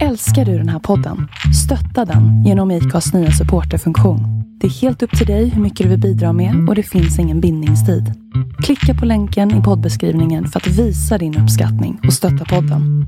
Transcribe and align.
Älskar 0.00 0.44
du 0.44 0.58
den 0.58 0.68
här 0.68 0.78
podden? 0.78 1.28
Stötta 1.64 2.04
den 2.04 2.44
genom 2.44 2.70
IKAs 2.70 3.12
nya 3.12 3.30
supporterfunktion. 3.30 4.20
Det 4.60 4.66
är 4.66 4.70
helt 4.70 5.02
upp 5.02 5.18
till 5.18 5.26
dig 5.26 5.48
hur 5.48 5.62
mycket 5.62 5.84
du 5.84 5.90
vill 5.90 6.00
bidra 6.00 6.32
med 6.32 6.68
och 6.68 6.74
det 6.74 6.82
finns 6.82 7.18
ingen 7.18 7.40
bindningstid. 7.40 8.12
Klicka 8.62 8.94
på 9.00 9.06
länken 9.06 9.60
i 9.60 9.62
poddbeskrivningen 9.62 10.46
för 10.46 10.60
att 10.60 10.66
visa 10.66 11.18
din 11.18 11.38
uppskattning 11.38 12.00
och 12.06 12.12
stötta 12.12 12.44
podden. 12.44 13.06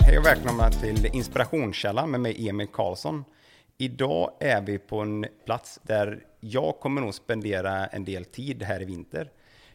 Hej 0.00 0.18
och 0.18 0.26
välkomna 0.26 0.70
till 0.70 1.08
Inspirationskällan 1.12 2.10
med 2.10 2.20
mig 2.20 2.48
Emil 2.48 2.66
Karlsson. 2.72 3.24
Idag 3.78 4.30
är 4.40 4.60
vi 4.60 4.78
på 4.78 5.00
en 5.00 5.26
plats 5.44 5.80
där 5.82 6.24
jag 6.40 6.80
kommer 6.80 7.00
nog 7.00 7.14
spendera 7.14 7.86
en 7.86 8.04
del 8.04 8.24
tid 8.24 8.62
här 8.62 8.82
i 8.82 8.84
vinter. 8.84 9.30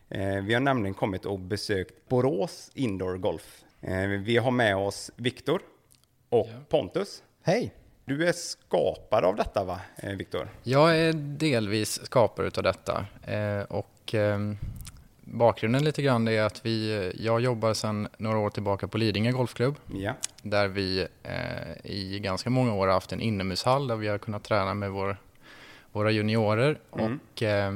Eh, 0.10 0.36
Vi 0.44 0.54
har 0.54 0.62
nämligen 0.62 0.94
kommit 0.94 1.26
och 1.26 1.40
besökt 1.40 2.10
Borås 2.10 2.72
Indoor 2.74 3.18
Golf. 3.18 3.64
Eh, 3.82 4.08
Vi 4.08 4.38
har 4.38 4.52
med 4.52 4.76
oss 4.78 5.12
Viktor 5.16 5.62
och 6.30 6.48
Pontus. 6.70 7.24
Hej! 7.44 7.74
Du 8.06 8.28
är 8.28 8.32
skapare 8.32 9.26
av 9.26 9.36
detta 9.36 9.64
va, 9.64 9.80
eh, 9.96 10.10
Viktor? 10.14 10.50
Jag 10.64 10.98
är 11.00 11.14
delvis 11.14 12.06
skapare 12.06 12.48
utav 12.48 12.64
detta 12.64 13.06
och 13.70 14.16
eh, 14.16 14.40
bakgrunden 15.34 15.84
lite 15.84 16.02
grann 16.02 16.28
är 16.28 16.42
att 16.42 16.66
vi, 16.66 17.12
jag 17.20 17.42
jobbar 17.42 17.74
sedan 17.74 18.08
några 18.18 18.38
år 18.38 18.50
tillbaka 18.50 18.88
på 18.88 18.98
Lidingö 18.98 19.32
Golfklubb 19.32 19.76
Ja. 19.94 20.14
där 20.42 20.68
vi 20.68 21.08
eh, 21.24 21.92
i 21.92 22.20
ganska 22.20 22.50
många 22.50 22.74
år 22.74 22.88
har 22.88 22.94
haft 22.94 23.14
en 23.14 23.22
inomhushall 23.22 23.88
där 23.88 23.96
vi 23.96 24.08
har 24.08 24.18
kunnat 24.18 24.44
träna 24.44 24.74
med 24.74 24.92
vår, 24.92 25.18
våra 25.92 26.12
juniorer 26.12 26.78
Mm. 26.98 27.20
och 27.36 27.44
eh, 27.44 27.72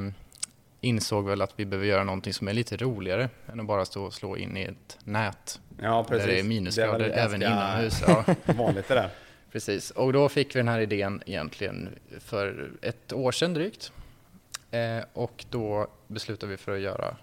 insåg 0.82 1.26
väl 1.28 1.42
att 1.42 1.54
vi 1.56 1.66
behöver 1.66 1.88
göra 1.88 2.04
någonting 2.04 2.34
som 2.34 2.48
är 2.48 2.54
lite 2.54 2.78
roligare 2.78 3.30
än 3.54 3.60
att 3.60 3.66
bara 3.66 3.86
stå 3.86 4.04
och 4.04 4.14
slå 4.14 4.38
in 4.38 4.58
i 4.58 4.62
ett 4.64 4.98
nät 5.04 5.60
Ja, 5.82 6.04
precis. 6.10 6.26
där 6.26 6.28
det 6.28 6.34
är 6.34 6.36
Det 6.36 6.40
är 6.40 6.50
minusgrader 6.50 7.10
även 7.10 7.42
inomhus. 7.44 8.04
Ja. 8.08 8.24
Vanligt 8.54 8.88
det 8.88 8.94
där. 8.94 9.10
Precis, 9.52 9.92
och 9.92 10.14
då 10.14 10.30
fick 10.30 10.56
vi 10.56 10.60
den 10.60 10.68
här 10.68 10.80
idén 10.80 11.22
egentligen 11.26 11.90
för 12.20 12.72
ett 12.82 13.14
år 13.14 13.32
sedan 13.32 13.54
drygt. 13.54 13.92
Eh, 14.72 15.04
och 15.14 15.46
då 15.50 15.88
beslutade 16.08 16.52
vi 16.52 16.58
för 16.58 16.76
att 16.76 16.82
göra, 16.82 17.16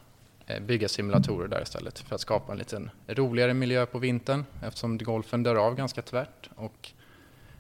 bygga 0.60 0.88
simulatorer 0.88 1.48
där 1.48 1.62
istället 1.62 1.98
för 1.98 2.14
att 2.14 2.20
skapa 2.20 2.52
en 2.52 2.58
liten 2.58 2.90
roligare 3.06 3.54
miljö 3.54 3.86
på 3.86 3.98
vintern 3.98 4.44
eftersom 4.62 4.98
golfen 4.98 5.42
dör 5.42 5.56
av 5.56 5.74
ganska 5.76 6.02
tvärt 6.02 6.50
och 6.54 6.90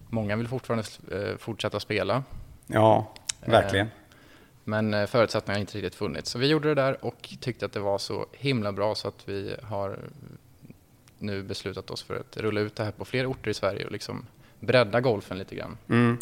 många 0.08 0.36
vill 0.36 0.48
fortfarande 0.48 0.84
eh, 1.12 1.36
fortsätta 1.36 1.80
spela. 1.80 2.22
Ja, 2.66 3.12
verkligen. 3.40 3.88
Men 4.64 4.94
eh, 4.94 5.06
förutsättningarna 5.06 5.56
har 5.56 5.60
inte 5.60 5.76
riktigt 5.76 5.94
funnits. 5.94 6.30
Så 6.30 6.38
vi 6.38 6.46
gjorde 6.46 6.68
det 6.68 6.74
där 6.74 7.04
och 7.04 7.34
tyckte 7.40 7.66
att 7.66 7.72
det 7.72 7.80
var 7.80 7.98
så 7.98 8.26
himla 8.32 8.72
bra 8.72 8.94
så 8.94 9.08
att 9.08 9.28
vi 9.28 9.56
har 9.62 9.98
nu 11.18 11.42
beslutat 11.42 11.90
oss 11.90 12.02
för 12.02 12.16
att 12.16 12.36
rulla 12.36 12.60
ut 12.60 12.76
det 12.76 12.84
här 12.84 12.92
på 12.92 13.04
fler 13.04 13.30
orter 13.30 13.50
i 13.50 13.54
Sverige 13.54 13.84
och 13.84 13.92
liksom 13.92 14.26
bredda 14.60 15.00
golfen 15.00 15.38
lite 15.38 15.54
grann. 15.54 15.78
Mm. 15.88 16.18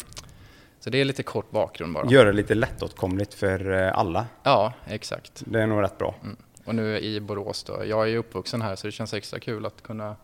Så 0.79 0.89
det 0.89 1.01
är 1.01 1.05
lite 1.05 1.23
kort 1.23 1.51
bakgrund 1.51 1.93
bara. 1.93 2.11
Göra 2.11 2.25
det 2.25 2.35
lite 2.35 2.55
lättåtkomligt 2.55 3.33
för 3.33 3.71
eh, 3.71 3.97
alla. 3.97 4.25
Ja, 4.43 4.73
exakt. 4.85 5.43
Det 5.45 5.61
är 5.61 5.67
nog 5.67 5.81
rätt 5.81 5.97
bra. 5.97 6.15
Mm. 6.23 6.37
Och 6.65 6.75
nu 6.75 6.99
i 6.99 7.19
Borås 7.19 7.63
då. 7.63 7.85
Jag 7.85 8.01
är 8.03 8.07
ju 8.07 8.17
uppvuxen 8.17 8.61
här 8.61 8.75
så 8.75 8.87
det 8.87 8.91
känns 8.91 9.13
extra 9.13 9.39
kul 9.39 9.65
att 9.65 9.83
kunna 9.83 10.15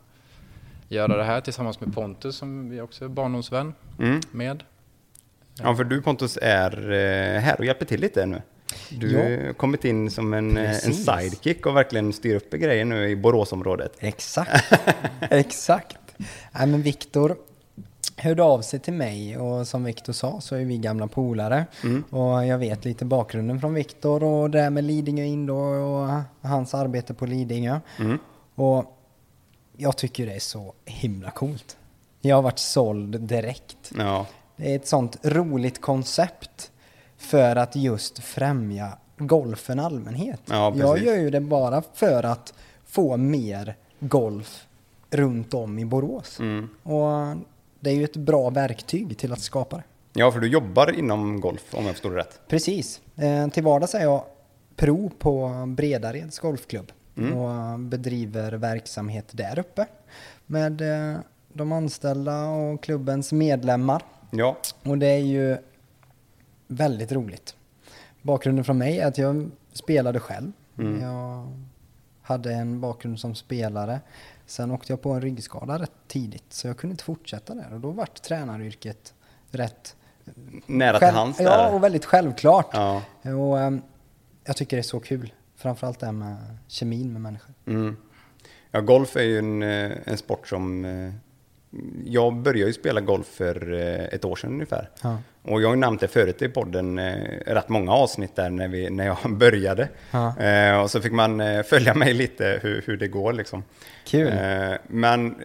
göra 0.88 1.18
det 1.18 1.24
här 1.24 1.42
tillsammans 1.42 1.80
med 1.80 1.94
Pontus 1.94 2.36
som 2.36 2.70
vi 2.70 2.82
också 2.82 3.06
är 3.06 3.10
barndomsvän 3.10 3.74
Mm. 4.00 4.20
med. 4.32 4.64
Ja, 5.62 5.76
för 5.76 5.84
du 5.84 6.02
Pontus 6.02 6.38
är 6.42 6.92
eh, 6.92 7.40
här 7.42 7.56
och 7.60 7.66
hjälper 7.66 7.86
till 7.86 8.02
lite 8.02 8.26
nu. 8.26 8.42
Du 8.90 9.12
Ja. 9.14 9.20
har 9.48 9.54
kommit 9.54 9.86
in 9.86 10.12
som 10.12 10.34
en, 10.34 10.58
eh, 10.58 10.86
en 10.86 10.94
sidekick 10.94 11.66
och 11.66 11.76
verkligen 11.76 12.14
styr 12.14 12.36
upp 12.36 12.52
grejer 12.52 12.86
nu 12.86 13.10
i 13.10 13.16
Boråsområdet. 13.16 13.92
Exakt. 14.00 14.74
Exakt. 15.22 15.98
Nej, 16.52 16.68
men 16.68 16.82
Viktor 16.82 17.38
hörde 18.18 18.44
av 18.44 18.62
sig 18.62 18.80
till 18.80 18.94
mig 18.94 19.38
och 19.38 19.68
som 19.68 19.84
Viktor 19.84 20.14
sa 20.14 20.42
så 20.42 20.56
är 20.56 20.66
vi 20.66 20.78
gamla 20.78 21.08
polare. 21.08 21.66
Och 22.10 22.46
jag 22.46 22.58
vet 22.58 22.86
lite 22.86 23.06
bakgrunden 23.06 23.60
från 23.60 23.74
Viktor 23.74 24.24
och 24.24 24.50
det 24.50 24.62
här 24.62 24.70
med 24.70 24.84
Lidingö 24.84 25.24
Indoor 25.24 25.78
och 25.78 26.22
hans 26.42 26.74
arbete 26.74 27.14
på 27.14 27.26
Lidingö. 27.26 27.80
Och 28.56 28.98
jag 29.78 29.98
tycker 29.98 30.26
det 30.26 30.34
är 30.36 30.40
så 30.40 30.74
himla 30.86 31.32
coolt. 31.32 31.78
Jag 32.22 32.36
har 32.36 32.44
varit 32.44 32.60
såld 32.60 33.22
direkt. 33.22 33.92
Ja, 33.98 34.26
Det 34.56 34.72
är 34.72 34.76
ett 34.76 34.88
sånt 34.88 35.18
roligt 35.24 35.82
koncept 35.82 36.72
för 37.18 37.56
att 37.56 37.76
just 37.76 38.20
främja 38.20 38.98
golfen 39.18 39.80
allmänhet. 39.80 40.42
Ja, 40.46 40.74
jag 40.76 41.04
gör 41.04 41.16
ju 41.16 41.30
det 41.30 41.42
bara 41.42 41.84
för 41.94 42.24
att 42.24 42.54
få 42.86 43.18
mer 43.18 43.76
golf 44.00 44.68
runt 45.10 45.54
om 45.54 45.80
i 45.80 45.86
Borås. 45.86 46.40
Mm. 46.40 46.70
Och 46.84 47.36
det 47.88 47.92
är 47.92 47.96
ju 47.96 48.04
ett 48.04 48.18
bra 48.18 48.50
verktyg 48.50 49.18
till 49.18 49.34
att 49.34 49.40
skapa 49.42 49.76
det. 49.78 49.84
ja, 50.14 50.32
för 50.32 50.40
du 50.40 50.48
jobbar 50.48 51.00
inom 51.00 51.42
golf 51.42 51.74
om 51.74 51.86
jag 51.86 51.94
förstår 51.94 52.12
det 52.12 52.18
rätt. 52.18 52.40
Precis. 52.48 53.02
Eh, 53.16 53.48
till 53.48 53.64
vardags 53.64 53.96
är 53.96 54.02
jag 54.04 54.24
pro 54.76 55.10
på 55.20 55.50
Bredareds 55.68 56.40
golfklubb 56.40 56.92
Mm. 57.18 57.38
och 57.38 57.80
bedriver 57.80 58.52
verksamhet 58.52 59.26
där 59.32 59.60
uppe 59.60 59.86
med 60.46 60.82
eh, 60.82 61.20
de 61.54 61.72
anställda 61.72 62.46
och 62.50 62.84
klubbens 62.84 63.32
medlemmar. 63.32 64.02
Ja, 64.32 64.58
Och 64.84 64.98
det 64.98 65.08
är 65.08 65.18
ju 65.18 65.58
väldigt 66.68 67.12
roligt. 67.12 67.56
Bakgrunden 68.22 68.66
från 68.66 68.78
mig 68.78 69.00
är 69.00 69.08
att 69.08 69.18
jag 69.18 69.52
spelade 69.74 70.20
själv. 70.20 70.52
Mm. 70.78 71.02
Jag 71.02 71.48
hade 72.22 72.54
en 72.54 72.82
bakgrund 72.82 73.20
som 73.20 73.36
spelare. 73.36 74.00
Sen 74.48 74.72
åkte 74.72 74.92
jag 74.92 75.02
på 75.02 75.12
en 75.12 75.22
ryggskada 75.22 75.80
rätt 75.80 75.92
tidigt 76.08 76.46
så 76.50 76.68
jag 76.68 76.78
kunde 76.78 76.92
inte 76.94 77.04
fortsätta 77.04 77.56
där 77.56 77.74
och 77.74 77.80
då 77.80 77.92
vart 77.92 78.22
tränaryrket 78.22 79.14
rätt 79.52 79.96
nära 80.66 81.00
till 81.00 81.08
hands 81.08 81.40
Ja, 81.40 81.58
där. 81.58 81.74
och 81.74 81.84
väldigt 81.84 82.06
självklart. 82.06 82.70
Ja. 82.74 83.02
Och 83.24 83.60
ehm, 83.60 83.82
jag 84.44 84.56
tycker 84.58 84.78
det 84.78 84.82
är 84.82 84.84
så 84.84 85.00
kul. 85.00 85.34
Framförallt 85.56 86.00
det 86.00 86.06
här 86.06 86.14
med 86.14 86.38
kemin 86.68 87.14
med 87.14 87.22
människor. 87.22 87.54
Mm. 87.66 87.98
Ja, 88.72 88.82
golf 88.82 89.16
är 89.16 89.22
ju 89.22 89.40
en, 89.40 89.64
eh, 89.64 89.92
en 90.06 90.18
sport 90.18 90.48
som... 90.48 90.86
Jag 92.06 92.36
började 92.36 92.68
ju 92.68 92.74
spela 92.74 93.02
golf 93.02 93.28
för 93.28 93.74
eh, 93.74 94.06
ett 94.06 94.26
år 94.26 94.36
sedan 94.36 94.52
ungefär. 94.54 94.90
Ja. 95.04 95.18
Och 95.44 95.62
jag 95.62 95.68
har 95.68 95.76
ju 95.76 95.80
nämnt 95.80 96.02
det 96.02 96.08
förut 96.08 96.42
i 96.42 96.50
podden, 96.50 97.00
eh, 97.00 97.14
rätt 97.46 97.70
många 97.70 97.92
avsnitt 97.92 98.36
där 98.36 98.50
när, 98.50 98.68
vi, 98.68 98.90
när 98.90 99.06
jag 99.06 99.18
började. 99.38 99.90
Ja. 100.12 100.40
Eh, 100.40 100.82
och 100.82 100.92
så 100.92 101.02
fick 101.02 101.12
man 101.12 101.42
följa 101.64 101.94
mig 101.94 102.14
lite 102.14 102.60
hur, 102.64 102.84
hur 102.86 102.98
det 102.98 103.08
går 103.08 103.34
liksom. 103.34 103.64
Kul. 104.06 104.28
Eh, 104.28 104.74
men 104.88 105.36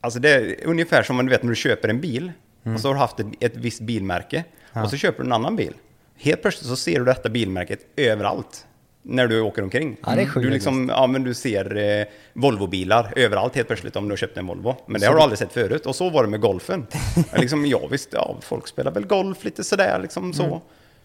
alltså 0.00 0.20
det 0.20 0.30
är 0.30 0.54
ungefär 0.66 1.02
som 1.02 1.16
man 1.16 1.28
vet 1.28 1.42
när 1.42 1.50
du 1.50 1.56
köper 1.56 1.88
en 1.88 2.00
bil 2.00 2.32
och 2.74 2.80
så 2.80 2.88
har 2.88 2.94
du 2.94 3.00
haft 3.00 3.20
ett, 3.20 3.26
ett 3.40 3.56
visst 3.56 3.80
bilmärke 3.80 4.44
Mm. 4.72 4.80
Ja. 4.80 4.84
och 4.84 4.90
så 4.90 4.96
köper 4.96 5.22
du 5.22 5.26
en 5.26 5.32
annan 5.32 5.56
bil. 5.56 5.74
Helt 6.16 6.42
plötsligt 6.42 6.68
så 6.68 6.76
ser 6.76 6.98
du 6.98 7.04
detta 7.04 7.28
bilmärket 7.28 7.80
överallt 7.96 8.66
när 9.02 9.26
du 9.26 9.40
åker 9.40 9.62
omkring. 9.62 9.96
Ja, 10.06 10.16
du, 10.34 10.50
liksom, 10.50 10.88
ja, 10.88 11.06
men 11.06 11.24
du 11.24 11.34
ser 11.34 11.76
eh, 11.76 12.06
Volvobilar 12.32 13.12
överallt 13.16 13.54
helt 13.54 13.66
plötsligt 13.66 13.96
om 13.96 14.04
du 14.04 14.12
har 14.12 14.16
köpt 14.16 14.36
en 14.36 14.46
Volvo. 14.46 14.76
Men 14.86 15.00
det 15.00 15.06
har 15.06 15.14
du 15.14 15.20
aldrig 15.20 15.38
sett 15.38 15.52
förut. 15.52 15.86
Och 15.86 15.96
så 15.96 16.10
var 16.10 16.22
det 16.22 16.28
med 16.28 16.40
golfen. 16.40 16.86
Liksom, 17.36 17.66
ja 17.66 17.86
visst, 17.90 18.08
ja, 18.12 18.36
folk 18.40 18.68
spelar 18.68 18.90
väl 18.90 19.06
golf 19.06 19.44
lite 19.44 19.64
sådär 19.64 19.98
liksom 20.02 20.32
så. 20.32 20.44
Mm. 20.44 20.58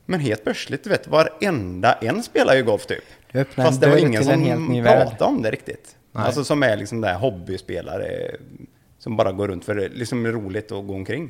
Men 0.05 0.19
helt 0.19 0.43
plötsligt, 0.43 0.83
du 0.83 0.89
vet, 0.89 1.07
varenda 1.07 1.93
en 1.93 2.23
spelar 2.23 2.55
ju 2.55 2.63
golf 2.63 2.85
typ. 2.85 3.03
Fast 3.55 3.81
det 3.81 3.89
var 3.89 3.97
ingen 3.97 4.23
som 4.23 4.83
pratade 4.83 5.23
om 5.23 5.41
det 5.41 5.51
riktigt. 5.51 5.95
Alltså 6.13 6.43
som 6.43 6.63
är 6.63 6.77
liksom 6.77 7.01
där 7.01 7.13
hobbyspelare 7.13 8.35
som 8.99 9.17
bara 9.17 9.31
går 9.31 9.47
runt 9.47 9.65
för 9.65 9.75
det 9.75 9.89
liksom 9.89 10.25
är 10.25 10.31
roligt 10.31 10.71
att 10.71 10.87
gå 10.87 10.93
omkring. 10.93 11.29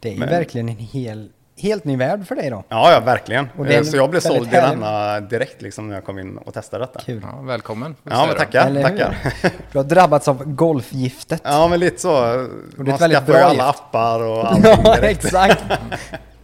Det 0.00 0.08
är 0.08 0.12
ju 0.12 0.18
Men- 0.18 0.28
verkligen 0.28 0.68
en 0.68 0.76
hel, 0.76 1.28
helt 1.58 1.84
ny 1.84 1.96
värld 1.96 2.26
för 2.26 2.34
dig 2.34 2.50
då. 2.50 2.64
Ja, 2.68 2.92
ja, 2.92 3.00
verkligen. 3.00 3.48
Och 3.56 3.64
det 3.64 3.74
är 3.74 3.82
Så 3.84 3.96
jag 3.96 4.10
blev 4.10 4.20
såld 4.20 4.48
i 4.48 4.50
denna 4.50 5.20
direkt 5.20 5.62
liksom 5.62 5.88
när 5.88 5.94
jag 5.94 6.04
kom 6.04 6.18
in 6.18 6.38
och 6.38 6.54
testade 6.54 6.84
detta. 6.84 7.00
Kul. 7.00 7.20
Ja, 7.32 7.40
välkommen. 7.42 7.96
Ja, 8.02 8.26
men 8.26 8.36
tackar, 8.36 8.66
Eller 8.66 8.88
hur? 8.90 8.98
tackar. 8.98 9.32
Du 9.72 9.78
har 9.78 9.84
drabbats 9.84 10.28
av 10.28 10.44
golfgiftet. 10.54 11.40
Ja, 11.44 11.68
men 11.68 11.80
lite 11.80 12.00
så. 12.00 12.16
är 12.24 12.48
Man 12.76 12.98
skaffar 12.98 13.32
ju 13.32 13.38
alla 13.38 13.52
gift. 13.52 13.64
appar 13.64 14.20
och 14.22 14.46
allting 14.50 14.64
Ja, 14.84 14.96
exakt. 14.96 15.64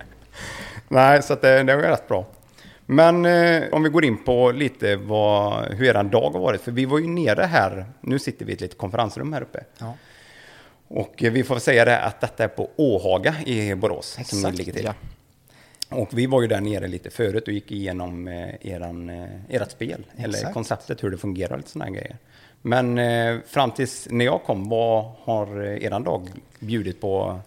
Nej, 0.89 1.23
så 1.23 1.33
att 1.33 1.43
det, 1.43 1.63
det 1.63 1.77
var 1.77 1.83
rätt 1.83 2.09
bra. 2.09 2.27
Men 2.87 3.25
eh, 3.27 3.63
om 3.73 3.83
vi 3.83 3.89
går 3.89 4.05
in 4.05 4.25
på 4.25 4.51
lite 4.51 4.97
vad, 4.97 5.65
hur 5.65 5.87
er 5.87 6.03
dag 6.03 6.31
har 6.31 6.41
varit. 6.41 6.61
För 6.61 6.73
vi 6.73 6.85
var 6.85 6.99
ju 6.99 7.07
nere 7.07 7.43
här, 7.43 7.87
nu 8.01 8.19
sitter 8.19 8.45
vi 8.45 8.53
i 8.53 8.55
ett 8.55 8.61
litet 8.61 8.79
konferensrum 8.79 9.33
här 9.33 9.43
uppe. 9.43 9.61
Ja. 9.79 9.95
Och 10.95 11.15
vi 11.19 11.45
får 11.45 11.59
säga 11.59 11.85
det 11.85 12.01
att 12.01 12.21
detta 12.21 12.45
är 12.45 12.49
på 12.49 12.71
Åhaga 12.77 13.35
i 13.47 13.75
Borås 13.75 14.07
som 14.13 14.21
Exakt, 14.21 14.53
ni 14.53 14.59
ligger 14.59 14.73
till. 14.73 14.85
ja. 14.85 14.95
Och 15.89 16.19
vi 16.19 16.27
var 16.27 16.43
ju 16.43 16.49
där 16.49 16.61
nere 16.61 16.89
lite 16.89 17.11
förut 17.11 17.47
och 17.47 17.53
gick 17.53 17.73
igenom 17.73 18.29
eh, 18.29 18.67
eran, 18.67 19.11
eh, 19.11 19.27
ert 19.49 19.71
spel, 19.71 20.07
eller 20.17 20.35
Exakt. 20.39 20.55
konceptet, 20.55 21.05
hur 21.05 21.11
det 21.11 21.17
fungerar 21.17 21.51
och 21.53 21.57
lite 21.59 21.71
sådana 21.71 21.91
grejer. 21.91 22.17
Men 22.63 22.99
eh, 22.99 23.39
fram 23.47 23.71
tills 23.71 24.09
när 24.11 24.25
jag 24.25 24.43
kom, 24.45 24.69
vad 24.69 25.05
har 25.19 25.63
eran 25.63 26.03
dag 26.05 26.29
bjudit 26.59 27.01
på? 27.01 27.41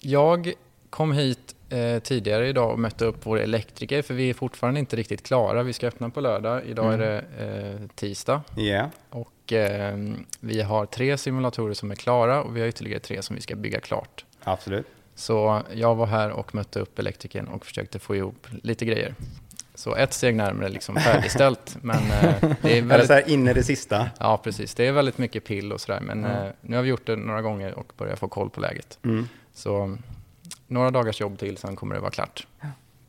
Jag 0.00 0.52
kom 0.90 1.12
hit 1.12 1.54
eh, 1.70 1.98
tidigare 1.98 2.48
idag 2.48 2.72
och 2.72 2.78
mötte 2.78 3.04
upp 3.04 3.26
vår 3.26 3.40
elektriker 3.40 4.02
för 4.02 4.14
vi 4.14 4.30
är 4.30 4.34
fortfarande 4.34 4.80
inte 4.80 4.96
riktigt 4.96 5.22
klara. 5.22 5.62
Vi 5.62 5.72
ska 5.72 5.86
öppna 5.86 6.10
på 6.10 6.20
lördag. 6.20 6.62
Idag 6.66 6.94
är 6.94 6.98
det 6.98 7.24
eh, 7.44 7.88
tisdag 7.94 8.42
Ja, 8.56 8.90
och 9.10 9.28
eh, 9.52 9.96
vi 10.40 10.62
har 10.62 10.86
tre 10.86 11.18
simulatorer 11.18 11.74
som 11.74 11.90
är 11.90 11.94
klara 11.94 12.42
och 12.42 12.56
vi 12.56 12.60
har 12.60 12.68
ytterligare 12.68 13.00
tre 13.00 13.22
som 13.22 13.36
vi 13.36 13.42
ska 13.42 13.56
bygga 13.56 13.80
klart. 13.80 14.24
absolut. 14.44 14.86
Så 15.14 15.62
jag 15.72 15.94
var 15.94 16.06
här 16.06 16.30
och 16.30 16.54
mötte 16.54 16.80
upp 16.80 16.98
elektrikern 16.98 17.48
och 17.48 17.66
försökte 17.66 17.98
få 17.98 18.16
ihop 18.16 18.46
lite 18.62 18.84
grejer. 18.84 19.14
Så 19.74 19.94
ett 19.94 20.12
steg 20.12 20.36
närmare 20.36 20.68
liksom 20.68 20.96
färdigställt. 20.96 21.76
men 21.82 21.96
eh, 21.96 22.50
det 22.62 22.78
är 22.78 22.82
väldigt, 22.82 23.06
så 23.06 23.12
här 23.12 23.30
in 23.30 23.48
i 23.48 23.54
det 23.54 23.62
sista? 23.62 24.10
ja, 24.20 24.40
precis. 24.44 24.74
Det 24.74 24.86
är 24.86 24.92
väldigt 24.92 25.18
mycket 25.18 25.44
pill 25.44 25.72
och 25.72 25.80
sådär. 25.80 26.00
Men 26.00 26.24
eh, 26.24 26.46
nu 26.60 26.76
har 26.76 26.82
vi 26.82 26.88
gjort 26.88 27.06
det 27.06 27.16
några 27.16 27.42
gånger 27.42 27.74
och 27.74 27.92
börjar 27.96 28.16
få 28.16 28.28
koll 28.28 28.50
på 28.50 28.60
läget. 28.60 28.98
Mm. 29.04 29.28
Så 29.52 29.98
några 30.66 30.90
dagars 30.90 31.20
jobb 31.20 31.38
till, 31.38 31.56
sen 31.56 31.76
kommer 31.76 31.94
det 31.94 32.00
vara 32.00 32.10
klart. 32.10 32.46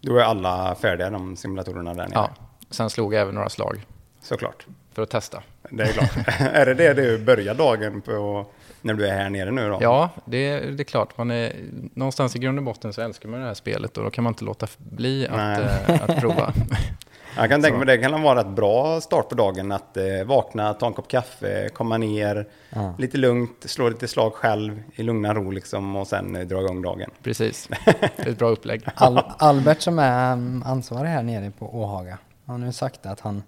Då 0.01 0.17
är 0.17 0.23
alla 0.23 0.75
färdiga, 0.75 1.09
de 1.09 1.35
simulatorerna 1.35 1.93
där 1.93 2.07
nere. 2.07 2.11
Ja, 2.13 2.29
sen 2.69 2.89
slog 2.89 3.13
jag 3.13 3.21
även 3.21 3.35
några 3.35 3.49
slag 3.49 3.85
Såklart. 4.21 4.65
För 4.95 5.01
att 5.01 5.09
testa. 5.09 5.43
Det 5.69 5.83
är 5.83 5.87
klart. 5.87 6.27
är 6.39 6.65
det 6.65 6.73
det 6.73 6.93
du 6.93 7.17
börjar 7.17 7.53
dagen 7.53 8.01
på 8.01 8.45
när 8.81 8.93
du 8.93 9.07
är 9.07 9.13
här 9.13 9.29
nere 9.29 9.51
nu 9.51 9.69
då? 9.69 9.77
Ja, 9.81 10.09
det, 10.25 10.59
det 10.59 10.83
är 10.83 10.85
klart. 10.85 11.17
Man 11.17 11.31
är, 11.31 11.53
någonstans 11.93 12.35
i 12.35 12.39
grund 12.39 12.57
och 12.57 12.65
botten 12.65 12.93
så 12.93 13.01
älskar 13.01 13.29
man 13.29 13.39
det 13.39 13.45
här 13.45 13.53
spelet 13.53 13.97
och 13.97 14.03
då 14.03 14.09
kan 14.09 14.23
man 14.23 14.31
inte 14.31 14.45
låta 14.45 14.67
bli 14.77 15.27
att, 15.27 15.59
eh, 15.59 16.03
att 16.03 16.21
prova. 16.21 16.53
Jag 17.37 17.49
kan 17.49 17.61
tänka 17.61 17.77
mig 17.77 17.87
det 17.87 17.97
kan 17.97 18.21
vara 18.21 18.41
ett 18.41 18.47
bra 18.47 19.01
start 19.01 19.29
på 19.29 19.35
dagen 19.35 19.71
att 19.71 19.97
eh, 19.97 20.03
vakna, 20.25 20.73
ta 20.73 20.87
en 20.87 20.93
kopp 20.93 21.07
kaffe, 21.07 21.69
komma 21.69 21.97
ner, 21.97 22.47
Ja. 22.69 22.93
lite 22.97 23.17
lugnt, 23.17 23.65
slå 23.65 23.89
lite 23.89 24.07
slag 24.07 24.33
själv 24.33 24.81
i 24.95 25.03
lugna 25.03 25.33
ro 25.33 25.51
liksom 25.51 25.95
och 25.95 26.07
sen 26.07 26.35
eh, 26.35 26.47
dra 26.47 26.61
igång 26.61 26.81
dagen. 26.81 27.09
Precis, 27.23 27.69
ett 28.17 28.37
bra 28.37 28.49
upplägg. 28.49 28.83
Al 28.95 29.21
Albert 29.37 29.81
som 29.81 29.99
är 29.99 30.33
mm, 30.33 30.63
ansvarig 30.65 31.09
här 31.09 31.23
nere 31.23 31.51
på 31.59 31.75
Åhaga 31.75 32.17
har 32.45 32.57
nu 32.57 32.71
sagt 32.71 33.05
att 33.05 33.19
han 33.19 33.43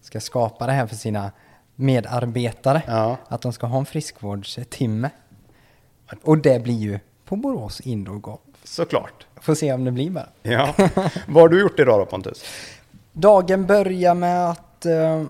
ska 0.00 0.20
skapa 0.20 0.66
det 0.66 0.72
här 0.72 0.86
för 0.86 0.96
sina 0.96 1.30
medarbetare. 1.74 2.82
Ja. 2.86 3.16
Att 3.28 3.40
de 3.42 3.52
ska 3.52 3.66
ha 3.66 3.78
en 3.78 3.86
friskvårdstimme. 3.86 5.10
Och 6.22 6.38
det 6.38 6.62
blir 6.62 6.74
ju 6.78 6.98
på 7.24 7.36
Borås 7.36 7.80
Indoor 7.80 8.18
Golf. 8.18 8.40
Såklart. 8.64 9.26
Får 9.40 9.54
se 9.54 9.72
om 9.72 9.84
det 9.84 9.90
blir 9.92 10.10
bara. 10.10 10.28
Ja. 10.42 10.74
Vad 11.28 11.42
har 11.42 11.48
du 11.48 11.60
gjort 11.60 11.80
idag 11.80 12.00
då 12.00 12.06
Pontus? 12.06 12.44
Dagen 13.12 13.66
börjar 13.66 14.14
med 14.14 14.50
att 14.50 14.86
uh, 14.86 15.26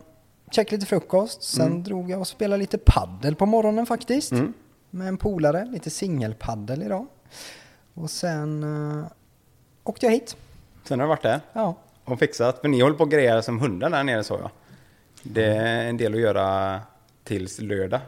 käka 0.50 0.74
lite 0.76 0.86
frukost. 0.86 1.42
Sen 1.42 1.66
Mm. 1.66 1.82
drog 1.82 2.10
jag 2.10 2.20
och 2.20 2.26
spelade 2.26 2.60
lite 2.60 2.78
paddel 2.78 3.34
på 3.36 3.46
morgonen 3.46 3.86
faktiskt. 3.86 4.32
Mm. 4.32 4.52
Med 4.90 5.08
en 5.08 5.16
polare. 5.16 5.64
Lite 5.64 5.90
singelpaddel 5.90 6.82
idag. 6.82 7.06
Och 7.94 8.10
sen 8.10 8.64
uh, 8.64 9.04
åkte 9.84 10.06
jag 10.06 10.12
hit. 10.12 10.36
Sen 10.84 11.00
har 11.00 11.06
du 11.06 11.08
varit 11.08 11.22
där 11.22 11.40
Ja. 11.52 11.74
och 12.04 12.18
fixat, 12.18 12.58
för 12.60 12.68
ni 12.68 12.80
håller 12.80 12.96
på 12.96 13.02
och 13.04 13.10
grejer 13.10 13.40
som 13.40 13.60
hundar 13.60 13.90
där 13.90 14.04
nere 14.04 14.24
så 14.24 14.34
jag. 14.34 14.50
Det 15.30 15.44
är 15.44 15.88
en 15.88 15.96
del 15.96 16.14
att 16.14 16.20
göra 16.20 16.80
tills 17.24 17.60
lördag. 17.60 18.00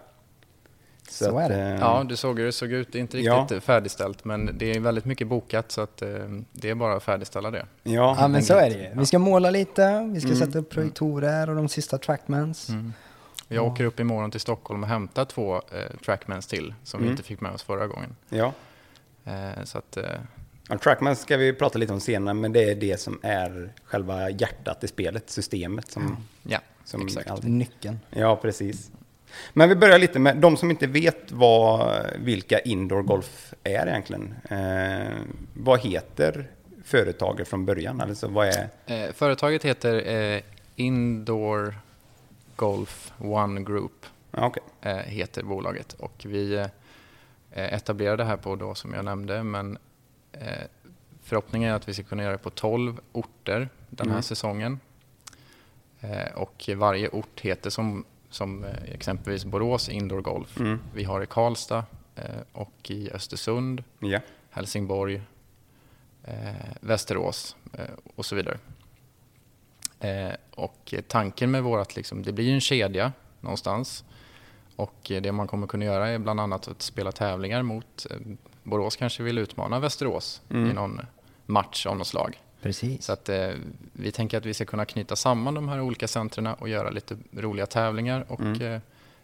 Så 1.08 1.38
är 1.38 1.48
det. 1.48 1.54
eh, 1.60 1.80
Ja, 1.80 2.04
du 2.08 2.16
såg 2.16 2.38
hur 2.38 2.46
det 2.46 2.52
såg 2.52 2.72
ut. 2.72 2.92
Det 2.92 2.98
är 2.98 3.00
inte 3.00 3.18
Ja. 3.20 3.40
riktigt 3.42 3.62
färdigställt, 3.64 4.24
men 4.24 4.58
det 4.58 4.70
är 4.76 4.80
väldigt 4.80 5.04
mycket 5.04 5.26
bokat 5.26 5.72
så 5.72 5.80
att 5.80 6.02
eh, 6.02 6.08
det 6.52 6.70
är 6.70 6.74
bara 6.74 6.96
att 6.96 7.02
färdigställa 7.02 7.50
det. 7.50 7.66
ja, 7.82 8.16
Ja 8.20 8.28
men 8.28 8.42
så 8.42 8.54
är 8.54 8.70
det 8.70 8.76
ju. 8.76 8.82
Ja. 8.82 8.90
Vi 8.94 9.06
ska 9.06 9.18
måla 9.18 9.50
lite, 9.50 10.10
vi 10.14 10.20
ska 10.20 10.28
Mm. 10.30 10.40
sätta 10.40 10.58
upp 10.58 10.70
projektorer 10.70 11.50
och 11.50 11.56
de 11.56 11.68
sista 11.68 11.98
trackmans. 11.98 12.68
Mm. 12.68 12.92
Jag 13.48 13.66
åker 13.66 13.84
upp 13.84 14.00
imorgon 14.00 14.30
till 14.30 14.40
Stockholm 14.40 14.82
och 14.82 14.88
hämtar 14.88 15.24
två 15.24 15.56
eh, 15.56 15.96
trackmans 16.04 16.46
till 16.46 16.74
som 16.84 17.00
vi 17.00 17.04
Mm. 17.04 17.12
inte 17.12 17.22
fick 17.22 17.40
med 17.40 17.52
oss 17.52 17.62
förra 17.62 17.86
gången. 17.86 18.16
ja. 18.28 18.52
Eh, 19.24 19.64
så 19.64 19.78
att, 19.78 19.96
eh, 19.96 20.04
Ja, 20.68 20.78
Trackman 20.78 21.16
ska 21.16 21.36
vi 21.36 21.52
prata 21.52 21.78
lite 21.78 21.92
om 21.92 22.00
senare, 22.00 22.34
men 22.34 22.52
det 22.52 22.70
är 22.70 22.74
det 22.74 23.00
som 23.00 23.18
är 23.22 23.72
själva 23.84 24.30
hjärtat 24.30 24.84
i 24.84 24.88
spelet, 24.88 25.30
systemet 25.30 25.90
som, 25.90 26.16
ja, 26.42 26.58
som 26.90 27.06
exakt. 27.06 27.42
Nyckeln. 27.42 27.98
Ja, 28.10 28.36
precis. 28.36 28.90
Men 29.52 29.68
vi 29.68 29.74
börjar 29.76 29.98
lite 29.98 30.18
med 30.18 30.36
de 30.36 30.56
som 30.56 30.70
inte 30.70 30.86
vet 30.86 31.32
vad, 31.32 31.96
vilka 32.18 32.58
indoor 32.58 33.02
golf 33.02 33.54
är 33.64 33.86
egentligen. 33.86 34.34
Eh, 34.50 35.12
vad 35.54 35.80
heter 35.80 36.50
företaget 36.84 37.48
från 37.48 37.64
början? 37.66 38.00
Alltså 38.00 38.28
vad 38.28 38.46
är... 38.48 38.68
Eh, 38.86 39.12
företaget 39.12 39.64
heter 39.64 40.08
eh, 40.14 40.40
Indoor 40.76 41.74
Golf 42.56 43.12
One 43.18 43.60
Group. 43.62 44.06
Ja, 44.30 44.46
okej. 44.46 44.62
eh, 44.82 44.96
heter 44.96 45.42
bolaget. 45.42 45.92
Och 45.92 46.22
vi 46.28 46.54
eh, 46.54 46.66
etablerade 47.74 48.16
det 48.22 48.26
här 48.26 48.36
på 48.36 48.56
då 48.56 48.74
som 48.74 48.94
jag 48.94 49.04
nämnde, 49.04 49.42
men 49.42 49.78
eh, 50.32 50.46
förhoppningen 51.22 51.70
är 51.70 51.74
att 51.74 51.88
vi 51.88 51.94
ska 51.94 52.02
kunna 52.02 52.22
göra 52.22 52.32
det 52.32 52.38
på 52.38 52.50
12 52.50 53.00
orter 53.12 53.68
den 53.90 54.06
här 54.06 54.14
Mm. 54.14 54.22
säsongen. 54.22 54.80
Eh, 56.00 56.32
och 56.36 56.70
varje 56.76 57.08
ort 57.08 57.40
heter 57.40 57.70
som, 57.70 58.04
som 58.30 58.64
eh, 58.64 58.70
exempelvis 58.94 59.44
Borås 59.44 59.88
Indoor 59.88 60.20
Golf. 60.20 60.60
Mm. 60.60 60.80
Vi 60.94 61.04
har 61.04 61.22
i 61.22 61.26
Karlstad 61.26 61.84
eh, 62.16 62.24
och 62.52 62.90
i 62.90 63.10
Östersund, 63.10 63.84
Ja. 63.98 64.20
Helsingborg, 64.50 65.22
Västerås 66.80 67.56
och 68.16 68.24
så 68.24 68.36
vidare. 68.36 68.58
Och 70.50 70.94
tanken 71.08 71.50
med 71.50 71.62
vårat, 71.62 71.96
liksom, 71.96 72.22
det 72.22 72.32
blir 72.32 72.44
ju 72.44 72.52
en 72.54 72.60
kedja 72.60 73.12
någonstans. 73.40 74.04
Och 74.76 74.94
det 75.02 75.32
man 75.32 75.46
kommer 75.46 75.66
kunna 75.66 75.84
göra 75.84 76.08
är 76.08 76.18
bland 76.18 76.40
annat 76.40 76.68
att 76.68 76.82
spela 76.82 77.12
tävlingar 77.12 77.62
mot 77.62 78.06
Borås 78.62 78.96
kanske 78.96 79.22
vill 79.22 79.38
utmana 79.38 79.78
Västerås 79.78 80.42
Mm. 80.50 80.70
i 80.70 80.72
någon 80.74 81.00
match 81.46 81.86
av 81.86 81.96
något 81.96 82.06
slag. 82.06 82.40
Precis. 82.62 83.04
Så 83.04 83.12
att 83.12 83.28
eh, 83.28 83.50
vi 83.92 84.12
tänker 84.12 84.38
att 84.38 84.46
vi 84.46 84.54
ska 84.54 84.64
kunna 84.64 84.84
knyta 84.84 85.16
samman 85.16 85.54
de 85.54 85.68
här 85.68 85.80
olika 85.80 86.08
centrerna 86.08 86.54
och 86.54 86.68
göra 86.68 86.90
lite 86.90 87.16
roliga 87.32 87.66
tävlingar 87.66 88.24
och 88.28 88.40
Mm. 88.40 88.62
eh, 88.62 88.80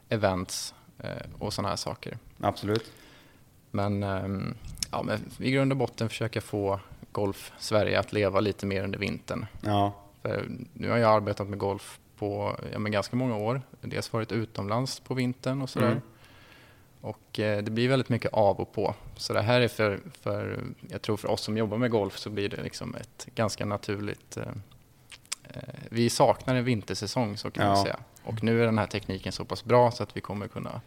events 0.08 0.74
eh, 0.98 1.10
och 1.38 1.52
sådana 1.52 1.68
här 1.68 1.76
saker. 1.76 2.18
Absolut. 2.40 2.92
Men, 3.70 4.02
ehm, 4.02 4.54
ja, 4.90 5.02
men 5.02 5.20
i 5.38 5.50
grund 5.50 5.72
och 5.72 5.78
botten 5.78 6.08
försöka 6.08 6.40
få 6.40 6.80
Golf 7.12 7.52
Sverige 7.58 8.00
att 8.00 8.12
leva 8.12 8.40
lite 8.40 8.66
mer 8.66 8.84
under 8.84 8.98
vintern. 8.98 9.46
Ja. 9.60 9.92
För 10.22 10.48
nu 10.72 10.90
har 10.90 10.96
jag 10.96 11.10
arbetat 11.16 11.46
med 11.48 11.58
golf 11.58 11.98
på 12.18 12.56
ja, 12.72 12.78
men 12.78 12.92
ganska 12.92 13.16
många 13.16 13.36
år. 13.36 13.62
Dels 13.80 14.12
varit 14.12 14.32
utomlands 14.32 15.00
på 15.00 15.14
vintern 15.14 15.62
och 15.62 15.70
sådär. 15.70 15.86
Mm. 15.86 16.00
Och 17.00 17.40
eh, 17.40 17.62
det 17.62 17.70
blir 17.70 17.88
väldigt 17.88 18.08
mycket 18.08 18.32
av 18.32 18.60
och 18.60 18.72
på. 18.72 18.94
Så 19.16 19.32
det 19.32 19.42
här 19.42 19.60
är 19.60 19.68
för, 19.68 20.00
för, 20.20 20.64
jag 20.88 21.02
tror 21.02 21.16
för 21.16 21.30
oss 21.30 21.40
som 21.40 21.56
jobbar 21.56 21.78
med 21.78 21.90
golf 21.90 22.18
så 22.18 22.30
blir 22.30 22.48
det 22.48 22.62
liksom 22.62 22.94
ett 22.94 23.26
ganska 23.34 23.64
naturligt... 23.64 24.36
Eh, 24.36 24.42
eh, 25.44 25.60
vi 25.90 26.10
saknar 26.10 26.54
en 26.54 26.64
vintersäsong 26.64 27.36
så 27.36 27.50
kan 27.50 27.66
man 27.66 27.76
Ja. 27.76 27.82
säga. 27.82 27.96
Och 28.24 28.42
nu 28.42 28.62
är 28.62 28.66
den 28.66 28.78
här 28.78 28.86
tekniken 28.86 29.32
så 29.32 29.44
pass 29.44 29.64
bra 29.64 29.90
så 29.90 30.02
att 30.02 30.16
vi 30.16 30.20
kommer 30.20 30.48
kunna 30.48 30.80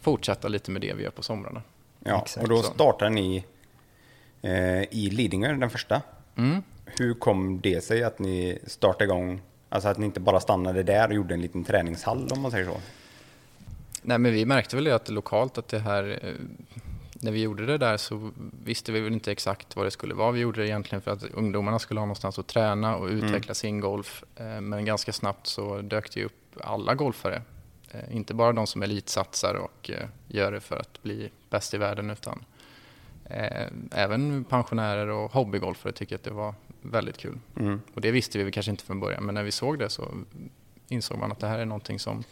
fortsätta 0.00 0.48
lite 0.48 0.70
med 0.70 0.80
det 0.80 0.92
vi 0.94 1.02
gör 1.02 1.10
på 1.10 1.22
somrarna. 1.22 1.62
ja. 2.04 2.22
Exakt 2.22 2.42
Och 2.42 2.48
då 2.48 2.62
startar 2.62 3.10
ni 3.10 3.44
eh, 4.42 4.82
i 4.82 5.10
Lidingö, 5.12 5.52
den 5.52 5.70
första. 5.70 6.02
Mm. 6.36 6.62
Hur 6.84 7.14
kom 7.14 7.60
det 7.60 7.84
sig 7.84 8.04
att 8.04 8.18
ni 8.18 8.58
startade 8.66 9.04
igång, 9.04 9.40
alltså 9.68 9.88
att 9.88 9.98
ni 9.98 10.06
inte 10.06 10.20
bara 10.20 10.40
stannade 10.40 10.82
där 10.82 11.08
och 11.08 11.14
gjorde 11.14 11.34
en 11.34 11.40
liten 11.40 11.64
träningshall 11.64 12.28
om 12.32 12.42
man 12.42 12.50
säger 12.50 12.64
så? 12.66 12.76
Nej, 14.08 14.18
men 14.18 14.32
vi 14.32 14.44
märkte 14.46 14.76
väl 14.76 14.84
det 14.84 14.94
att 14.94 15.08
lokalt 15.08 15.58
att 15.58 15.68
det 15.68 15.78
här, 15.78 16.18
eh, 16.22 16.34
när 17.14 17.32
vi 17.32 17.40
gjorde 17.42 17.66
det 17.66 17.78
där 17.78 17.96
så 17.96 18.30
visste 18.64 18.92
vi 18.92 19.00
väl 19.00 19.12
inte 19.12 19.32
exakt 19.32 19.76
vad 19.76 19.86
det 19.86 19.90
skulle 19.90 20.14
vara. 20.14 20.30
Vi 20.32 20.40
gjorde 20.40 20.60
det 20.60 20.68
egentligen 20.68 21.02
för 21.02 21.10
att 21.10 21.22
ungdomarna 21.24 21.78
skulle 21.78 22.00
ha 22.00 22.04
någonstans 22.06 22.38
att 22.38 22.46
träna 22.46 22.96
och 22.96 23.08
utveckla 23.08 23.54
sin 23.54 23.80
golf. 23.80 24.24
Eh, 24.36 24.60
Men 24.60 24.84
ganska 24.84 25.12
snabbt 25.12 25.46
så 25.46 25.80
dök 25.82 26.14
det 26.14 26.24
upp 26.24 26.56
alla 26.60 26.94
golfare. 26.94 27.42
Eh, 27.90 28.16
Inte 28.16 28.34
bara 28.34 28.52
de 28.52 28.66
som 28.66 28.82
elitsatsar 28.82 29.54
och 29.54 29.90
gör 30.28 30.52
det 30.52 30.60
för 30.60 30.76
att 30.76 31.02
bli 31.02 31.30
bäst 31.50 31.74
i 31.74 31.78
världen 31.78 32.10
utan 32.10 32.44
även 33.90 34.44
pensionärer 34.44 35.08
och 35.08 35.32
hobbygolfare 35.32 35.92
tycker 35.92 36.14
att 36.16 36.22
det 36.22 36.30
var 36.30 36.54
väldigt 36.82 37.16
kul. 37.18 37.38
Mm. 37.56 37.80
Och 37.94 38.00
det 38.00 38.10
visste 38.10 38.38
vi 38.44 38.52
kanske 38.52 38.70
inte 38.70 38.84
från 38.84 39.00
början 39.00 39.24
men 39.24 39.34
när 39.34 39.42
vi 39.42 39.50
såg 39.50 39.78
det 39.78 39.90
så 39.90 40.08
insåg 40.88 41.18
man 41.18 41.32
att 41.32 41.38
det 41.40 41.46
här 41.46 41.58
är 41.58 41.64
någonting 41.64 41.98
som 41.98 42.24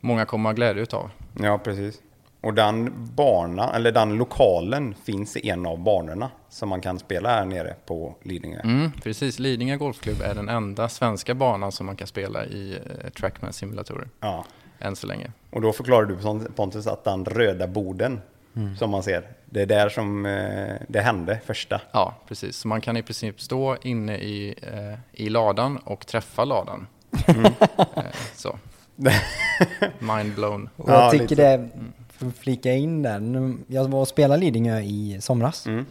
många 0.00 0.24
kommer 0.24 0.48
ha 0.50 0.54
glädje 0.54 0.82
utav. 0.82 1.10
Ja, 1.40 1.58
precis. 1.58 2.02
Och 2.40 2.54
den 2.54 2.92
banan, 3.14 3.74
eller 3.74 3.92
den 3.92 4.14
lokalen 4.16 4.94
finns 5.04 5.36
i 5.36 5.48
en 5.50 5.66
av 5.66 5.78
banorna 5.78 6.30
som 6.48 6.68
man 6.68 6.80
kan 6.80 6.98
spela 6.98 7.28
här 7.28 7.44
nere 7.44 7.74
på 7.86 8.14
Lidingö. 8.22 8.60
Mm, 8.60 8.92
precis, 9.02 9.38
Lidingö 9.38 9.76
Golfklubb 9.76 10.20
är 10.20 10.34
den 10.34 10.48
enda 10.48 10.88
svenska 10.88 11.34
banan 11.34 11.72
som 11.72 11.86
man 11.86 11.96
kan 11.96 12.06
spela 12.06 12.44
i 12.44 12.74
eh, 13.04 13.10
Trackman-simulatorer 13.10 14.08
Ja. 14.20 14.44
än 14.78 14.96
så 14.96 15.06
länge. 15.06 15.32
Och 15.50 15.60
då 15.60 15.72
förklarar 15.72 16.06
du 16.06 16.48
Pontus 16.56 16.86
att 16.86 17.04
den 17.04 17.24
röda 17.24 17.66
boden 17.66 18.20
som 18.78 18.90
man 18.90 19.02
ser, 19.02 19.28
det 19.44 19.62
är 19.62 19.66
där 19.66 19.88
som 19.88 20.26
eh, 20.26 20.74
det 20.88 21.00
hände 21.00 21.40
första. 21.46 21.80
Ja, 21.92 22.14
precis. 22.28 22.56
Så 22.56 22.68
man 22.68 22.80
kan 22.80 22.96
i 22.96 23.02
princip 23.02 23.40
stå 23.40 23.76
inne 23.82 24.16
i, 24.16 24.54
eh, 24.62 24.98
i 25.12 25.28
ladan 25.28 25.76
och 25.76 26.06
träffa 26.06 26.44
ladan. 26.44 26.86
Eh, 27.96 28.04
så. 28.34 28.58
Mind 29.98 30.34
blown. 30.34 30.68
Och 30.76 30.90
Ja, 30.90 31.02
jag 31.02 31.10
tycker 31.12 31.28
lite. 31.28 31.56
det, 31.56 31.68
för 32.08 32.26
att 32.26 32.36
flika 32.36 32.72
in 32.74 33.02
där, 33.02 33.20
nu- 33.20 33.58
jag 33.66 33.88
var 33.88 34.00
och 34.00 34.08
spelade 34.08 34.40
Lidingö 34.40 34.80
i 34.80 35.18
somras. 35.20 35.66
Mm. 35.66 35.86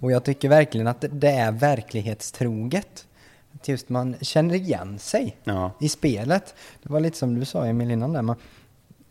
Och 0.00 0.12
jag 0.12 0.24
tycker 0.24 0.48
verkligen 0.48 0.86
att 0.86 1.04
det 1.10 1.30
är 1.30 1.52
verklighetstroget. 1.52 3.06
Att 3.54 3.68
just 3.68 3.88
man 3.88 4.16
känner 4.20 4.54
igen 4.54 4.98
sig 4.98 5.36
Ja. 5.44 5.70
i 5.80 5.88
spelet. 5.88 6.54
Det 6.82 6.88
var 6.92 7.00
lite 7.00 7.16
som 7.18 7.34
du 7.34 7.44
sa 7.44 7.66
Emil 7.66 7.90
innan 7.90 8.12
där. 8.12 8.22
Man, 8.22 8.36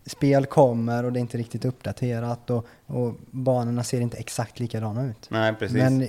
spel 0.05 0.45
kommer 0.45 1.03
och 1.03 1.13
det 1.13 1.19
är 1.19 1.21
inte 1.21 1.37
riktigt 1.37 1.65
uppdaterat 1.65 2.49
och, 2.49 2.65
och 2.85 3.13
banorna 3.31 3.83
ser 3.83 4.01
inte 4.01 4.17
exakt 4.17 4.59
likadana 4.59 5.03
ut. 5.05 5.27
Nej, 5.29 5.53
precis. 5.53 5.77
Men 5.77 6.07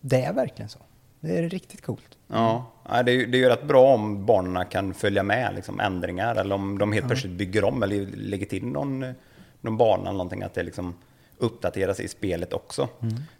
det 0.00 0.22
är 0.24 0.32
verkligen 0.32 0.68
så. 0.68 0.78
Det 1.20 1.38
är 1.38 1.48
riktigt 1.48 1.82
coolt. 1.82 2.18
Ja, 2.28 2.71
ja, 2.88 3.02
det, 3.02 3.12
är, 3.12 3.14
ju- 3.16 3.26
det 3.26 3.38
är 3.38 3.40
ju 3.40 3.48
rätt 3.48 3.64
bra 3.64 3.94
om 3.94 4.26
barnen 4.26 4.66
kan 4.66 4.94
följa 4.94 5.22
med 5.22 5.54
liksom, 5.54 5.80
ändringar 5.80 6.34
eller 6.36 6.54
om 6.54 6.78
de 6.78 6.92
helt 6.92 7.06
plötsligt 7.06 7.32
bygger 7.32 7.64
om 7.64 7.82
eller 7.82 8.06
lägger 8.16 8.46
till 8.46 8.66
någon, 8.66 9.14
någon 9.60 9.76
bana 9.76 10.02
eller 10.02 10.12
någonting, 10.12 10.42
att 10.42 10.54
det 10.54 10.62
liksom 10.62 10.94
uppdateras 11.38 12.00
i 12.00 12.08
spelet 12.08 12.52
också. 12.52 12.88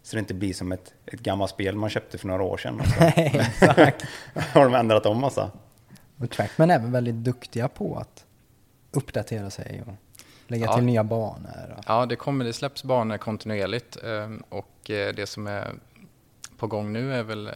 Så 0.03 0.17
det 0.17 0.21
inte 0.21 0.35
blir 0.35 0.53
som 0.55 0.73
ett, 0.73 0.95
ett 1.07 1.21
gammalt 1.21 1.51
spel 1.51 1.77
man 1.77 1.91
köpte 1.91 2.19
för 2.19 2.29
några 2.29 2.43
år 2.43 2.57
sedan. 2.57 2.81
Och 2.81 2.87
så 2.87 3.05
Exakt. 3.17 4.05
har 4.55 4.65
de 4.65 4.75
ändrat 4.75 5.07
om 5.07 5.21
massa. 5.21 5.51
Och 6.19 6.31
Trackman 6.31 6.71
är 6.71 6.79
väl 6.79 6.91
väldigt 6.91 7.15
duktiga 7.15 7.69
på 7.69 7.97
att 7.97 8.25
uppdatera 8.91 9.51
sig 9.51 9.83
och 9.87 9.93
lägga 10.47 10.65
Ja. 10.67 10.75
till 10.75 10.85
nya 10.85 11.05
banor. 11.05 11.75
Och, 11.79 11.85
Ja, 11.87 12.07
det, 12.07 12.17
kommer, 12.17 12.45
det 12.45 12.53
släpps 12.53 12.85
banor 12.85 13.17
kontinuerligt 13.19 13.97
ehm, 14.05 14.43
och 14.49 14.91
eh, 14.91 15.15
det 15.15 15.27
som 15.27 15.47
är 15.47 15.71
på 16.59 16.67
gång 16.67 16.93
nu 16.93 17.15
är 17.15 17.23
väl 17.23 17.51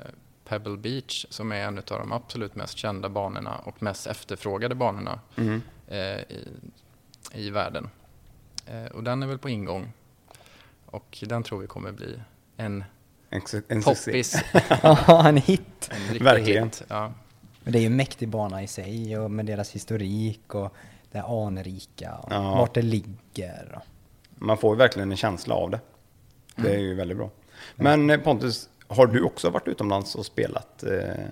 Pebble 0.48 0.76
Beach 0.76 1.26
som 1.30 1.52
är 1.52 1.56
en 1.56 1.78
av 1.78 1.84
de 1.84 2.12
absolut 2.12 2.54
mest 2.54 2.78
kända 2.78 3.08
banorna 3.08 3.58
och 3.58 3.82
mest 3.82 4.06
efterfrågade 4.06 4.74
banorna 4.74 5.20
Mm. 5.36 5.62
eh, 5.88 5.98
i, 6.20 6.48
i 7.32 7.50
världen. 7.50 7.88
Eh, 8.66 8.84
och 8.86 9.02
den 9.02 9.22
är 9.22 9.26
väl 9.26 9.38
på 9.38 9.48
ingång 9.48 9.92
och 10.86 11.18
den 11.26 11.42
tror 11.42 11.58
vi 11.60 11.66
kommer 11.66 11.92
bli 11.92 12.20
en 12.56 12.84
En, 13.30 13.42
en 13.68 13.82
poppis, 13.82 14.36
Ja, 14.82 15.28
en 15.28 15.36
hit! 15.36 15.90
en 16.10 16.24
Verkligen. 16.24 16.64
hit. 16.64 16.82
Ja. 16.88 17.12
Men 17.62 17.72
det 17.72 17.78
är 17.78 17.80
ju 17.80 17.86
en 17.86 17.96
mäktig 17.96 18.28
bana 18.28 18.62
i 18.62 18.66
sig 18.66 19.18
och 19.18 19.30
med 19.30 19.46
deras 19.46 19.70
historik 19.70 20.54
och 20.54 20.74
det 21.12 21.22
anrika 21.22 22.14
och 22.16 22.32
Ja. 22.32 22.40
vart 22.56 22.74
det 22.74 22.82
ligger. 22.82 23.78
Man 24.34 24.58
får 24.58 24.74
ju 24.74 24.78
verkligen 24.78 25.10
en 25.10 25.16
känsla 25.16 25.54
av 25.54 25.70
det. 25.70 25.80
Det 26.56 26.74
är 26.74 26.78
ju 26.78 26.94
väldigt 26.94 27.16
bra. 27.16 27.30
Men 27.76 28.10
eh, 28.10 28.20
Pontus, 28.20 28.68
har 28.88 29.06
du 29.06 29.22
också 29.22 29.50
varit 29.50 29.68
utomlands 29.68 30.14
och 30.14 30.26
spelat 30.26 30.82
eh, 30.82 31.24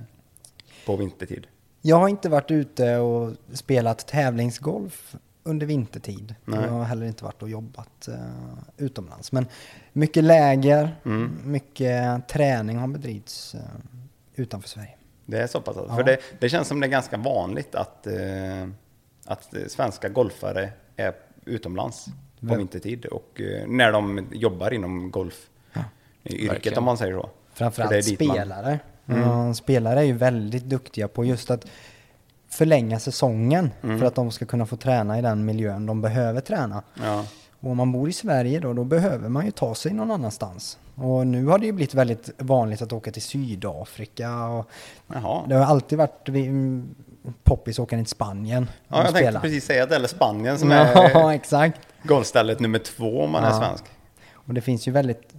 på 0.87 0.97
vintertid? 0.97 1.47
Jag 1.83 1.97
har 1.97 2.09
inte 2.09 2.29
varit 2.29 2.51
ute 2.51 2.97
och 2.99 3.33
spelat 3.53 4.07
tävlingsgolf 4.07 5.15
under 5.43 5.67
vintertid. 5.67 6.35
Nej. 6.45 6.61
Jag 6.63 6.69
har 6.71 6.85
heller 6.85 7.07
inte 7.07 7.25
varit 7.25 7.43
och 7.43 7.49
jobbat 7.49 8.09
eh, 8.09 8.15
utomlands. 8.77 9.33
Men 9.33 9.47
mycket 9.93 10.25
läger, 10.25 10.97
Mm. 11.05 11.39
mycket 11.45 12.29
träning 12.29 12.77
har 12.79 12.87
bedrivits 12.89 13.55
eh, 13.55 13.61
utanför 14.35 14.69
Sverige. 14.69 14.95
Det 15.27 15.39
är 15.43 15.47
så 15.47 15.61
pass 15.61 15.77
alltså. 15.77 15.93
Ja. 15.93 15.97
För 15.97 16.05
det, 16.05 16.19
det 16.41 16.49
känns 16.49 16.69
som 16.69 16.81
det 16.81 16.87
är 16.87 16.91
ganska 16.91 17.17
vanligt 17.17 17.75
att, 17.75 18.07
eh, 18.07 18.69
att 19.27 19.55
svenska 19.69 20.09
golfare 20.09 20.73
är 20.97 21.15
utomlands 21.45 22.07
på 22.41 22.57
vintertid 22.57 23.05
och 23.07 23.41
eh, 23.41 23.67
när 23.67 23.93
de 23.93 24.27
jobbar 24.33 24.73
inom 24.75 25.11
golf 25.11 25.47
yrket 26.25 26.51
Verkligen. 26.51 26.79
om 26.79 26.85
man 26.85 26.99
säger 26.99 27.13
så. 27.13 27.31
Är 27.55 27.59
Framförallt 27.59 27.91
dit 27.91 28.21
man- 28.21 28.37
Mm. 28.37 28.45
spelare. 28.45 29.55
Spelare 29.55 30.01
är 30.01 30.05
ju 30.05 30.13
väldigt 30.13 30.65
duktiga 30.65 31.09
på 31.09 31.25
just 31.25 31.51
att 31.51 31.67
förlänga 32.49 32.99
säsongen 33.01 33.71
Mm. 33.83 33.99
för 33.99 34.07
att 34.07 34.15
de 34.15 34.31
ska 34.31 34.47
kunna 34.47 34.67
få 34.67 34.77
träna 34.77 35.19
i 35.19 35.23
den 35.23 35.45
miljön 35.45 35.87
de 35.87 36.01
behöver 36.01 36.41
träna. 36.41 36.83
Ja, 37.03 37.25
Och 37.61 37.71
om 37.71 37.77
man 37.77 37.93
bor 37.93 38.09
i 38.09 38.13
Sverige 38.13 38.61
då, 38.61 38.73
då 38.73 38.85
behöver 38.85 39.29
man 39.29 39.45
ju 39.45 39.51
ta 39.51 39.75
sig 39.75 39.93
någon 39.93 40.11
annanstans. 40.11 40.79
Och 40.95 41.27
nu 41.27 41.47
har 41.47 41.59
det 41.59 41.67
ju 41.67 41.73
blivit 41.73 41.95
väldigt 41.95 42.31
vanligt 42.39 42.83
att 42.83 42.93
åka 42.93 43.11
till 43.13 43.23
Sydafrika 43.23 44.45
och 44.47 44.69
Jaha. 45.07 45.43
det 45.49 45.55
har 45.55 45.65
alltid 45.65 45.99
varit 45.99 46.29
mm, 46.29 46.95
poppis 47.43 47.79
att 47.79 47.83
åka 47.83 47.97
till 47.97 48.07
Spanien 48.07 48.69
Ja, 48.89 48.97
jag 48.97 49.05
tänkte 49.05 49.21
spela. 49.23 49.41
precis 49.41 49.65
säga 49.65 49.87
det, 49.87 49.97
eller 49.97 50.09
Spanien 50.09 50.59
som 50.59 50.71
Ja, 50.71 50.79
är 50.87 51.31
exakt. 51.35 51.81
golfstället 52.03 52.61
nummer 52.61 52.79
två 52.79 53.21
om 53.25 53.31
man 53.31 53.45
är 53.45 53.49
Ja. 53.51 53.59
svensk. 53.61 53.85
Och 54.33 54.55
det 54.55 54.61
finns 54.61 54.89
ju 54.89 54.93
väldigt, 54.93 55.34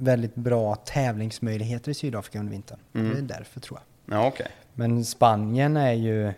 väldigt 0.00 0.34
bra 0.34 0.74
tävlingsmöjligheter 0.74 1.90
i 1.90 1.94
Sydafrika 1.94 2.38
under 2.38 2.52
vintern. 2.52 2.78
Mm. 2.94 3.12
Det 3.12 3.18
är 3.18 3.38
därför 3.38 3.60
tror 3.60 3.78
jag. 3.78 4.18
Ja, 4.18 4.26
okej. 4.26 4.46
Men 4.74 5.04
Spanien 5.04 5.76
är 5.76 5.92
ju 5.92 6.32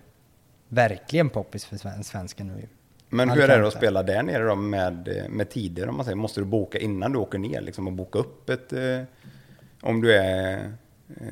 verkligen 0.68 1.30
poppis 1.30 1.64
för 1.64 1.76
sven- 1.76 2.04
svensken 2.04 2.46
nu. 2.46 2.68
Men 3.08 3.30
hur 3.30 3.50
är 3.50 3.60
det 3.60 3.66
att 3.66 3.74
spela 3.74 4.02
där 4.02 4.22
nere 4.22 4.44
då 4.44 4.54
med, 4.54 5.26
med 5.30 5.50
tider 5.50 5.88
om 5.88 5.96
man 5.96 6.04
säger? 6.04 6.16
Måste 6.16 6.40
du 6.40 6.44
boka 6.44 6.78
innan 6.78 7.12
du 7.12 7.18
åker 7.18 7.38
ner 7.38 7.60
liksom 7.60 7.86
och 7.86 7.92
boka 7.92 8.18
upp 8.18 8.50
ett... 8.50 8.72
Eh, 8.72 9.00
om 9.80 10.00
du 10.00 10.14
är 10.14 10.58
eh, 11.08 11.26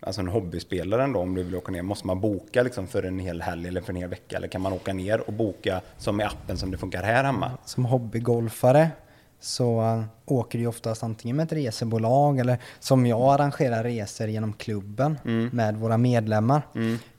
alltså 0.00 0.20
en 0.20 0.28
hobbyspelare 0.28 1.04
ändå, 1.04 1.20
om 1.20 1.34
du 1.34 1.42
vill 1.42 1.56
åka 1.56 1.72
ner, 1.72 1.82
måste 1.82 2.06
man 2.06 2.20
boka 2.20 2.62
liksom 2.62 2.86
för 2.86 3.02
en 3.02 3.18
hel 3.18 3.42
helg 3.42 3.68
eller 3.68 3.80
för 3.80 3.92
en 3.92 3.96
hel 3.96 4.08
vecka? 4.08 4.36
Eller 4.36 4.48
kan 4.48 4.60
man 4.60 4.72
åka 4.72 4.92
ner 4.92 5.20
och 5.20 5.32
boka 5.32 5.80
som 5.98 6.20
i 6.20 6.24
appen 6.24 6.56
som 6.56 6.70
det 6.70 6.78
funkar 6.78 7.02
här 7.02 7.24
hemma? 7.24 7.50
Som 7.64 7.84
hobbygolfare 7.84 8.90
så 9.40 9.80
äh, 9.80 10.04
åker 10.24 10.58
du 10.58 10.66
oftast 10.66 11.02
antingen 11.02 11.36
med 11.36 11.44
ett 11.44 11.52
resebolag 11.52 12.38
eller 12.38 12.58
som 12.80 13.06
jag 13.06 13.20
arrangerar 13.20 13.82
resor 13.82 14.28
genom 14.28 14.52
klubben 14.52 15.18
med 15.52 15.76
våra 15.76 15.98
medlemmar. 15.98 16.62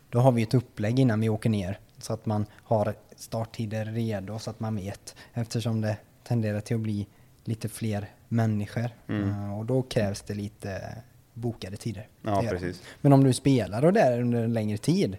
Då 0.10 0.20
har 0.20 0.32
vi 0.32 0.44
ett 0.44 0.54
upplägg 0.54 1.00
innan 1.00 1.20
vi 1.20 1.30
åker 1.30 1.50
ner 1.50 1.80
så 1.98 2.14
att 2.14 2.26
man 2.26 2.46
har 2.64 2.96
starttider 3.16 3.86
redo 3.86 4.40
så 4.40 4.50
att 4.50 4.60
man 4.60 4.76
vet 4.76 5.16
eftersom 5.34 5.82
det 5.82 5.98
tenderar 6.24 6.62
till 6.62 6.76
att 6.76 6.82
bli 6.82 7.08
lite 7.44 7.70
fler 7.70 8.10
människor 8.28 8.90
Äh, 9.08 9.60
och 9.60 9.66
då 9.66 9.82
krävs 9.82 10.22
det 10.22 10.34
lite 10.34 10.96
bokade 11.34 11.78
tider. 11.78 12.08
Ja, 12.22 12.44
precis. 12.50 12.82
Men 13.02 13.14
om 13.14 13.24
du 13.24 13.34
spelar 13.34 13.86
och 13.86 13.94
där 13.94 14.22
under 14.22 14.44
en 14.44 14.54
längre 14.54 14.78
tid, 14.78 15.18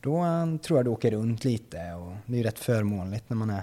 då 0.00 0.24
eh, 0.24 0.56
tror 0.56 0.78
jag 0.78 0.86
du 0.86 0.90
åker 0.90 1.10
runt 1.10 1.44
lite 1.44 1.92
och 1.92 2.12
det 2.26 2.38
är 2.40 2.42
rätt 2.42 2.58
förmånligt 2.58 3.30
när 3.30 3.36
man 3.36 3.50
är 3.50 3.62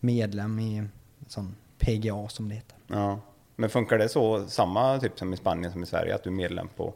medlem 0.00 0.58
i 0.58 0.84
sån 1.26 1.54
PGA 1.78 2.28
som 2.28 2.48
det 2.48 2.54
heter. 2.54 2.76
Ja. 2.86 3.20
Men 3.56 3.70
funkar 3.70 3.98
det 3.98 4.08
så, 4.08 4.48
samma 4.48 4.98
typ 4.98 5.18
som 5.18 5.32
i 5.32 5.36
Spanien 5.36 5.72
som 5.72 5.82
i 5.82 5.86
Sverige, 5.86 6.14
att 6.14 6.24
du 6.24 6.30
är 6.30 6.34
medlem 6.34 6.68
på, 6.76 6.94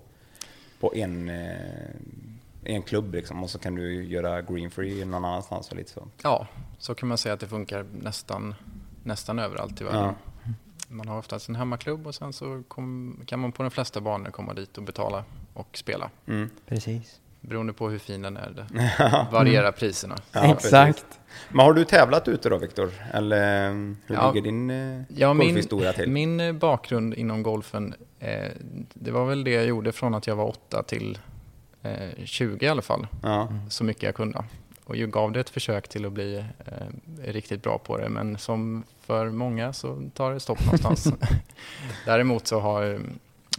på 0.80 0.94
en, 0.94 1.28
eh, 1.28 1.90
en 2.64 2.82
klubb 2.82 3.14
liksom, 3.14 3.42
och 3.42 3.50
så 3.50 3.58
kan 3.58 3.74
du 3.74 4.04
göra 4.04 4.42
green 4.42 4.70
free 4.70 5.04
någon 5.04 5.24
annanstans 5.24 5.70
och 5.70 5.76
lite 5.76 5.90
så? 5.90 6.08
ja, 6.22 6.46
så 6.78 6.94
kan 6.94 7.08
man 7.08 7.18
säga 7.18 7.34
att 7.34 7.40
det 7.40 7.48
funkar 7.48 7.86
nästan, 8.02 8.54
nästan 9.02 9.38
överallt 9.38 9.80
i 9.80 9.84
världen. 9.84 10.02
Ja. 10.02 10.14
Man 10.88 11.08
har 11.08 11.18
oftast 11.18 11.48
en 11.48 11.54
hemmaklubb 11.54 12.06
och 12.06 12.14
sen 12.14 12.32
så 12.32 12.62
kom, 12.68 13.16
kan 13.26 13.40
man 13.40 13.52
på 13.52 13.62
de 13.62 13.70
flesta 13.70 14.00
banor 14.00 14.30
komma 14.30 14.54
dit 14.54 14.78
och 14.78 14.84
betala 14.84 15.24
och 15.54 15.78
spela. 15.78 16.10
Mm. 16.26 16.50
Precis. 16.66 17.20
Beroende 17.44 17.72
på 17.72 17.88
hur 17.88 17.98
fin 17.98 18.22
den 18.22 18.36
är, 18.36 18.50
det 18.50 18.66
varierar 19.32 19.72
priserna. 19.72 20.16
Ja, 20.32 20.44
Exakt. 20.44 20.98
precis. 21.00 21.04
Men 21.48 21.66
har 21.66 21.72
du 21.72 21.84
tävlat 21.84 22.28
ute 22.28 22.48
då, 22.48 22.58
Viktor? 22.58 22.90
Eller 23.12 23.68
eh, 23.68 23.72
hur 24.06 24.14
Ja. 24.14 24.32
ligger 24.32 24.42
din 24.44 24.70
eh, 24.70 25.02
Ja, 25.08 25.34
min, 25.34 25.46
golfhistoria 25.48 25.92
till? 25.92 26.10
min 26.10 26.40
eh, 26.40 26.52
bakgrund 26.52 27.14
inom 27.14 27.42
golfen, 27.42 27.94
eh, 28.18 28.50
det 28.94 29.10
var 29.10 29.26
väl 29.26 29.44
det 29.44 29.50
jag 29.50 29.66
gjorde 29.66 29.92
från 29.92 30.14
att 30.14 30.26
jag 30.26 30.36
var 30.36 30.44
8 30.48 30.82
till 30.82 31.18
eh, 31.82 32.24
20 32.24 32.66
i 32.66 32.68
alla 32.68 32.82
fall. 32.82 33.06
Ja. 33.22 33.48
Så 33.68 33.84
mycket 33.84 34.02
jag 34.02 34.14
kunde. 34.14 34.44
Och 34.84 34.96
jag 34.96 35.10
gav 35.10 35.32
det 35.32 35.40
ett 35.40 35.50
försök 35.50 35.88
till 35.88 36.06
att 36.06 36.12
bli 36.12 36.36
eh, 36.66 37.22
riktigt 37.32 37.62
bra 37.62 37.78
på 37.78 37.98
det. 37.98 38.08
Men 38.08 38.38
som 38.38 38.84
för 39.06 39.30
många 39.30 39.72
så 39.72 40.10
tar 40.14 40.32
det 40.32 40.40
stopp 40.40 40.64
någonstans. 40.64 41.12
Däremot 42.06 42.46
så 42.46 42.60
har, 42.60 42.82
eh, 42.94 43.00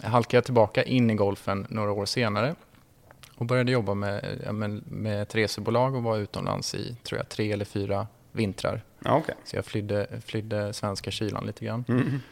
halkade 0.10 0.38
jag 0.38 0.44
tillbaka 0.44 0.84
in 0.84 1.10
i 1.10 1.16
golfen 1.16 1.66
några 1.70 1.92
år 1.92 2.06
senare. 2.06 2.56
Och 3.36 3.46
började 3.46 3.72
jobba 3.72 3.94
med, 3.94 4.42
ja, 4.46 4.52
men 4.52 4.84
med 4.88 5.22
ett 5.22 5.36
resebolag 5.36 5.96
och 5.96 6.04
var 6.04 6.18
utomlands 6.18 6.76
i 6.76 6.96
tror 7.04 7.20
jag, 7.20 7.30
tre 7.30 7.52
eller 7.52 7.66
fyra 7.66 8.08
vintrar. 8.32 8.84
Ja, 9.00 9.16
okej. 9.16 9.36
Så 9.44 9.56
jag 9.56 9.66
flydde, 9.66 10.08
flydde 10.26 10.74
svenska 10.74 11.12
kylan 11.12 11.46
lite 11.46 11.66
grann. 11.66 11.86
Mm. 11.88 12.20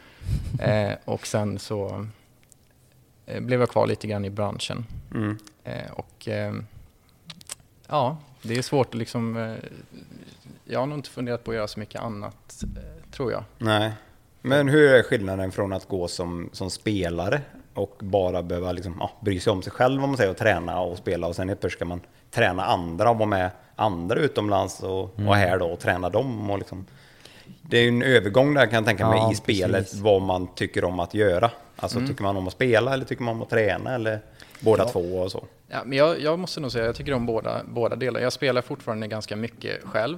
Eh, 0.60 0.93
och 1.05 1.27
sen 1.27 1.60
så 1.60 2.08
eh, 3.25 3.41
blev 3.41 3.60
jag 3.60 3.70
kvar 3.70 3.88
lite 3.88 4.08
grann 4.08 4.25
i 4.25 4.29
branschen. 4.29 4.86
Mm. 5.13 5.38
Eh, 5.63 5.91
och 5.91 6.27
eh, 6.27 6.53
ja, 7.88 8.17
det 8.41 8.58
är 8.58 8.62
svårt 8.62 8.88
att 8.88 8.96
liksom... 8.96 9.38
Eh, 9.38 9.55
jag 10.65 10.79
har 10.79 10.88
nog 10.88 10.98
inte 10.98 11.10
funderat 11.10 11.43
på 11.43 11.51
att 11.51 11.58
göra 11.58 11.67
så 11.67 11.79
mycket 11.79 12.01
annat, 12.01 12.63
eh, 12.75 13.12
tror 13.12 13.31
jag. 13.31 13.43
Nej. 13.58 13.93
Men 14.41 14.67
hur 14.67 14.93
är 14.93 15.03
skillnaden 15.03 15.51
från 15.51 15.74
att 15.74 15.88
gå 15.88 16.08
som, 16.08 16.50
som 16.53 16.70
spelare 16.70 17.41
och 17.73 17.97
bara 17.99 18.43
behöva 18.43 18.71
liksom, 18.71 18.97
ja, 18.99 19.11
bry 19.21 19.39
sig 19.39 19.51
om 19.51 19.61
sig 19.61 19.71
själv 19.71 20.03
om 20.03 20.09
man 20.09 20.17
säger 20.17 20.29
och 20.31 20.37
träna 20.37 20.79
och 20.79 20.97
spela 20.97 21.27
och 21.27 21.35
sen 21.35 21.47
helt 21.47 21.59
plötsligt 21.61 21.77
ska 21.77 21.85
man 21.85 22.01
träna 22.31 22.65
andra 22.65 23.09
och 23.09 23.17
vara 23.17 23.29
med 23.29 23.49
andra 23.75 24.19
utomlands 24.19 24.83
och, 24.83 25.03
och 25.27 25.35
här 25.35 25.59
då 25.59 25.65
och 25.65 25.79
träna 25.79 26.09
dem 26.09 26.49
och 26.51 26.57
liksom. 26.57 26.85
Det 27.61 27.77
är 27.77 27.81
ju 27.81 27.87
en 27.87 28.01
övergång 28.03 28.53
där 28.53 28.65
kan 28.65 28.73
jag 28.75 28.85
tänka 28.85 29.09
mig 29.09 29.17
Ja, 29.19 29.31
i 29.31 29.35
spelet 29.35 29.83
precis. 29.85 29.99
vad 29.99 30.21
man 30.21 30.47
tycker 30.55 30.83
om 30.83 30.99
att 30.99 31.13
göra. 31.13 31.51
Alltså 31.75 31.99
tycker 31.99 32.23
man 32.23 32.37
om 32.37 32.47
att 32.47 32.53
spela 32.53 32.93
eller 32.93 33.05
tycker 33.05 33.23
man 33.23 33.35
om 33.35 33.41
att 33.41 33.49
träna 33.49 33.95
eller 33.95 34.19
båda 34.59 34.83
Ja. 34.83 34.89
två 34.89 34.99
och 34.99 35.31
så. 35.31 35.45
Ja, 35.67 35.81
men 35.85 35.97
jag, 35.97 36.19
jag 36.19 36.39
måste 36.39 36.59
nog 36.59 36.71
säga 36.71 36.85
jag 36.85 36.95
tycker 36.95 37.13
om 37.13 37.25
båda, 37.25 37.61
båda 37.69 37.95
delar. 37.95 38.19
Jag 38.21 38.33
spelar 38.33 38.61
fortfarande 38.61 39.07
ganska 39.07 39.35
mycket 39.35 39.83
själv, 39.83 40.17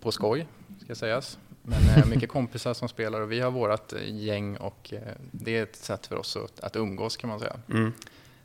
på 0.00 0.12
skoj, 0.12 0.46
ska 0.84 0.94
sägas. 0.94 1.38
Men 1.68 1.88
eh, 1.98 2.06
mycket 2.06 2.28
kompisar 2.30 2.74
som 2.74 2.88
spelar 2.88 3.20
och 3.20 3.32
vi 3.32 3.40
har 3.40 3.50
vårt 3.50 3.92
eh, 3.92 4.14
gäng 4.14 4.56
och 4.56 4.92
eh, 4.92 5.14
det 5.30 5.56
är 5.58 5.62
ett 5.62 5.76
sätt 5.76 6.06
för 6.06 6.16
oss 6.16 6.36
att, 6.36 6.60
att 6.60 6.76
umgås 6.76 7.16
kan 7.16 7.30
man 7.30 7.40
säga. 7.40 7.56
Mm. 7.70 7.92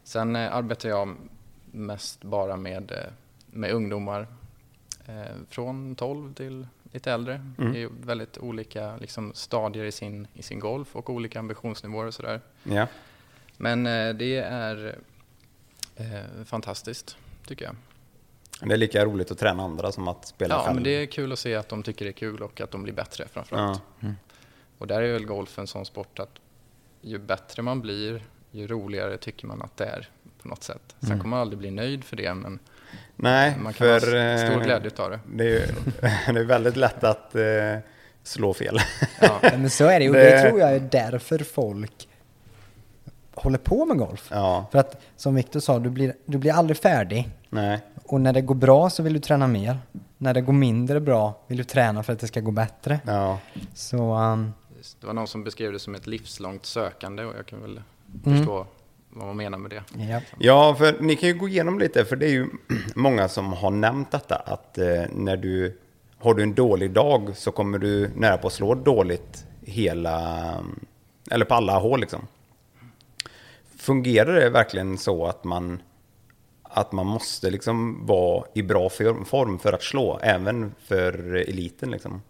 Sen 0.03 0.35
eh, 0.35 0.55
arbetar 0.55 0.89
jag 0.89 1.15
mest 1.71 2.23
bara 2.23 2.57
med, 2.57 2.91
med 3.45 3.71
ungdomar 3.71 4.27
från 5.49 5.95
12 5.95 6.33
till 6.33 6.67
lite 6.91 7.11
äldre 7.11 7.53
Mm. 7.57 7.75
i 7.75 7.89
väldigt 8.01 8.37
olika 8.37 8.97
liksom, 8.97 9.31
stadier 9.33 9.85
i 9.85 9.91
sin, 9.91 10.27
i 10.33 10.43
sin 10.43 10.59
golf 10.59 10.95
och 10.95 11.09
olika 11.09 11.39
ambitionsnivåer 11.39 12.05
och 12.05 12.13
sådär. 12.13 12.41
Ja. 12.63 12.87
Men 13.57 13.83
det 14.17 14.37
är 14.37 14.95
fantastiskt 16.45 17.17
tycker 17.47 17.65
jag. 17.65 17.75
Det 18.67 18.73
är 18.73 18.77
lika 18.77 19.05
roligt 19.05 19.31
att 19.31 19.37
träna 19.37 19.63
andra 19.63 19.91
som 19.91 20.07
att 20.07 20.25
spela 20.27 20.55
Ja, 20.55 20.61
själv. 20.63 20.75
men 20.75 20.83
det 20.83 20.89
är 20.89 21.05
kul 21.05 21.31
att 21.31 21.39
se 21.39 21.55
att 21.55 21.69
de 21.69 21.83
tycker 21.83 22.05
det 22.05 22.11
är 22.11 22.13
kul 22.13 22.41
och 22.43 22.61
att 22.61 22.71
de 22.71 22.83
blir 22.83 22.93
bättre 22.93 23.27
framförallt. 23.27 23.81
Ja. 23.99 24.07
Och 24.77 24.87
där 24.87 25.01
är 25.01 25.13
väl 25.13 25.25
golf 25.25 25.59
en 25.59 25.67
sån 25.67 25.85
sport 25.85 26.19
att 26.19 26.29
ju 27.01 27.19
bättre 27.19 27.61
man 27.61 27.81
blir, 27.81 28.23
ju 28.51 28.67
roligare 28.67 29.17
tycker 29.17 29.47
man 29.47 29.61
att 29.61 29.77
det 29.77 29.85
är 29.85 30.09
på 30.41 30.47
något 30.47 30.63
sätt. 30.63 30.95
Sen 30.99 31.09
kommer 31.09 31.27
man 31.27 31.39
aldrig 31.39 31.59
bli 31.59 31.71
nöjd 31.71 32.03
för 32.03 32.15
det, 32.15 32.33
men 32.33 32.59
Nej, 33.15 33.55
man 33.63 33.73
kan 33.73 33.87
för 33.87 34.29
ha 34.31 34.37
stor 34.37 34.59
eh, 34.59 34.63
glädje 34.65 34.91
av 34.97 35.09
det. 35.11 35.19
det 35.25 35.43
är, 35.43 35.49
ju, 35.49 35.61
det 36.33 36.39
är 36.39 36.43
väldigt 36.43 36.75
lätt 36.75 37.03
att 37.03 37.35
eh, 37.35 37.43
slå 38.23 38.53
fel. 38.53 38.77
Ja. 39.21 39.39
Ja, 39.41 39.57
men 39.57 39.69
så 39.69 39.85
är 39.85 39.99
det. 39.99 40.07
Det- 40.11 40.19
Det 40.23 40.41
tror 40.49 40.59
jag 40.59 40.75
är 40.75 40.79
därför 40.79 41.39
folk 41.39 42.07
håller 43.35 43.57
på 43.57 43.85
med 43.85 43.97
golf. 43.97 44.27
Ja, 44.31 44.65
För 44.71 44.79
att 44.79 45.01
som 45.15 45.35
Viktor 45.35 45.59
sa, 45.59 45.79
du 45.79 45.89
blir, 45.89 46.15
du 46.25 46.37
blir 46.37 46.51
aldrig 46.53 46.77
färdig. 46.77 47.29
nej. 47.49 47.79
Och 48.05 48.21
när 48.21 48.33
det 48.33 48.41
går 48.41 48.55
bra 48.55 48.89
så 48.89 49.03
vill 49.03 49.13
du 49.13 49.19
träna 49.19 49.47
mer. 49.47 49.79
När 50.17 50.33
det 50.33 50.41
går 50.41 50.53
mindre 50.53 50.99
bra 50.99 51.33
vill 51.47 51.57
du 51.57 51.63
träna 51.63 52.03
för 52.03 52.13
att 52.13 52.19
det 52.19 52.27
ska 52.27 52.39
gå 52.39 52.51
bättre. 52.51 52.99
Ja. 53.05 53.39
Så 53.73 54.15
um, 54.17 54.53
Det 55.01 55.07
var 55.07 55.13
någon 55.13 55.27
som 55.27 55.43
beskrev 55.43 55.71
det 55.73 55.79
som 55.79 55.95
ett 55.95 56.07
livslångt 56.07 56.65
sökande 56.65 57.23
och 57.25 57.33
jag 57.37 57.45
kan 57.45 57.61
väl 57.61 57.81
Mm. 58.25 58.37
förstå 58.37 58.65
vad 59.09 59.27
man 59.27 59.37
menar 59.37 59.57
med 59.57 59.71
det. 59.71 59.83
ja. 60.09 60.21
ja, 60.39 60.75
för 60.75 60.95
ni 61.01 61.15
kan 61.15 61.29
ju 61.29 61.35
gå 61.35 61.47
igenom 61.47 61.79
lite, 61.79 62.05
för 62.05 62.15
det 62.15 62.25
är 62.25 62.29
ju 62.29 62.47
många 62.95 63.27
som 63.29 63.53
har 63.53 63.71
nämnt 63.71 64.11
detta, 64.11 64.35
att 64.35 64.77
eh, 64.77 65.03
när 65.11 65.37
du 65.37 65.77
har 66.19 66.33
du 66.33 66.43
en 66.43 66.53
dålig 66.53 66.91
dag 66.91 67.31
så 67.37 67.51
kommer 67.51 67.77
du 67.77 68.09
nära 68.15 68.37
på 68.37 68.47
att 68.47 68.53
slå 68.53 68.75
dåligt 68.75 69.45
hela, 69.61 70.39
eller 71.31 71.45
på 71.45 71.53
alla 71.53 71.79
hål 71.79 71.99
liksom. 71.99 72.27
Fungerar 73.77 74.33
det 74.35 74.49
verkligen 74.49 74.97
så 74.97 75.25
att 75.25 75.43
man, 75.43 75.81
att 76.73 76.91
man 76.91 77.07
måste 77.07 77.51
liksom 77.51 78.05
vara 78.05 78.43
i 78.53 78.63
bra 78.63 78.89
for- 78.89 79.25
form 79.25 79.59
för 79.59 79.73
att 79.73 79.83
slå, 79.83 80.19
även 80.23 80.75
för 80.79 81.35
eliten 81.35 81.91
liksom? 81.91 82.21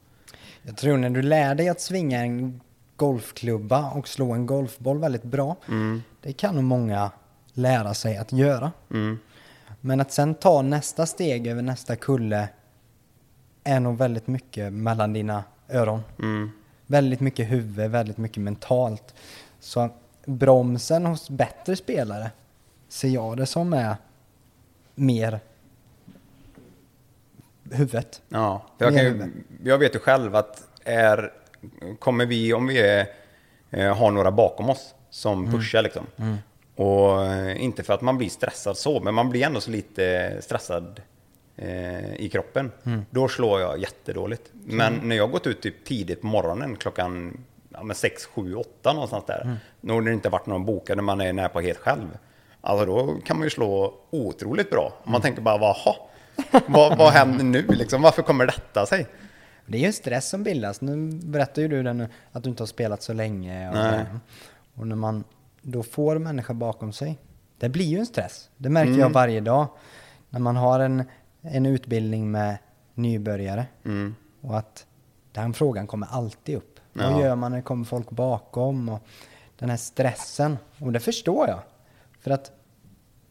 Jag 0.62 0.78
tror 0.78 0.98
när 0.98 1.10
du 1.10 1.22
lär 1.22 1.56
dig 1.56 1.70
att 1.70 1.82
svinga 1.82 2.20
en 2.20 2.62
golfklubba 2.96 3.92
och 3.92 4.08
slå 4.08 4.32
en 4.32 4.46
golfboll 4.46 5.00
väldigt 5.00 5.24
bra, 5.24 5.56
det 6.22 6.34
kan 6.34 6.56
nog 6.56 6.64
många 6.64 7.12
lära 7.54 7.94
sig 7.94 8.18
att 8.18 8.32
göra. 8.32 8.72
Mm. 8.92 9.20
Men 9.82 10.02
att 10.02 10.12
sen 10.12 10.36
ta 10.36 10.62
nästa 10.62 11.06
steg 11.06 11.48
över 11.48 11.62
nästa 11.62 11.96
kulle 11.96 12.50
är 13.64 13.80
nog 13.80 13.98
väldigt 13.98 14.28
mycket 14.28 14.74
mellan 14.74 15.14
dina 15.14 15.44
öron. 15.70 16.02
Mm. 16.20 16.52
Väldigt 16.88 17.20
mycket 17.20 17.52
huvud, 17.52 17.92
väldigt 17.92 18.18
mycket 18.18 18.44
mentalt. 18.44 19.14
Så 19.60 19.90
bromsen 20.26 21.06
hos 21.06 21.30
bättre 21.30 21.76
spelare 21.76 22.32
ser 22.90 23.10
jag 23.10 23.38
det 23.38 23.46
som 23.46 23.74
är 23.74 23.96
mer 24.96 25.40
huvudet. 27.72 28.22
Ja, 28.30 28.66
jag, 28.78 28.96
kan 28.96 29.04
ju, 29.04 29.32
jag 29.64 29.78
vet 29.78 29.96
ju 29.96 30.00
själv 30.00 30.36
att 30.36 30.68
är, 30.84 31.32
kommer 32.00 32.26
vi, 32.26 32.54
om 32.54 32.68
vi 32.68 32.80
är, 32.82 33.08
eh, 33.70 33.96
har 33.96 34.12
några 34.12 34.32
bakom 34.32 34.70
oss 34.70 34.94
som 35.10 35.52
pushar 35.52 35.82
liksom. 35.82 36.06
Och 36.76 37.26
eh, 37.26 37.64
inte 37.64 37.84
för 37.84 37.94
att 37.94 38.02
man 38.02 38.18
blir 38.18 38.30
stressad 38.30 38.78
så, 38.78 39.00
men 39.00 39.14
man 39.14 39.30
blir 39.30 39.44
ändå 39.44 39.62
så 39.62 39.72
lite 39.72 40.38
stressad 40.42 41.02
eh, 41.56 42.14
i 42.16 42.30
kroppen. 42.32 42.72
Då 43.10 43.28
slår 43.28 43.62
jag 43.62 43.80
jättedåligt. 43.80 44.52
Men 44.54 44.94
när 45.04 45.16
jag 45.16 45.32
gått 45.32 45.48
ut 45.48 45.62
typ 45.62 45.86
tidigt 45.86 46.22
på 46.22 46.28
morgonen, 46.28 46.76
klockan 46.76 47.38
ja, 47.70 47.84
men 47.84 47.96
6, 47.96 48.26
7, 48.26 48.56
8 48.56 48.94
någonstans 48.94 49.24
där. 49.28 49.58
När 49.82 50.02
det 50.02 50.14
inte 50.14 50.30
varit 50.30 50.46
någon 50.46 50.66
bokad, 50.66 50.98
när 50.98 51.04
man 51.04 51.22
är 51.22 51.34
nära 51.34 51.50
på 51.50 51.62
helt 51.62 51.80
själv. 51.80 52.08
Alltså 52.66 52.86
då 52.86 53.18
kan 53.26 53.38
man 53.38 53.44
ju 53.44 53.50
slå 53.50 53.94
otroligt 54.10 54.70
bra. 54.70 54.94
Man 55.04 55.22
tänker 55.22 55.42
bara, 55.42 55.58
vaha, 55.58 55.96
vad, 56.68 56.98
vad 56.98 57.12
händer 57.12 57.44
nu 57.44 57.68
liksom? 57.68 58.02
Varför 58.02 58.22
kommer 58.22 58.46
detta 58.46 58.86
sig? 58.86 59.08
Det 59.66 59.78
är 59.78 59.82
ju 59.82 59.88
en 59.88 59.94
stress 59.94 60.30
som 60.30 60.44
bildas. 60.44 60.82
Nu 60.82 61.12
berättar 61.12 61.62
ju 61.62 61.68
du 61.68 61.84
den, 61.84 62.08
att 62.32 62.44
du 62.44 62.50
inte 62.50 62.64
har 62.64 62.68
spelat 62.68 63.04
så 63.04 63.14
länge. 63.14 63.70
Och, 63.70 64.82
och 64.82 64.88
när 64.88 64.96
man 64.96 65.24
då 65.62 65.84
får 65.84 66.18
människor 66.18 66.54
bakom 66.54 66.94
sig. 66.94 67.20
Det 67.58 67.70
blir 67.70 67.86
ju 67.86 68.00
en 68.00 68.06
stress. 68.06 68.50
Det 68.58 68.70
märker 68.70 68.94
jag 68.94 69.10
varje 69.10 69.42
dag. 69.42 69.68
När 70.30 70.40
man 70.40 70.56
har 70.56 70.80
en, 70.80 71.04
en 71.42 71.66
utbildning 71.66 72.32
med 72.32 72.58
nybörjare. 72.94 73.66
Mm. 73.86 74.16
Och 74.42 74.58
att 74.58 74.86
den 75.32 75.54
frågan 75.54 75.88
kommer 75.88 76.08
alltid 76.12 76.58
upp. 76.58 76.80
Ja. 76.94 77.12
Vad 77.12 77.22
gör 77.22 77.36
man 77.36 77.52
när 77.52 77.58
det 77.58 77.64
kommer 77.64 77.86
folk 77.86 78.10
bakom? 78.10 78.90
Och 78.90 79.00
den 79.60 79.70
här 79.70 79.78
stressen. 79.78 80.58
Och 80.80 80.92
det 80.92 81.00
förstår 81.00 81.48
jag. 81.48 81.60
För 82.24 82.32
att 82.32 82.52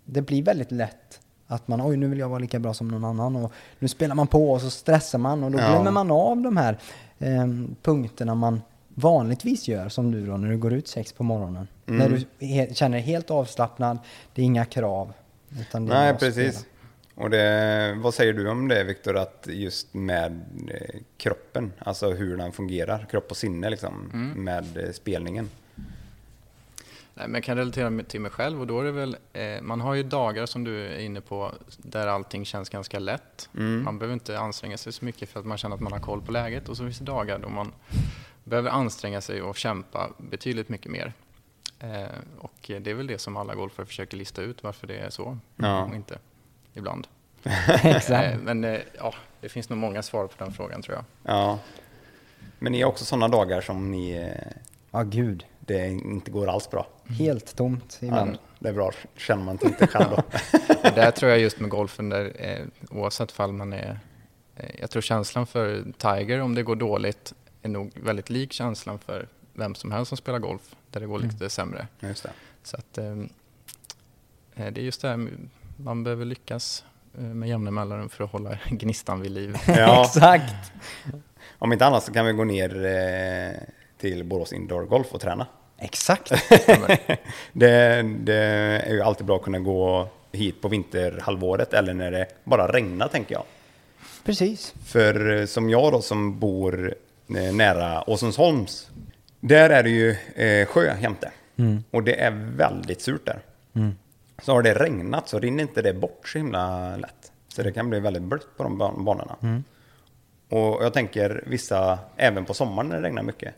det 0.05 0.23
blir 0.23 0.43
väldigt 0.43 0.73
lätt 0.73 1.21
att 1.47 1.69
man, 1.69 1.81
oj 1.87 1.97
nu 1.97 2.07
vill 2.09 2.19
jag 2.19 2.29
vara 2.29 2.39
lika 2.39 2.59
bra 2.59 2.75
som 2.75 2.89
någon 2.89 3.05
annan 3.05 3.37
och 3.37 3.53
nu 3.79 3.89
spelar 3.89 4.15
man 4.15 4.27
på 4.27 4.51
och 4.53 4.61
så 4.61 4.71
stressar 4.71 5.19
man 5.19 5.45
och 5.45 5.51
då 5.51 5.59
Ja. 5.59 5.71
glömmer 5.71 5.91
man 5.91 6.11
av 6.11 6.41
de 6.41 6.57
här 6.57 6.79
eh, 7.19 7.47
punkterna 7.83 8.35
man 8.35 8.63
vanligtvis 8.89 9.69
gör 9.69 9.89
som 9.89 10.11
du 10.13 10.27
då 10.27 10.37
när 10.37 10.49
du 10.51 10.59
går 10.59 10.73
ut 10.73 10.89
sex 10.89 11.13
på 11.13 11.25
morgonen. 11.25 11.69
Mm. 11.87 11.99
När 11.99 12.09
du 12.19 12.47
he- 12.47 12.75
känner 12.75 12.97
dig 12.97 13.07
helt 13.07 13.31
avslappnad, 13.31 13.99
det 14.35 14.43
är 14.43 14.47
inga 14.47 14.65
krav. 14.65 15.13
Utan 15.61 15.87
det 15.87 15.95
Nej, 15.95 16.15
precis. 16.15 16.55
spela. 16.59 16.69
Och 17.15 17.31
det, 17.31 17.99
vad 18.03 18.15
säger 18.15 18.33
du 18.33 18.49
om 18.51 18.69
det 18.69 18.85
Viktor, 18.85 19.17
att 19.17 19.47
just 19.51 19.95
med 19.95 20.41
eh, 20.71 21.01
kroppen, 21.17 21.73
alltså 21.79 22.11
hur 22.11 22.37
den 22.37 22.53
fungerar, 22.53 23.07
kropp 23.11 23.31
och 23.31 23.37
sinne 23.37 23.71
liksom, 23.71 24.11
med 24.37 24.77
eh, 24.77 24.93
spelningen? 24.93 25.51
Nej, 27.15 27.27
men 27.29 27.35
jag 27.35 27.45
kan 27.45 27.57
relatera 27.57 27.91
med- 27.91 28.09
till 28.09 28.21
mig 28.21 28.31
själv 28.31 28.61
och 28.61 28.67
då 28.67 28.81
är 28.81 28.85
det 28.85 28.93
väl, 28.93 29.17
eh, 29.33 29.63
man 29.63 29.81
har 29.81 29.95
ju 29.95 30.03
dagar 30.03 30.47
som 30.47 30.65
du 30.65 30.87
är 30.87 30.99
inne 30.99 31.21
på 31.21 31.53
där 31.79 32.07
allting 32.07 32.45
känns 32.45 32.69
ganska 32.69 32.99
lätt. 32.99 33.49
Mm. 33.57 33.83
Man 33.85 33.99
behöver 33.99 34.15
inte 34.15 34.39
anstränga 34.39 34.77
sig 34.79 34.93
så 34.93 35.05
mycket 35.05 35.29
för 35.29 35.41
att 35.41 35.47
man 35.47 35.59
känner 35.59 35.75
att 35.77 35.83
man 35.83 35.93
har 35.93 36.01
koll 36.01 36.23
på 36.23 36.33
läget 36.33 36.69
och 36.69 36.77
så 36.77 36.83
finns 36.85 36.99
det 36.99 37.05
dagar 37.05 37.39
då 37.39 37.49
man 37.49 37.73
behöver 38.45 38.71
anstränga 38.71 39.21
sig 39.21 39.43
och 39.43 39.57
kämpa 39.57 40.11
betydligt 40.19 40.69
mycket 40.69 40.93
mer. 40.93 41.13
Eh, 41.81 42.07
och 42.39 42.53
det 42.67 42.87
är 42.91 42.95
väl 42.95 43.07
det 43.07 43.19
som 43.19 43.37
alla 43.37 43.55
golfare 43.55 43.87
försöker 43.87 44.17
lista 44.17 44.43
ut 44.43 44.63
varför 44.63 44.87
det 44.87 44.97
är 44.99 45.11
så 45.11 45.39
Ja. 45.57 45.83
och 45.85 45.95
inte 45.95 46.19
ibland. 46.75 47.07
Exakt. 47.85 48.35
Eh, 48.35 48.39
men 48.43 48.65
eh, 48.65 48.81
ja, 48.99 49.15
det 49.41 49.49
finns 49.49 49.69
nog 49.69 49.79
många 49.79 50.03
svar 50.03 50.27
på 50.27 50.45
den 50.45 50.53
frågan 50.53 50.83
tror 50.83 50.97
jag. 50.97 51.05
Ja. 51.35 51.59
Men 52.59 52.73
ni 52.73 52.83
har 52.83 52.89
också 52.89 53.05
sådana 53.05 53.29
dagar 53.29 53.61
som 53.61 53.91
ni, 53.91 54.11
eh, 54.11 54.53
Ja, 54.91 55.03
gud. 55.03 55.47
Det 55.67 55.89
inte 55.89 56.31
går 56.31 56.47
alls 56.47 56.71
bra? 56.71 56.87
Helt 57.09 57.57
tomt 57.57 57.99
ibland. 58.03 58.31
Ja, 58.31 58.39
det 58.59 58.69
är 58.69 58.73
bra, 58.73 58.91
känner 59.17 59.45
man 59.45 59.59
inte 59.63 59.87
själv 59.87 60.11
då. 60.11 60.23
Där 60.83 61.11
tror 61.11 61.31
jag 61.31 61.41
just 61.41 61.61
med 61.61 61.71
golfen, 61.71 62.09
där, 62.09 62.33
eh, 62.39 62.67
oavsett 62.91 63.33
fall 63.33 63.53
man 63.53 63.73
är... 63.73 63.99
Eh, 64.57 64.71
jag 64.81 64.91
tror 64.91 65.03
känslan 65.03 65.47
för 65.47 65.85
Tiger 65.99 66.41
om 66.41 66.55
det 66.55 66.63
går 66.63 66.77
dåligt 66.77 67.35
är 67.63 67.69
nog 67.69 67.93
väldigt 67.95 68.31
lik 68.31 68.53
känslan 68.53 68.99
för 68.99 69.29
vem 69.53 69.75
som 69.75 69.93
helst 69.93 70.09
som 70.09 70.19
spelar 70.19 70.39
golf, 70.39 70.77
där 70.91 71.01
det 71.01 71.07
går 71.07 71.19
lite 71.19 71.51
sämre. 71.51 71.87
Just 72.01 72.23
det. 72.23 72.31
Så 72.63 72.77
att, 72.77 72.99
eh, 72.99 73.13
eh, 74.55 74.73
det 74.73 74.81
är 74.81 74.85
just 74.85 75.03
det 75.03 75.09
här, 75.09 75.29
man 75.77 76.05
behöver 76.05 76.25
lyckas 76.25 76.85
eh, 77.19 77.25
med 77.25 77.49
jämna 77.49 77.71
mellanrum 77.71 78.09
för 78.09 78.25
att 78.25 78.31
hålla 78.31 78.59
gnistan 78.71 79.21
vid 79.21 79.31
liv. 79.31 79.57
Ja, 79.67 80.05
Exakt. 80.07 80.73
om 81.59 81.73
inte 81.73 81.87
annat 81.87 82.05
så 82.05 82.13
kan 82.13 82.27
vi 82.27 82.33
gå 82.33 82.45
ner 82.45 82.85
eh, 82.85 83.82
till 84.03 84.25
Borås 84.25 84.53
Indoor 84.53 84.83
Golf 84.85 85.07
och 85.13 85.21
träna. 85.21 85.47
Exakt. 85.79 86.31
Det, 87.53 88.03
det 88.21 88.35
är 88.87 88.93
ju 88.93 89.03
alltid 89.03 89.27
bra 89.27 89.37
att 89.37 89.43
kunna 89.43 89.59
gå 89.59 90.09
hit 90.33 90.61
på 90.61 90.69
vinterhalvåret 90.69 91.75
eller 91.75 91.95
när 91.95 92.11
det 92.11 92.27
bara 92.45 92.73
regnar 92.73 93.09
tänker 93.09 93.35
jag. 93.35 93.45
Precis. 94.25 94.75
För 94.87 95.37
eh, 95.41 95.47
som 95.47 95.71
jag 95.71 95.93
då 95.93 96.03
som 96.03 96.39
bor 96.39 96.95
eh, 97.37 97.53
nära 97.55 98.11
Åsensholms, 98.11 98.91
där 99.41 99.71
är 99.71 99.83
det 99.83 99.91
ju 99.91 100.11
eh, 100.47 100.67
sjö 100.67 100.95
jämte. 101.01 101.31
Och 101.91 102.03
det 102.03 102.21
är 102.21 102.31
väldigt 102.57 103.01
surt 103.03 103.27
där. 103.27 103.41
Så 104.43 104.53
har 104.53 104.63
det 104.63 104.75
regnat 104.75 105.29
så 105.29 105.39
rinner 105.39 105.63
inte 105.63 105.83
det 105.83 105.95
bort 105.95 106.29
så 106.29 106.39
himla 106.39 106.97
lätt. 106.97 107.33
Så 107.49 107.63
det 107.63 107.73
kan 107.73 107.91
bli 107.91 108.01
väldigt 108.01 108.23
blött 108.23 108.57
på 108.57 108.63
de 108.63 108.83
ban- 108.83 109.05
banorna. 109.05 109.37
Och 110.53 110.85
jag 110.85 110.93
tänker 110.95 111.45
vissa, 111.47 111.99
även 112.17 112.45
på 112.45 112.55
sommaren 112.55 112.89
när 112.89 112.97
det 112.97 113.03
regnar 113.03 113.23
mycket, 113.23 113.55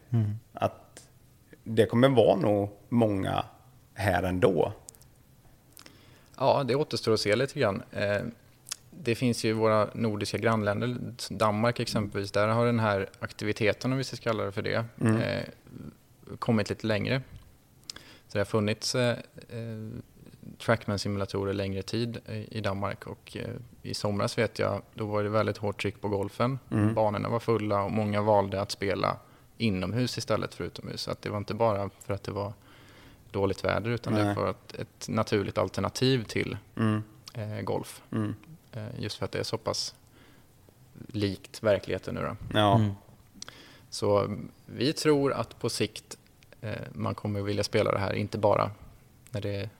att 0.52 1.09
det 1.64 1.87
kommer 1.87 2.09
vara 2.09 2.37
nog 2.37 2.70
många 2.88 3.44
här 3.94 4.22
ändå. 4.22 4.72
Ja, 6.38 6.64
det 6.68 6.74
återstår 6.74 7.12
att 7.14 7.20
se 7.20 7.37
lite 7.37 7.61
grann. 7.61 7.83
Eh, 7.92 8.22
det 8.90 9.14
finns 9.14 9.44
ju 9.44 9.52
våra 9.52 9.88
nordiska 9.94 10.38
grannländer, 10.38 10.96
Danmark 11.30 11.80
exempelvis, 11.80 12.33
där 12.33 12.48
har 12.48 12.66
den 12.66 12.80
här 12.80 13.09
aktiviteten, 13.18 13.92
om 13.92 13.98
vi 13.98 14.04
ska 14.04 14.16
kalla 14.16 14.44
det 14.44 14.52
för 14.52 14.62
det, 14.62 14.85
Mm. 15.00 15.16
eh, 15.16 15.42
kommit 16.38 16.68
lite 16.70 16.87
längre. 16.87 17.22
Så 18.28 18.33
det 18.33 18.38
har 18.38 18.44
funnits 18.44 18.94
eh, 18.94 19.16
Trackman-simulatorer 20.59 21.52
längre 21.52 21.83
tid 21.83 22.18
i, 22.50 22.61
Danmark 22.61 23.07
och 23.07 23.37
eh, 23.37 23.48
i 23.83 23.94
somras 23.94 24.38
vet 24.38 24.59
jag, 24.59 24.83
då 24.94 25.07
var 25.07 25.22
det 25.22 25.28
väldigt 25.28 25.57
hårt 25.57 25.83
tryck 25.83 26.00
på 26.00 26.09
golfen. 26.09 26.59
Mm. 26.70 26.94
Banorna 26.94 27.28
var 27.28 27.40
fulla 27.40 27.83
och 27.83 27.92
många 27.92 28.22
valde 28.22 28.61
att 28.61 28.70
spela 28.70 29.16
inomhus 29.59 30.18
istället 30.18 30.54
för 30.54 30.64
utomhus. 30.64 31.00
Så 31.00 31.11
att 31.11 31.22
det 31.22 31.30
var 31.30 31.38
inte 31.38 31.54
bara 31.54 31.90
för 32.00 32.14
att 32.14 32.22
det 32.22 32.33
var 32.33 32.52
dåligt 33.30 33.64
väder 33.64 33.90
utan 33.90 34.14
det 34.14 34.24
Nej. 34.24 34.35
var 34.37 34.50
ett, 34.50 34.74
ett 34.74 35.09
naturligt 35.09 35.59
alternativ 35.59 36.24
till 36.24 36.57
Mm. 36.76 37.02
eh, 37.35 37.61
golf. 37.61 38.02
Mm. 38.12 38.35
Eh, 38.72 39.00
just 39.00 39.18
för 39.18 39.24
att 39.24 39.33
det 39.33 39.38
är 39.38 39.42
så 39.44 39.59
pass 39.59 39.94
likt 41.09 41.62
verkligheten 41.62 42.14
nu 42.14 42.20
då. 42.20 42.37
Ja. 42.59 42.76
Mm. 42.76 42.90
Så 43.90 44.37
vi 44.66 44.92
tror 44.92 45.33
att 45.33 45.59
på 45.59 45.68
sikt 45.70 46.18
eh, 46.61 46.72
man 46.92 47.14
kommer 47.14 47.40
vilja 47.42 47.64
spela 47.64 47.92
det 47.92 47.98
här, 47.98 48.12
inte 48.12 48.38
bara 48.38 48.70
när 49.30 49.40
det 49.40 49.54
är 49.57 49.70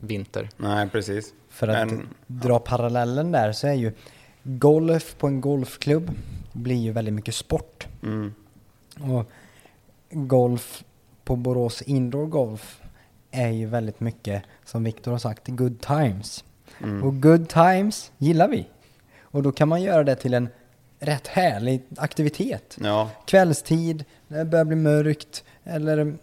vinter. 0.00 0.48
Nej, 0.56 0.88
precis. 0.88 1.34
För 1.48 1.68
att 1.68 1.88
Men- 1.88 2.08
dra 2.26 2.58
parallellen 2.58 3.32
där 3.32 3.52
så 3.52 3.66
är 3.66 3.72
ju 3.74 3.92
golf 4.42 5.16
på 5.18 5.26
en 5.26 5.40
golfklubb 5.40 6.10
blir 6.52 6.76
ju 6.76 6.92
väldigt 6.92 7.14
mycket 7.14 7.34
sport. 7.34 7.86
Mm. 8.02 8.34
Och 9.00 9.30
golf 10.10 10.84
på 11.24 11.36
Borås 11.36 11.82
Indoor 11.82 12.26
Golf 12.26 12.80
är 13.30 13.48
ju 13.48 13.66
väldigt 13.66 14.00
mycket, 14.00 14.42
som 14.64 14.84
Viktor 14.84 15.12
har 15.12 15.18
sagt, 15.18 15.48
good 15.48 15.80
times. 15.80 16.44
Mm. 16.82 17.02
Och 17.02 17.22
good 17.22 17.48
times 17.48 18.12
gillar 18.18 18.48
vi. 18.48 18.66
Och 19.20 19.42
då 19.42 19.52
kan 19.52 19.68
man 19.68 19.82
göra 19.82 20.04
det 20.04 20.14
till 20.16 20.34
en 20.34 20.48
rätt 20.98 21.26
härlig 21.26 21.82
aktivitet. 21.96 22.76
Ja. 22.80 23.10
Kvällstid, 23.26 24.04
när 24.28 24.38
det 24.38 24.44
börjar 24.44 24.64
bli 24.64 24.76
mörkt, 24.76 25.44
eller 25.64 26.16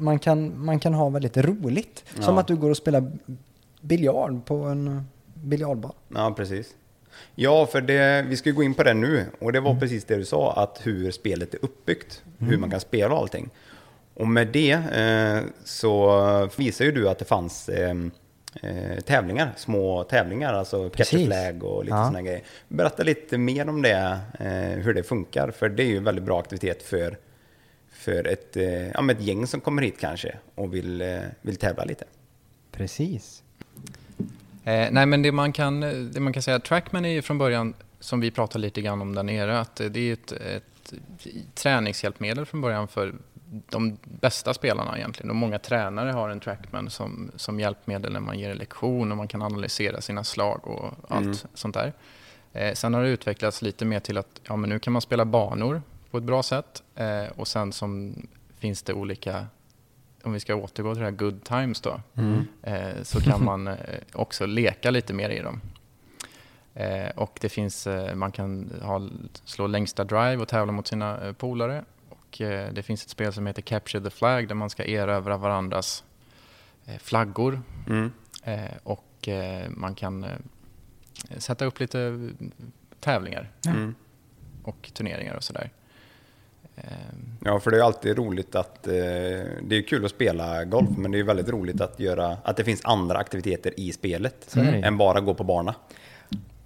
man 0.00 0.18
kan, 0.18 0.64
man 0.64 0.80
kan 0.80 0.94
ha 0.94 1.08
väldigt 1.08 1.36
roligt. 1.36 2.04
Som 2.20 2.34
Ja. 2.34 2.40
att 2.40 2.46
du 2.46 2.56
går 2.56 2.70
och 2.70 2.76
spelar 2.76 3.12
biljard 3.80 4.44
på 4.46 4.54
en 4.56 5.02
biljardbana. 5.34 5.94
ja, 6.14 6.34
precis. 6.36 6.74
Ja, 7.34 7.66
för 7.66 7.80
det, 7.80 8.24
vi 8.28 8.36
ska 8.36 8.50
gå 8.50 8.62
in 8.62 8.74
på 8.74 8.82
det 8.82 8.94
nu. 8.94 9.24
Och 9.38 9.52
det 9.52 9.60
var 9.60 9.70
Mm. 9.70 9.80
precis 9.80 10.04
det 10.04 10.16
du 10.16 10.24
sa, 10.24 10.52
att 10.52 10.80
hur 10.86 11.10
spelet 11.10 11.54
är 11.54 11.64
uppbyggt. 11.64 12.22
Hur 12.38 12.58
man 12.58 12.70
kan 12.70 12.80
spela 12.80 13.14
och 13.14 13.20
allting. 13.20 13.50
Och 14.14 14.28
med 14.28 14.48
det 14.48 14.70
eh, 14.72 15.42
så 15.64 16.48
visar 16.56 16.84
ju 16.84 16.92
du 16.92 17.08
att 17.08 17.18
det 17.18 17.24
fanns 17.24 17.68
eh, 17.68 17.94
eh, 18.62 19.00
tävlingar, 19.04 19.52
små 19.56 20.04
tävlingar, 20.04 20.52
alltså 20.54 20.76
catch 20.90 20.90
a 20.90 20.94
Precis. 20.96 21.26
flag 21.26 21.64
och 21.64 21.84
lite 21.84 21.96
Ja. 21.96 22.02
sådana 22.04 22.22
grejer. 22.22 22.42
Berätta 22.68 23.02
lite 23.02 23.38
mer 23.38 23.68
om 23.68 23.82
det, 23.82 24.18
eh, 24.40 24.82
hur 24.84 24.94
det 24.94 25.02
funkar, 25.02 25.50
för 25.50 25.68
det 25.68 25.82
är 25.82 25.86
ju 25.86 25.96
en 25.96 26.04
väldigt 26.04 26.24
bra 26.24 26.40
aktivitet 26.40 26.82
för, 26.82 27.16
för 27.98 28.26
ett, 28.26 28.56
eh, 28.56 28.88
ja, 28.88 29.10
ett 29.10 29.20
gäng 29.20 29.46
som 29.46 29.60
kommer 29.60 29.82
hit 29.82 30.00
kanske 30.00 30.36
och 30.54 30.74
vill, 30.74 31.00
eh, 31.00 31.18
vill 31.42 31.56
tävla 31.56 31.84
lite. 31.84 32.04
Precis. 32.72 33.42
Eh, 34.64 34.88
nej, 34.90 35.06
men 35.06 35.22
det 35.22 35.32
man, 35.32 35.52
kan, 35.52 35.80
det 36.12 36.20
man 36.20 36.32
kan 36.32 36.42
säga, 36.42 36.58
Trackman 36.58 37.04
är 37.04 37.08
ju 37.08 37.22
från 37.22 37.38
början, 37.38 37.74
som 38.00 38.20
vi 38.20 38.30
pratade 38.30 38.62
lite 38.62 38.82
grann 38.82 39.02
om 39.02 39.14
där 39.14 39.22
nere, 39.22 39.60
att 39.60 39.76
det 39.76 40.00
är 40.00 40.12
ett, 40.12 40.32
ett 40.32 40.94
träningshjälpmedel 41.54 42.46
från 42.46 42.60
början 42.60 42.88
för 42.88 43.14
de 43.70 43.98
bästa 44.04 44.54
spelarna 44.54 44.98
egentligen. 44.98 45.30
Och 45.30 45.36
många 45.36 45.58
tränare 45.58 46.10
har 46.10 46.28
en 46.28 46.40
Trackman 46.40 46.90
som, 46.90 47.30
som 47.36 47.60
hjälpmedel 47.60 48.12
när 48.12 48.20
man 48.20 48.38
ger 48.38 48.50
en 48.50 48.56
lektion 48.56 49.10
och 49.10 49.16
man 49.16 49.28
kan 49.28 49.42
analysera 49.42 50.00
sina 50.00 50.24
slag 50.24 50.66
och 50.66 50.94
allt 51.08 51.46
sånt 51.54 51.74
där. 51.74 51.92
Eh, 52.52 52.74
sen 52.74 52.94
har 52.94 53.02
det 53.02 53.08
utvecklats 53.08 53.62
lite 53.62 53.84
mer 53.84 54.00
till 54.00 54.18
att 54.18 54.40
ja, 54.48 54.56
men 54.56 54.70
nu 54.70 54.78
kan 54.78 54.92
man 54.92 55.02
spela 55.02 55.24
banor 55.24 55.82
på 56.10 56.18
ett 56.18 56.24
bra 56.24 56.42
sätt 56.42 56.82
eh, 56.94 57.26
och 57.36 57.48
sen 57.48 57.72
som 57.72 58.14
finns 58.58 58.82
det 58.82 58.92
olika 58.92 59.46
om 60.22 60.32
vi 60.32 60.40
ska 60.40 60.54
återgå 60.54 60.94
till 60.94 61.00
det 61.00 61.04
här 61.06 61.16
good 61.16 61.44
times 61.44 61.80
då, 61.80 62.00
eh, 62.62 63.02
så 63.02 63.20
kan 63.20 63.44
man 63.44 63.68
eh, 63.68 63.76
också 64.12 64.46
leka 64.46 64.90
lite 64.90 65.12
mer 65.12 65.30
i 65.30 65.40
dem. 65.40 65.60
Och 67.14 67.38
det 67.40 67.48
finns, 67.48 67.88
man 68.14 68.32
kan 68.32 68.72
ha, 68.82 69.08
slå 69.44 69.66
längsta 69.66 70.04
drive 70.04 70.36
och 70.36 70.48
tävla 70.48 70.72
mot 70.72 70.86
sina 70.86 71.34
polare. 71.38 71.84
Och 72.08 72.36
det 72.72 72.82
finns 72.84 73.04
ett 73.04 73.10
spel 73.10 73.32
som 73.32 73.46
heter 73.46 73.62
Capture 73.62 74.04
the 74.04 74.10
Flag 74.10 74.48
där 74.48 74.54
man 74.54 74.70
ska 74.70 74.84
erövra 74.84 75.36
varandras 75.36 76.04
flaggor. 76.98 77.62
Mm. 77.88 78.10
Och 78.82 79.28
man 79.68 79.94
kan 79.94 80.26
sätta 81.38 81.64
upp 81.64 81.80
lite 81.80 82.30
tävlingar 83.00 83.50
Mm. 83.66 83.94
och 84.62 84.90
turneringar 84.94 85.34
och 85.34 85.44
sådär. 85.44 85.70
Eh, 86.84 87.18
Ja, 87.44 87.60
för 87.60 87.70
det 87.70 87.76
är 87.78 87.82
alltid 87.82 88.18
roligt 88.18 88.54
att... 88.54 88.86
Eh, 88.86 88.92
det 89.62 89.76
är 89.76 89.88
kul 89.88 90.04
att 90.04 90.10
spela 90.10 90.64
golf, 90.64 90.88
men 90.96 91.10
det 91.10 91.18
är 91.18 91.22
väldigt 91.22 91.48
roligt 91.48 91.80
att 91.80 92.00
göra... 92.00 92.36
Att 92.44 92.56
det 92.56 92.64
finns 92.64 92.80
andra 92.84 93.18
aktiviteter 93.18 93.80
i 93.80 93.92
spelet. 93.92 94.56
ju. 94.56 94.62
Än 94.62 94.98
bara 94.98 95.20
gå 95.20 95.34
på 95.34 95.44
bana. 95.44 95.74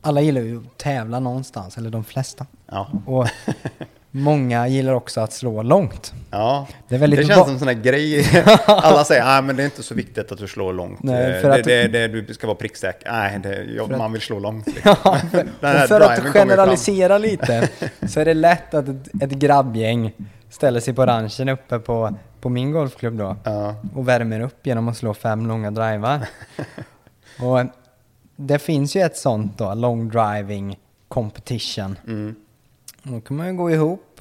Alla 0.00 0.20
gillar 0.20 0.40
ju 0.40 0.58
att 0.58 0.78
tävla 0.78 1.20
någonstans, 1.20 1.78
eller 1.78 1.90
de 1.90 2.04
flesta. 2.04 2.46
Ja. 2.66 2.88
Och 3.06 3.28
många 4.14 4.68
gillar 4.68 4.92
också 4.92 5.20
att 5.20 5.32
slå 5.32 5.62
långt. 5.62 6.12
Ja, 6.30 6.66
Det 6.88 6.98
det 6.98 7.16
känns 7.26 7.40
som 7.44 7.50
en 7.52 7.58
sån 7.58 7.68
här 7.68 7.74
grej. 7.74 8.26
Alla 8.66 9.04
säger 9.04 9.38
att 9.38 9.44
men 9.44 9.56
det 9.56 9.62
är 9.62 9.64
inte 9.64 9.82
så 9.82 9.94
viktigt 9.94 10.32
att 10.32 10.38
du 10.38 10.48
slår 10.48 10.72
långt. 10.72 11.02
Nej, 11.02 11.32
Eh, 11.34 11.40
för 11.40 11.48
det, 11.48 11.54
att- 11.54 11.64
det, 11.64 11.88
det, 12.08 12.08
du 12.22 12.34
ska 12.34 12.46
vara 12.46 12.56
pricksäker. 12.56 13.12
Nej, 13.12 13.38
det, 13.42 13.76
För 13.86 13.92
att- 13.92 13.98
man 13.98 14.12
vill 14.12 14.20
slå 14.20 14.38
långt. 14.38 14.66
Liksom. 14.66 14.94
Ja, 15.04 15.18
för, 15.30 15.86
för 15.86 16.00
driven 16.00 16.26
att 16.26 16.32
generalisera 16.32 17.18
lite 17.18 17.68
så 18.08 18.20
är 18.20 18.24
det 18.24 18.34
lätt 18.34 18.74
att 18.74 18.88
ett, 18.88 19.22
ett 19.22 19.30
grabbgäng 19.30 20.12
ställer 20.50 20.80
sig 20.80 20.94
på 20.94 21.06
ranchen 21.06 21.48
uppe 21.48 21.78
på, 21.78 22.14
på 22.40 22.48
min 22.48 22.72
golfklubb 22.72 23.18
då 23.18 23.36
Ja. 23.44 23.74
och 23.94 24.08
värmer 24.08 24.40
upp 24.40 24.66
genom 24.66 24.88
att 24.88 24.96
slå 24.96 25.14
fem 25.14 25.46
långa 25.46 25.70
drivar. 25.70 26.20
och 27.40 27.60
det 28.36 28.58
finns 28.58 28.96
ju 28.96 29.00
ett 29.00 29.16
sånt 29.16 29.58
då, 29.58 29.74
long 29.74 30.08
driving 30.08 30.76
competition. 31.08 31.98
Mm, 32.06 32.34
Då 33.02 33.20
kan 33.20 33.36
man 33.36 33.46
ju 33.46 33.52
gå 33.52 33.70
ihop 33.70 34.20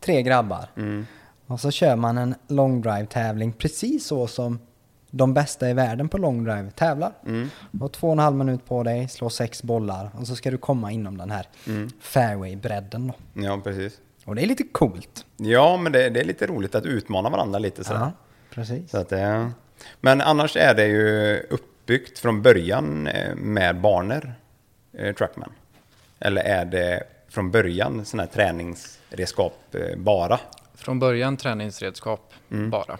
tre 0.00 0.22
grabbar 0.22 0.68
mm, 0.76 1.06
och 1.46 1.60
så 1.60 1.70
kör 1.70 1.96
man 1.96 2.18
en 2.18 2.34
long 2.48 2.80
drive 2.80 3.06
tävling 3.06 3.52
precis 3.52 4.06
så 4.06 4.26
som 4.26 4.58
de 5.10 5.34
bästa 5.34 5.70
i 5.70 5.74
världen 5.74 6.08
på 6.08 6.18
long 6.18 6.44
drive 6.44 6.70
tävlar. 6.70 7.12
mm, 7.26 7.50
Du 7.70 7.78
har 7.80 7.88
två 7.88 8.06
och 8.06 8.12
en 8.12 8.18
halv 8.18 8.36
minut 8.36 8.66
på 8.66 8.82
dig, 8.82 9.08
slå 9.08 9.30
sex 9.30 9.62
bollar 9.62 10.10
och 10.18 10.26
så 10.26 10.36
ska 10.36 10.50
du 10.50 10.58
komma 10.58 10.92
inom 10.92 11.18
den 11.18 11.30
här 11.30 11.46
mm. 11.66 11.90
fairway-bredden 12.00 13.06
då. 13.06 13.42
Ja, 13.42 13.60
precis. 13.64 14.00
Och 14.24 14.34
det 14.34 14.42
är 14.42 14.46
lite 14.46 14.64
coolt. 14.72 15.26
Ja, 15.36 15.76
men 15.76 15.92
det, 15.92 16.10
det 16.10 16.20
är 16.20 16.24
lite 16.24 16.46
roligt 16.46 16.74
att 16.74 16.86
utmana 16.86 17.30
varandra 17.30 17.58
lite 17.58 17.84
sådär. 17.84 18.00
Ja, 18.00 18.12
precis. 18.50 18.90
Så 18.90 18.98
att 18.98 19.08
det, 19.08 19.50
men 20.00 20.20
annars 20.20 20.56
är 20.56 20.74
det 20.74 20.86
ju 20.86 21.38
uppbyggt 21.50 22.18
från 22.18 22.42
början 22.42 23.06
eh, 23.06 23.34
med 23.34 23.80
banor, 23.80 24.34
eh, 24.92 25.14
Trackman. 25.14 25.52
Eller 26.18 26.42
är 26.42 26.64
det 26.64 27.02
från 27.30 27.50
början 27.50 28.04
sådana 28.04 28.22
här 28.22 28.30
träningsredskap 28.32 29.74
eh, 29.74 29.96
bara? 29.98 30.40
Från 30.74 30.98
början 30.98 31.36
träningsredskap 31.36 32.32
Mm. 32.50 32.70
bara. 32.70 32.98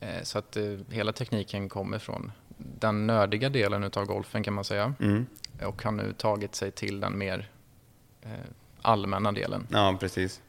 Eh, 0.00 0.22
Så 0.22 0.38
att 0.38 0.56
eh, 0.56 0.64
hela 0.90 1.12
tekniken 1.12 1.68
kommer 1.68 1.98
från 1.98 2.32
den 2.56 3.06
nördiga 3.06 3.48
delen 3.48 3.84
utav 3.84 4.04
golfen 4.06 4.42
kan 4.42 4.54
man 4.54 4.64
säga. 4.64 4.94
Mm. 5.00 5.26
Och 5.66 5.82
har 5.82 5.92
nu 5.92 6.12
tagit 6.12 6.54
sig 6.54 6.70
till 6.70 7.00
den 7.00 7.18
mer 7.18 7.50
allmänna 8.82 9.32
delen. 9.32 9.66
Ja, 9.70 9.96
precis. 10.00 10.40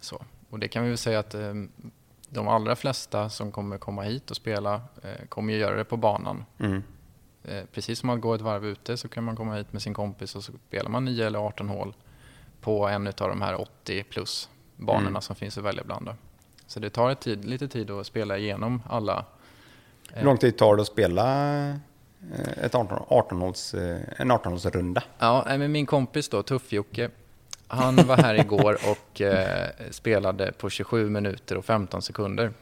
Så. 0.00 0.22
Och 0.50 0.58
det 0.58 0.68
kan 0.68 0.82
vi 0.82 0.88
väl 0.88 0.98
säga 0.98 1.18
att 1.18 1.34
de 2.28 2.48
allra 2.48 2.76
flesta 2.76 3.30
som 3.30 3.52
kommer 3.52 3.78
komma 3.78 4.02
hit 4.02 4.30
och 4.30 4.36
spela 4.36 4.82
kommer 5.28 5.52
ju 5.52 5.58
göra 5.58 5.76
det 5.76 5.84
på 5.84 5.96
banan. 5.96 6.44
Mm. 6.58 6.82
Precis 7.72 7.98
som 7.98 8.10
att 8.10 8.20
gå 8.20 8.34
ett 8.34 8.40
varv 8.40 8.66
ute 8.66 8.96
så 8.96 9.08
kan 9.08 9.24
man 9.24 9.36
komma 9.36 9.54
hit 9.54 9.72
med 9.72 9.82
sin 9.82 9.94
kompis 9.94 10.36
och 10.36 10.44
så 10.44 10.52
spelar 10.68 10.90
man 10.90 11.04
9 11.04 11.26
eller 11.26 11.38
18 11.38 11.68
hål 11.68 11.94
på 12.68 12.88
en 12.88 13.06
av 13.06 13.12
de 13.28 13.42
här 13.42 13.60
80 13.60 14.02
plus 14.02 14.48
banorna 14.76 15.08
Mm. 15.08 15.22
som 15.22 15.36
finns 15.36 15.58
att 15.58 15.64
välja 15.64 15.82
bland. 15.84 16.06
Då. 16.06 16.14
Så 16.66 16.80
det 16.80 16.90
tar 16.90 17.10
ett 17.10 17.20
tid, 17.20 17.44
lite 17.44 17.68
tid 17.68 17.90
att 17.90 18.06
spela 18.06 18.38
igenom 18.38 18.82
alla. 18.88 19.24
Hur 20.12 20.24
lång 20.24 20.38
tid 20.38 20.58
tar 20.58 20.76
det 20.76 20.82
att 20.82 20.88
spela 20.88 21.56
eh, 21.68 21.74
ett 22.62 22.74
18, 22.74 23.02
18 23.08 23.40
håls, 23.40 23.74
eh, 23.74 23.98
en 24.16 24.32
18-hålsrunda? 24.32 25.02
Ja, 25.18 25.44
men 25.46 25.72
min 25.72 25.86
kompis 25.86 26.28
då, 26.28 26.42
Tuff-Jocke, 26.42 27.10
han 27.68 27.96
var 27.96 28.16
här 28.16 28.34
igår 28.40 28.76
och 28.90 29.20
eh, 29.20 29.68
spelade 29.90 30.52
på 30.52 30.70
27 30.70 31.10
minuter 31.10 31.56
och 31.56 31.64
15 31.64 32.02
sekunder 32.02 32.52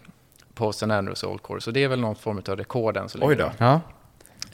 på 0.55 0.71
St. 0.71 0.87
Andrews 0.93 1.25
Old 1.25 1.43
Course. 1.43 1.65
Så 1.65 1.71
det 1.71 1.85
är 1.85 1.89
väl 1.89 2.01
någon 2.01 2.17
form 2.17 2.43
av 2.49 2.57
rekord 2.57 2.97
än 2.97 3.09
så 3.09 3.19
länge. 3.19 3.31
Oj 3.31 3.37
då. 3.37 3.51
Ja, 3.59 3.73
Eh, 3.75 3.81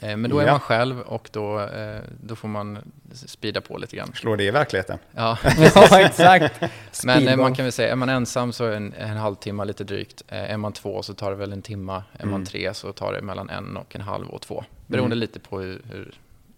men 0.03 0.29
då 0.29 0.39
är 0.39 0.45
Ja. 0.45 0.51
man 0.51 0.59
själv 0.59 0.99
och 0.99 1.29
då, 1.31 1.59
eh, 1.59 1.99
då 2.23 2.35
får 2.35 2.47
man 2.47 2.77
speeda 3.13 3.61
på 3.61 3.77
lite 3.77 3.95
grann. 3.95 4.11
Slår 4.15 4.37
det 4.37 4.43
i 4.43 4.51
verkligheten? 4.51 4.97
Ja. 5.11 5.37
ja 5.75 6.01
exakt. 6.01 6.61
Men 7.05 7.27
eh, 7.27 7.37
man 7.37 7.55
kan 7.55 7.65
väl 7.65 7.71
säga, 7.71 7.91
är 7.91 7.95
man 7.95 8.09
ensam 8.09 8.53
så 8.53 8.65
är 8.65 8.71
en, 8.75 8.93
en 8.93 9.17
halvtimme 9.17 9.65
lite 9.65 9.83
drygt. 9.83 10.23
Eh, 10.27 10.51
är 10.53 10.57
man 10.57 10.73
två 10.73 11.03
så 11.03 11.13
tar 11.13 11.29
det 11.31 11.37
väl 11.37 11.53
en 11.53 11.61
timma. 11.61 12.03
Är 12.13 12.25
man 12.25 12.33
Mm. 12.33 12.45
tre 12.45 12.73
så 12.73 12.91
tar 12.93 13.13
det 13.13 13.21
mellan 13.21 13.49
en 13.49 13.77
och 13.77 13.95
en 13.95 14.01
halv 14.01 14.27
och 14.29 14.41
två. 14.41 14.63
Beroende 14.87 15.13
Mm. 15.13 15.19
lite 15.19 15.39
på 15.39 15.59
hur, 15.59 15.81
hur 15.91 16.15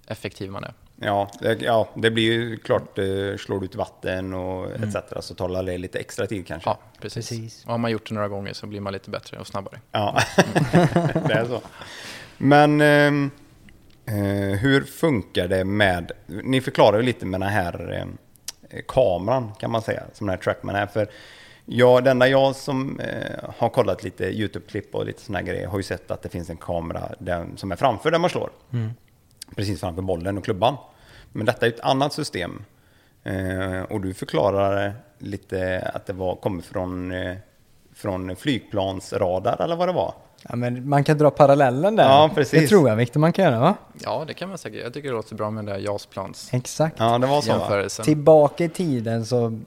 effektiv 0.08 0.51
man 0.51 0.63
är. 0.63 0.73
Ja, 0.97 1.31
det, 1.41 1.62
ja, 1.62 1.89
det 1.95 2.12
blir 2.12 2.23
ju 2.23 2.58
klart, 2.58 2.97
eh, 2.97 3.05
slår 3.39 3.60
du 3.60 3.65
ut 3.65 3.75
vatten 3.75 4.34
och 4.34 4.71
etc. 4.71 4.95
så 5.19 5.34
tar 5.36 5.63
det 5.63 5.77
lite 5.77 5.99
extra 5.99 6.27
tid 6.27 6.47
kanske. 6.47 6.69
Ja, 6.69 6.79
precis. 7.01 7.29
Precis. 7.29 7.65
Och 7.65 7.71
har 7.71 7.77
man 7.77 7.91
gjort 7.91 8.10
det 8.10 8.15
några 8.15 8.27
gånger 8.27 8.53
så 8.53 8.67
blir 8.67 8.79
man 8.81 8.93
lite 8.93 9.10
bättre 9.10 9.38
och 9.38 9.47
snabbare. 9.47 9.79
Ja, 9.91 10.19
det 11.27 11.34
är 11.34 11.45
så. 11.45 11.62
Men 12.37 12.81
ehm, 12.81 13.31
eh, 14.05 14.59
hur 14.59 14.81
funkar 14.81 15.47
det 15.47 15.65
med, 15.65 16.11
ni 16.25 16.61
förklarar 16.61 16.97
ju 16.97 17.03
lite 17.03 17.25
med 17.25 17.39
den 17.39 17.49
här 17.49 18.07
eh, 18.69 18.81
kameran 18.87 19.51
kan 19.59 19.71
man 19.71 19.81
säga, 19.81 20.03
som 20.13 20.27
den 20.27 20.35
här 20.35 20.43
Trackman 20.43 20.75
är. 20.75 20.87
För 20.87 21.07
jag, 21.65 22.03
det 22.03 22.11
enda 22.11 22.27
jag 22.27 22.55
som 22.55 22.99
eh, 22.99 23.49
har 23.57 23.69
kollat 23.69 24.03
lite 24.03 24.25
YouTube-klipp 24.25 24.95
och 24.95 25.05
lite 25.05 25.21
sådana 25.21 25.41
grejer 25.41 25.67
har 25.67 25.77
ju 25.77 25.83
sett 25.83 26.11
att 26.11 26.21
det 26.21 26.29
finns 26.29 26.49
en 26.49 26.57
kamera 26.57 27.11
där, 27.19 27.47
som 27.55 27.71
är 27.71 27.75
framför 27.75 28.11
där 28.11 28.19
man 28.19 28.29
slår. 28.29 28.49
Precis 29.55 29.79
framför 29.79 30.01
bollen 30.01 30.37
och 30.37 30.43
klubban. 30.43 30.77
Men 31.31 31.45
detta 31.45 31.65
är 31.65 31.69
ett 31.69 31.79
annat 31.79 32.13
system. 32.13 32.63
Eh, 33.23 33.81
och 33.81 34.01
du 34.01 34.13
förklarar 34.13 34.93
lite 35.19 35.91
att 35.93 36.05
det 36.05 36.13
var, 36.13 36.35
kommer 36.35 36.61
från, 36.61 37.11
eh, 37.11 37.35
från 37.93 38.35
flygplansradar 38.35 39.61
eller 39.61 39.75
vad 39.75 39.87
det 39.87 39.93
var. 39.93 40.13
Ja, 40.49 40.55
men 40.55 40.89
man 40.89 41.03
kan 41.03 41.17
dra 41.17 41.29
parallellen 41.31 41.95
där. 41.95 42.03
Ja, 42.03 42.29
precis. 42.36 42.62
Det 42.62 42.67
tror 42.67 42.89
jag 42.89 42.95
Viktor 42.95 43.19
man 43.19 43.34
kan 43.34 43.45
göra 43.45 43.60
va? 43.60 43.75
Ja, 44.03 44.23
det 44.27 44.34
kan 44.34 44.49
man 44.49 44.58
säkert. 44.58 44.84
Jag 44.84 44.93
tycker 44.93 45.10
det 45.10 45.15
låter 45.15 45.36
bra 45.36 45.49
med 45.51 45.65
den 45.65 45.73
där 45.75 45.81
JAS-plans 45.81 46.49
Exakt. 46.53 46.95
Ja, 46.99 47.17
det 47.17 47.27
var 47.27 47.41
så 47.41 47.58
va? 47.58 48.03
Tillbaka 48.05 48.63
i 48.63 48.69
tiden 48.69 49.25
så 49.25 49.60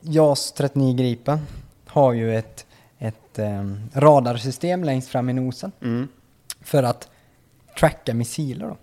JAS 0.00 0.52
39 0.52 0.94
Gripen 0.96 1.38
har 1.86 2.12
ju 2.12 2.36
ett, 2.36 2.66
ett 2.98 3.38
em, 3.38 3.90
radarsystem 3.94 4.84
längst 4.84 5.08
fram 5.08 5.28
i 5.28 5.32
nosen 5.32 5.72
Mm. 5.82 6.08
för 6.62 6.82
att 6.82 7.08
tracka 7.78 8.14
missiler 8.14 8.66
då. 8.66 8.76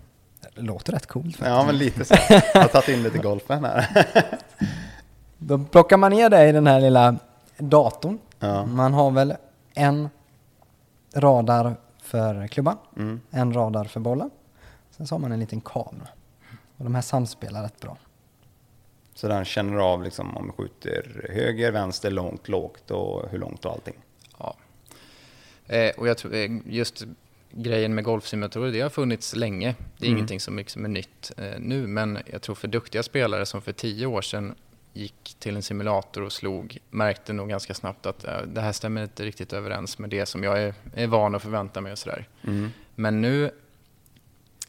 Det 0.54 0.62
låter 0.62 0.92
rätt 0.92 1.06
coolt 1.06 1.26
faktiskt. 1.36 1.46
Ja, 1.48 1.64
men 1.66 1.78
lite 1.78 2.04
så. 2.04 2.14
Jag 2.54 2.60
har 2.60 2.68
tagit 2.68 2.88
in 2.88 3.02
lite 3.02 3.18
golfen 3.18 3.64
här. 3.64 4.06
Då 5.38 5.58
plockar 5.58 5.96
man 5.96 6.12
ner 6.12 6.30
det 6.30 6.48
i 6.48 6.52
den 6.52 6.66
här 6.66 6.80
lilla 6.80 7.16
datorn. 7.58 8.18
Ja. 8.38 8.66
Man 8.66 8.92
har 8.94 9.10
väl 9.10 9.34
en 9.74 10.08
radar 11.14 11.76
för 12.02 12.46
klubban, 12.48 12.76
Mm. 12.96 13.20
en 13.30 13.52
radar 13.54 13.84
för 13.84 14.00
bollen. 14.00 14.30
Sen 14.90 15.06
så 15.06 15.14
har 15.14 15.20
man 15.20 15.32
en 15.32 15.40
liten 15.40 15.60
kamera. 15.60 16.08
Och 16.76 16.84
de 16.84 16.94
här 16.94 17.02
samspelar 17.02 17.62
rätt 17.62 17.80
bra. 17.80 17.96
Så 19.14 19.28
den 19.28 19.44
känner 19.44 19.76
av 19.78 20.02
liksom 20.02 20.36
om 20.36 20.46
du 20.46 20.52
skjuter 20.52 21.26
höger, 21.34 21.72
vänster, 21.72 22.10
långt, 22.10 22.48
lågt 22.48 22.90
och 22.90 23.28
hur 23.30 23.38
långt 23.38 23.64
och 23.64 23.72
allting. 23.72 23.94
Ja. 24.38 24.56
Eh, 25.66 25.90
och 25.96 26.08
jag 26.08 26.18
tror 26.18 26.34
eh, 26.34 26.50
just 26.66 27.04
grejen 27.50 27.94
med 27.94 28.04
golfsimulatorer, 28.04 28.72
det 28.72 28.80
har 28.80 28.90
funnits 28.90 29.36
länge. 29.36 29.74
Det 29.98 30.06
är 30.06 30.08
Mm. 30.08 30.16
ingenting 30.18 30.40
som 30.40 30.56
liksom 30.56 30.84
är 30.84 30.88
nytt 30.88 31.32
eh, 31.36 31.58
nu, 31.58 31.86
men 31.86 32.18
jag 32.26 32.42
tror 32.42 32.54
för 32.54 32.68
duktiga 32.68 33.02
spelare 33.02 33.46
som 33.46 33.62
för 33.62 33.72
tio 33.72 34.06
år 34.06 34.22
sedan 34.22 34.54
gick 34.94 35.36
till 35.38 35.56
en 35.56 35.62
simulator 35.62 36.22
och 36.22 36.32
slog, 36.32 36.78
märkte 36.90 37.32
nog 37.32 37.48
ganska 37.48 37.74
snabbt 37.74 38.06
att 38.06 38.24
eh, 38.24 38.42
det 38.42 38.60
här 38.60 38.72
stämmer 38.72 39.02
inte 39.02 39.24
riktigt 39.24 39.52
överens 39.52 39.98
med 39.98 40.10
det 40.10 40.26
som 40.26 40.44
jag 40.44 40.62
är, 40.62 40.74
är 40.94 41.06
van 41.06 41.34
att 41.34 41.42
förvänta 41.42 41.80
mig 41.80 41.92
och 41.92 41.98
sådär. 41.98 42.28
Mm. 42.46 42.70
Men 42.94 43.20
nu 43.20 43.50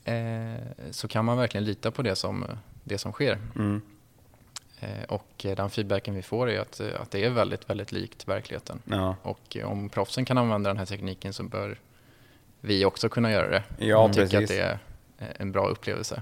eh, 0.04 0.92
så 0.92 1.08
kan 1.08 1.26
man 1.26 1.38
verkligen 1.38 1.66
lita 1.66 1.92
på 1.92 2.02
det 2.02 2.16
som, 2.16 2.46
det 2.84 2.98
som 2.98 3.12
sker. 3.12 3.38
Mm. 3.56 3.82
Eh, 4.80 5.04
och 5.10 5.28
den 5.38 5.70
feedbacken 5.70 6.16
vi 6.16 6.22
får 6.22 6.50
är 6.50 6.60
att, 6.60 6.80
eh, 6.80 7.02
att 7.02 7.12
det 7.12 7.26
är 7.26 7.30
väldigt, 7.30 7.70
väldigt 7.70 7.92
likt 7.92 8.28
verkligheten. 8.28 8.82
Ja, 8.86 9.16
Och 9.22 9.58
om 9.64 9.90
proffsen 9.90 10.26
kan 10.26 10.38
använda 10.38 10.70
den 10.70 10.78
här 10.78 10.86
tekniken 10.86 11.34
så 11.34 11.44
bör 11.44 11.80
vi 12.62 12.86
också 12.86 13.10
kunna 13.10 13.32
göra 13.32 13.50
det. 13.50 13.64
Ja, 13.78 13.98
och 13.98 14.14
tycka 14.14 14.40
precis. 14.40 14.42
att 14.44 14.48
det 14.48 14.64
är 14.64 14.80
en 15.18 15.52
bra 15.52 15.68
upplevelse. 15.68 16.22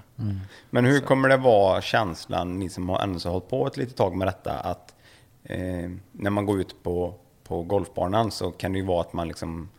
Men 0.69 0.85
hur 0.85 0.99
Så. 0.99 1.05
kommer 1.05 1.29
det 1.29 1.37
vara 1.37 1.81
känslan, 1.81 2.59
ni 2.59 2.69
som 2.69 2.89
har 2.89 2.99
ändå 2.99 3.29
hållit 3.29 3.49
på 3.49 3.67
ett 3.67 3.77
litet 3.77 3.95
tag 3.95 4.15
med 4.15 4.27
detta, 4.27 4.53
att 4.53 4.95
eh, 5.43 5.89
när 6.11 6.29
man 6.29 6.45
går 6.45 6.59
ut 6.59 6.83
på, 6.83 7.13
på 7.43 7.63
golfbanan 7.63 8.31
så 8.31 8.51
kan 8.51 8.73
det 8.73 8.79
ju 8.79 8.85
vara 8.85 9.01
att 9.01 9.13
man 9.13 9.27
liksom 9.27 9.69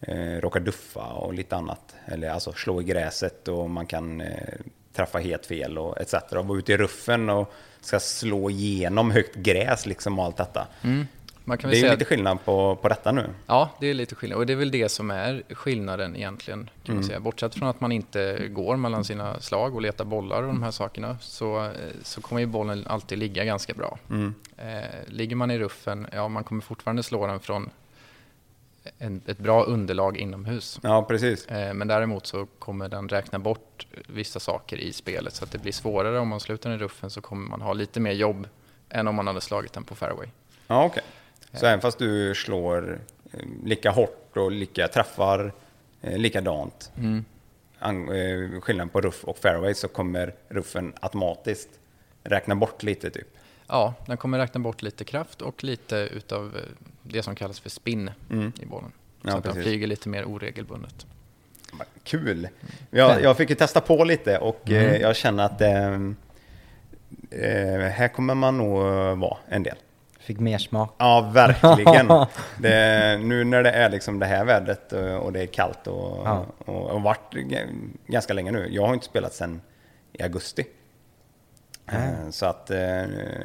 eh, 0.00 0.40
råkar 0.40 0.60
duffa 0.60 1.12
och 1.12 1.34
lite 1.34 1.56
annat. 1.56 1.94
Eller 2.04 2.30
alltså 2.30 2.52
slå 2.52 2.80
i 2.80 2.84
gräset 2.84 3.48
och 3.48 3.70
man 3.70 3.86
kan 3.86 4.20
eh, 4.20 4.60
träffa 4.92 5.18
helt 5.18 5.46
fel 5.46 5.78
och 5.78 6.00
etc. 6.00 6.14
Och 6.14 6.46
vara 6.46 6.58
ute 6.58 6.72
i 6.72 6.76
ruffen 6.76 7.30
och 7.30 7.52
ska 7.80 8.00
slå 8.00 8.50
igenom 8.50 9.10
högt 9.10 9.36
gräs 9.36 9.86
liksom 9.86 10.18
och 10.18 10.24
allt 10.24 10.36
detta. 10.36 10.66
Man 11.44 11.58
kan 11.58 11.70
Det 11.70 11.76
är 11.80 11.84
ju 11.84 11.90
lite 11.90 12.04
skillnad 12.04 12.44
på, 12.44 12.76
på 12.76 12.88
detta 12.88 13.12
nu. 13.12 13.30
Ja, 13.46 13.70
det 13.80 13.86
är 13.86 13.94
lite 13.94 14.14
skillnad. 14.14 14.38
Och 14.38 14.46
det 14.46 14.52
är 14.52 14.56
väl 14.56 14.70
det 14.70 14.88
som 14.88 15.10
är 15.10 15.42
skillnaden 15.50 16.16
egentligen. 16.16 16.70
Kan 16.82 16.92
Mm. 16.92 16.96
man 16.96 17.04
säga. 17.04 17.20
Bortsett 17.20 17.54
från 17.54 17.68
att 17.68 17.80
man 17.80 17.92
inte 17.92 18.48
går 18.48 18.76
mellan 18.76 19.04
sina 19.04 19.40
slag 19.40 19.74
och 19.74 19.82
letar 19.82 20.04
bollar 20.04 20.42
och 20.42 20.46
de 20.48 20.62
här 20.62 20.70
sakerna 20.70 21.16
så, 21.20 21.70
så 22.02 22.20
kommer 22.20 22.40
ju 22.40 22.46
bollen 22.46 22.86
alltid 22.86 23.18
ligga 23.18 23.44
ganska 23.44 23.74
bra. 23.74 23.98
Mm. 24.10 24.34
Eh, 24.56 24.82
ligger 25.06 25.36
man 25.36 25.50
i 25.50 25.58
ruffen, 25.58 26.06
ja 26.12 26.28
man 26.28 26.44
kommer 26.44 26.62
fortfarande 26.62 27.02
slå 27.02 27.26
den 27.26 27.40
från 27.40 27.70
en, 28.98 29.22
ett 29.26 29.38
bra 29.38 29.64
underlag 29.64 30.16
inomhus. 30.16 30.78
Ja, 30.82 31.02
precis. 31.02 31.46
Eh, 31.46 31.74
Men 31.74 31.88
däremot 31.88 32.26
så 32.26 32.46
kommer 32.58 32.88
den 32.88 33.08
räkna 33.08 33.38
bort 33.38 33.86
vissa 34.08 34.40
saker 34.40 34.76
i 34.76 34.92
spelet 34.92 35.34
så 35.34 35.44
att 35.44 35.50
det 35.52 35.58
blir 35.58 35.72
svårare 35.72 36.18
om 36.18 36.28
man 36.28 36.40
slutar 36.40 36.70
i 36.70 36.76
ruffen 36.78 37.10
så 37.10 37.20
kommer 37.20 37.48
man 37.50 37.60
ha 37.60 37.72
lite 37.72 38.00
mer 38.00 38.12
jobb 38.12 38.48
än 38.88 39.08
om 39.08 39.14
man 39.14 39.26
hade 39.26 39.40
slagit 39.40 39.72
den 39.72 39.84
på 39.84 39.94
fairway. 39.94 40.26
Ja, 40.66 40.84
okej. 40.84 41.02
Så 41.54 41.66
även 41.66 41.80
fast 41.80 41.98
du 41.98 42.34
slår 42.34 43.00
eh, 43.32 43.40
lika 43.64 43.90
hårt 43.90 44.36
och 44.36 44.52
lika 44.52 44.88
träffar 44.88 45.52
eh, 46.02 46.18
likadant, 46.18 46.92
an, 47.78 48.08
eh, 48.08 48.60
skillnad 48.60 48.92
på 48.92 49.00
ruff 49.00 49.24
och 49.24 49.38
fairway, 49.38 49.74
så 49.74 49.88
kommer 49.88 50.34
ruffen 50.48 50.92
automatiskt 51.00 51.68
räkna 52.24 52.54
bort 52.54 52.82
lite 52.82 53.10
typ. 53.10 53.28
Ja, 53.68 53.94
den 54.06 54.16
kommer 54.16 54.38
räkna 54.38 54.60
bort 54.60 54.82
lite 54.82 55.04
kraft 55.04 55.42
och 55.42 55.64
lite 55.64 55.96
utav 55.96 56.56
det 57.02 57.22
som 57.22 57.34
kallas 57.34 57.60
för 57.60 57.70
spin 57.70 58.10
i 58.60 58.66
bollen. 58.66 58.92
Så 59.22 59.28
Ja, 59.28 59.36
att 59.36 59.42
den 59.44 59.52
precis. 59.52 59.62
flyger 59.64 59.86
lite 59.86 60.08
mer 60.08 60.24
oregelbundet. 60.24 61.06
Kul! 62.04 62.48
Jag, 62.90 63.22
jag 63.22 63.36
fick 63.36 63.50
ju 63.50 63.56
testa 63.56 63.80
på 63.80 64.04
lite 64.04 64.38
och 64.38 64.70
eh, 64.70 64.96
jag 64.96 65.16
känner 65.16 65.44
att 65.44 65.60
eh, 65.60 66.00
här 67.90 68.08
kommer 68.08 68.34
man 68.34 68.58
nog 68.58 68.78
vara 69.18 69.36
en 69.48 69.62
del. 69.62 69.76
Fick 70.22 70.38
mer 70.40 70.58
smak. 70.58 70.94
Ja, 70.98 71.30
verkligen. 71.34 72.08
det, 72.58 73.18
nu 73.22 73.44
när 73.44 73.62
det 73.62 73.70
är 73.70 73.90
liksom 73.90 74.18
det 74.18 74.26
här 74.26 74.44
vädret 74.44 74.92
och, 75.22 75.32
det 75.32 75.42
är 75.42 75.46
kallt 75.46 75.86
och, 75.86 76.22
Ja. 76.26 76.46
och, 76.58 76.90
och 76.90 77.02
varit 77.02 77.32
ganska 78.06 78.32
länge 78.34 78.50
nu. 78.50 78.68
Jag 78.70 78.86
har 78.86 78.94
inte 78.94 79.06
spelat 79.06 79.32
sedan 79.34 79.60
i 80.12 80.22
augusti. 80.22 80.64
Eh, 81.86 82.30
Så 82.30 82.46
att 82.46 82.70
eh, 82.70 82.78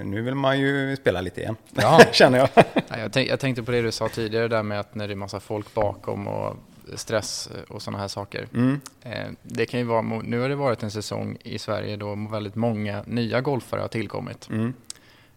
nu 0.04 0.22
vill 0.22 0.36
man 0.36 0.60
ju 0.60 0.96
spela 0.96 1.22
lite 1.22 1.42
igen, 1.42 1.56
Ja. 1.74 2.00
känner 2.12 2.38
jag. 2.40 2.50
Ja, 2.74 2.98
jag, 3.00 3.14
tänk, 3.14 3.30
jag 3.30 3.40
tänkte 3.40 3.64
på 3.64 3.72
det 3.72 3.82
du 3.82 3.92
sa 3.92 4.10
tidigare 4.10 4.48
där 4.48 4.64
med 4.64 4.80
att 4.80 4.96
när 4.96 5.08
det 5.08 5.14
är 5.14 5.16
massa 5.16 5.40
folk 5.40 5.74
bakom 5.74 6.28
och 6.28 6.56
stress 6.96 7.50
och 7.68 7.82
sådana 7.82 8.00
här 8.00 8.08
saker. 8.08 8.48
Mm. 8.54 8.82
Eh, 9.04 9.28
Det 9.44 9.66
kan 9.66 9.80
ju 9.80 9.86
vara, 9.86 10.02
nu 10.02 10.40
har 10.40 10.50
det 10.50 10.56
varit 10.56 10.84
en 10.84 10.92
säsong 10.92 11.38
i 11.44 11.60
Sverige 11.60 11.96
då 11.96 12.28
väldigt 12.32 12.56
många 12.56 13.04
nya 13.06 13.42
golfare 13.42 13.82
har 13.82 13.88
tillkommit. 13.88 14.50
Mm. 14.50 14.74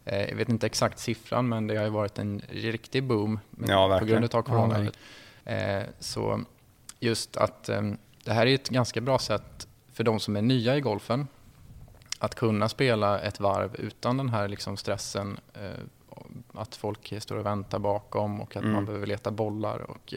Eh, 0.04 0.28
Jag 0.28 0.36
vet 0.36 0.48
inte 0.48 0.66
exakt 0.66 0.98
siffran 0.98 1.48
men 1.48 1.66
det 1.66 1.76
har 1.76 1.84
ju 1.84 1.90
varit 1.90 2.18
en 2.18 2.42
riktig 2.48 3.04
boom 3.04 3.40
med- 3.50 3.68
Ja, 3.70 3.96
på 3.98 4.04
grund 4.04 4.24
av 4.24 4.30
Ja, 4.32 4.42
corona. 4.42 4.66
verkligen. 4.78 4.92
Eh, 5.80 5.84
Så 5.98 6.40
just 7.00 7.36
att 7.36 7.68
eh, 7.68 7.82
det 8.24 8.32
här 8.32 8.46
är 8.46 8.54
ett 8.54 8.68
ganska 8.68 9.00
bra 9.00 9.18
sätt 9.18 9.68
för 9.92 10.04
de 10.04 10.20
som 10.20 10.36
är 10.36 10.42
nya 10.42 10.76
i 10.76 10.80
golfen 10.80 11.26
att 12.18 12.34
kunna 12.34 12.68
spela 12.68 13.20
ett 13.20 13.40
varv 13.40 13.74
utan 13.78 14.16
den 14.16 14.28
här 14.28 14.48
liksom 14.48 14.76
stressen 14.76 15.38
eh, 15.54 15.70
att 16.54 16.76
folk 16.76 17.12
står 17.22 17.36
och 17.36 17.46
väntar 17.46 17.78
bakom 17.78 18.40
och 18.40 18.56
att 18.56 18.62
Mm. 18.62 18.72
man 18.74 18.84
behöver 18.84 19.06
leta 19.06 19.30
bollar. 19.30 19.78
Och, 19.90 20.14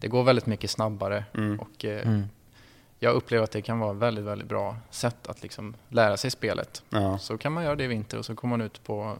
det 0.00 0.08
går 0.08 0.22
väldigt 0.24 0.46
mycket 0.46 0.70
snabbare 0.70 1.24
Mm. 1.34 1.60
och 1.60 1.84
Mm. 1.84 2.24
Jag 3.02 3.14
upplever 3.14 3.44
att 3.44 3.50
det 3.50 3.62
kan 3.62 3.78
vara 3.78 3.90
ett 3.90 3.96
väldigt, 3.96 4.24
väldigt 4.24 4.48
bra 4.48 4.76
sätt 4.90 5.26
att 5.26 5.42
liksom 5.42 5.74
lära 5.88 6.16
sig 6.16 6.30
spelet. 6.30 6.82
Ja. 6.90 7.18
Så 7.18 7.38
kan 7.38 7.52
man 7.52 7.64
göra 7.64 7.74
det 7.76 7.84
i 7.84 7.86
vinter 7.86 8.18
och 8.18 8.24
så 8.24 8.34
kommer 8.34 8.56
man 8.56 8.66
ut 8.66 8.84
på 8.84 9.16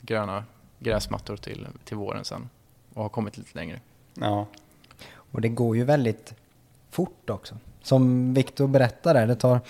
gröna 0.00 0.44
gräsmattor 0.78 1.36
till, 1.36 1.66
till 1.84 1.96
våren 1.96 2.24
sen 2.24 2.48
och 2.94 3.02
har 3.02 3.08
kommit 3.08 3.38
lite 3.38 3.50
längre. 3.58 3.80
Ja. 4.14 4.46
Och 5.32 5.40
det 5.40 5.48
går 5.48 5.76
ju 5.76 5.84
väldigt 5.84 6.34
fort 6.90 7.30
också. 7.30 7.54
Som 7.82 8.34
Viktor 8.34 8.66
berättade, 8.68 9.26
det 9.26 9.34
tar 9.36 9.60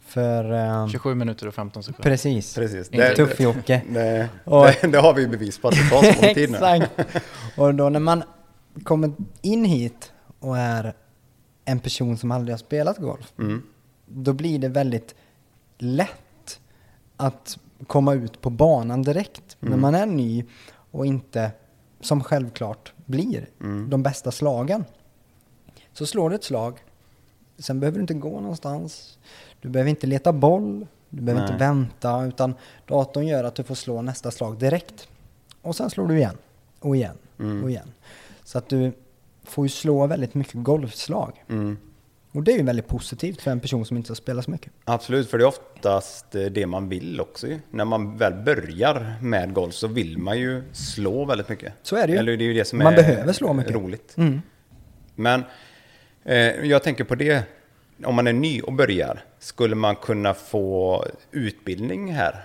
för... 0.00 0.52
ehm, 0.52 0.88
27 0.88 1.14
minuter 1.14 1.46
och 1.48 1.54
15 1.54 1.82
sekunder. 1.82 2.02
precis. 2.10 2.54
Precis. 2.54 2.88
Inte 2.88 3.08
Det, 3.08 3.14
Tuff-Jocke. 3.14 3.82
det, 3.88 4.28
Och- 4.44 4.66
det, 4.80 4.86
det 4.86 4.98
har 4.98 5.14
vi 5.14 5.22
ju 5.22 5.28
bevis 5.28 5.58
på 5.58 5.68
att 5.68 5.74
det 5.74 5.88
tar 5.90 6.02
så 6.12 6.22
lång 6.26 6.34
tid 6.34 6.50
nu. 6.50 6.56
Exakt. 6.62 6.92
Och 7.56 7.74
då 7.74 7.88
när 7.88 8.00
man 8.00 8.22
kommer 8.84 9.12
in 9.42 9.64
hit 9.64 10.12
och 10.40 10.58
är 10.58 10.94
en 11.68 11.80
person 11.80 12.16
som 12.18 12.30
aldrig 12.30 12.52
har 12.52 12.58
spelat 12.58 12.98
golf, 12.98 13.32
Mm. 13.38 13.62
då 14.06 14.32
blir 14.32 14.58
det 14.58 14.68
väldigt 14.68 15.14
lätt 15.78 16.60
att 17.16 17.58
komma 17.86 18.14
ut 18.14 18.40
på 18.40 18.50
banan 18.50 19.02
direkt. 19.02 19.56
När 19.60 19.68
Mm. 19.68 19.80
man 19.80 19.94
är 19.94 20.06
ny 20.06 20.44
och 20.90 21.06
inte, 21.06 21.50
som 22.00 22.24
självklart 22.24 22.92
blir, 23.06 23.48
Mm. 23.60 23.90
de 23.90 24.02
bästa 24.02 24.30
slagen. 24.30 24.84
Så 25.92 26.06
slår 26.06 26.30
du 26.30 26.36
ett 26.36 26.44
slag 26.44 26.78
sen 27.58 27.80
behöver 27.80 27.98
du 27.98 28.00
inte 28.02 28.14
gå 28.14 28.40
någonstans. 28.40 29.18
Du 29.60 29.68
behöver 29.68 29.90
inte 29.90 30.06
leta 30.06 30.32
boll, 30.32 30.86
du 31.08 31.22
behöver 31.22 31.42
Nej. 31.42 31.52
inte 31.52 31.64
vänta, 31.64 32.24
utan 32.24 32.54
datorn 32.86 33.26
gör 33.26 33.44
att 33.44 33.54
du 33.54 33.62
får 33.64 33.74
slå 33.74 34.02
nästa 34.02 34.30
slag 34.30 34.58
direkt. 34.58 35.08
Och 35.62 35.76
sen 35.76 35.90
slår 35.90 36.06
du 36.06 36.16
igen, 36.18 36.36
och 36.80 36.96
igen, 36.96 37.16
Mm. 37.38 37.62
och 37.62 37.70
igen. 37.70 37.92
Så 38.44 38.58
att 38.58 38.68
du 38.68 38.92
får 39.50 39.64
ju 39.64 39.68
slå 39.68 40.06
väldigt 40.06 40.34
mycket 40.34 40.54
golfslag. 40.54 41.44
Mm. 41.48 41.76
Och 42.32 42.42
det 42.42 42.52
är 42.52 42.56
ju 42.56 42.62
väldigt 42.62 42.88
positivt 42.88 43.40
för 43.42 43.50
en 43.50 43.60
person 43.60 43.84
som 43.84 43.96
inte 43.96 44.10
har 44.10 44.14
spelat 44.14 44.44
så 44.44 44.50
mycket. 44.50 44.72
Absolut, 44.84 45.30
för 45.30 45.38
det 45.38 45.44
är 45.44 45.48
oftast 45.48 46.34
eh, 46.34 46.44
det 46.44 46.66
man 46.66 46.88
vill 46.88 47.20
också. 47.20 47.46
När 47.70 47.84
man 47.84 48.16
väl 48.16 48.34
börjar 48.34 49.14
med 49.22 49.52
golf 49.52 49.74
så 49.74 49.86
vill 49.86 50.18
man 50.18 50.38
ju 50.38 50.62
slå 50.72 51.24
väldigt 51.24 51.48
mycket. 51.48 51.72
Så 51.82 51.96
är 51.96 52.06
det 52.06 52.12
ju. 52.12 52.18
Eller 52.18 52.36
det 52.36 52.44
är 52.44 52.46
ju 52.46 52.54
det 52.54 52.64
som 52.64 52.78
Man 52.78 52.92
är 52.92 52.96
behöver 52.96 53.32
slå 53.32 53.52
mycket. 53.52 53.74
roligt. 53.74 54.14
Mm. 54.16 54.42
Men 55.14 55.44
eh, 56.24 56.36
jag 56.46 56.82
tänker 56.82 57.04
på 57.04 57.14
det, 57.14 57.42
om 58.04 58.14
man 58.14 58.26
är 58.26 58.32
ny 58.32 58.60
och 58.60 58.72
börjar, 58.72 59.24
skulle 59.38 59.74
man 59.74 59.96
kunna 59.96 60.34
få 60.34 61.04
utbildning 61.30 62.12
här? 62.12 62.44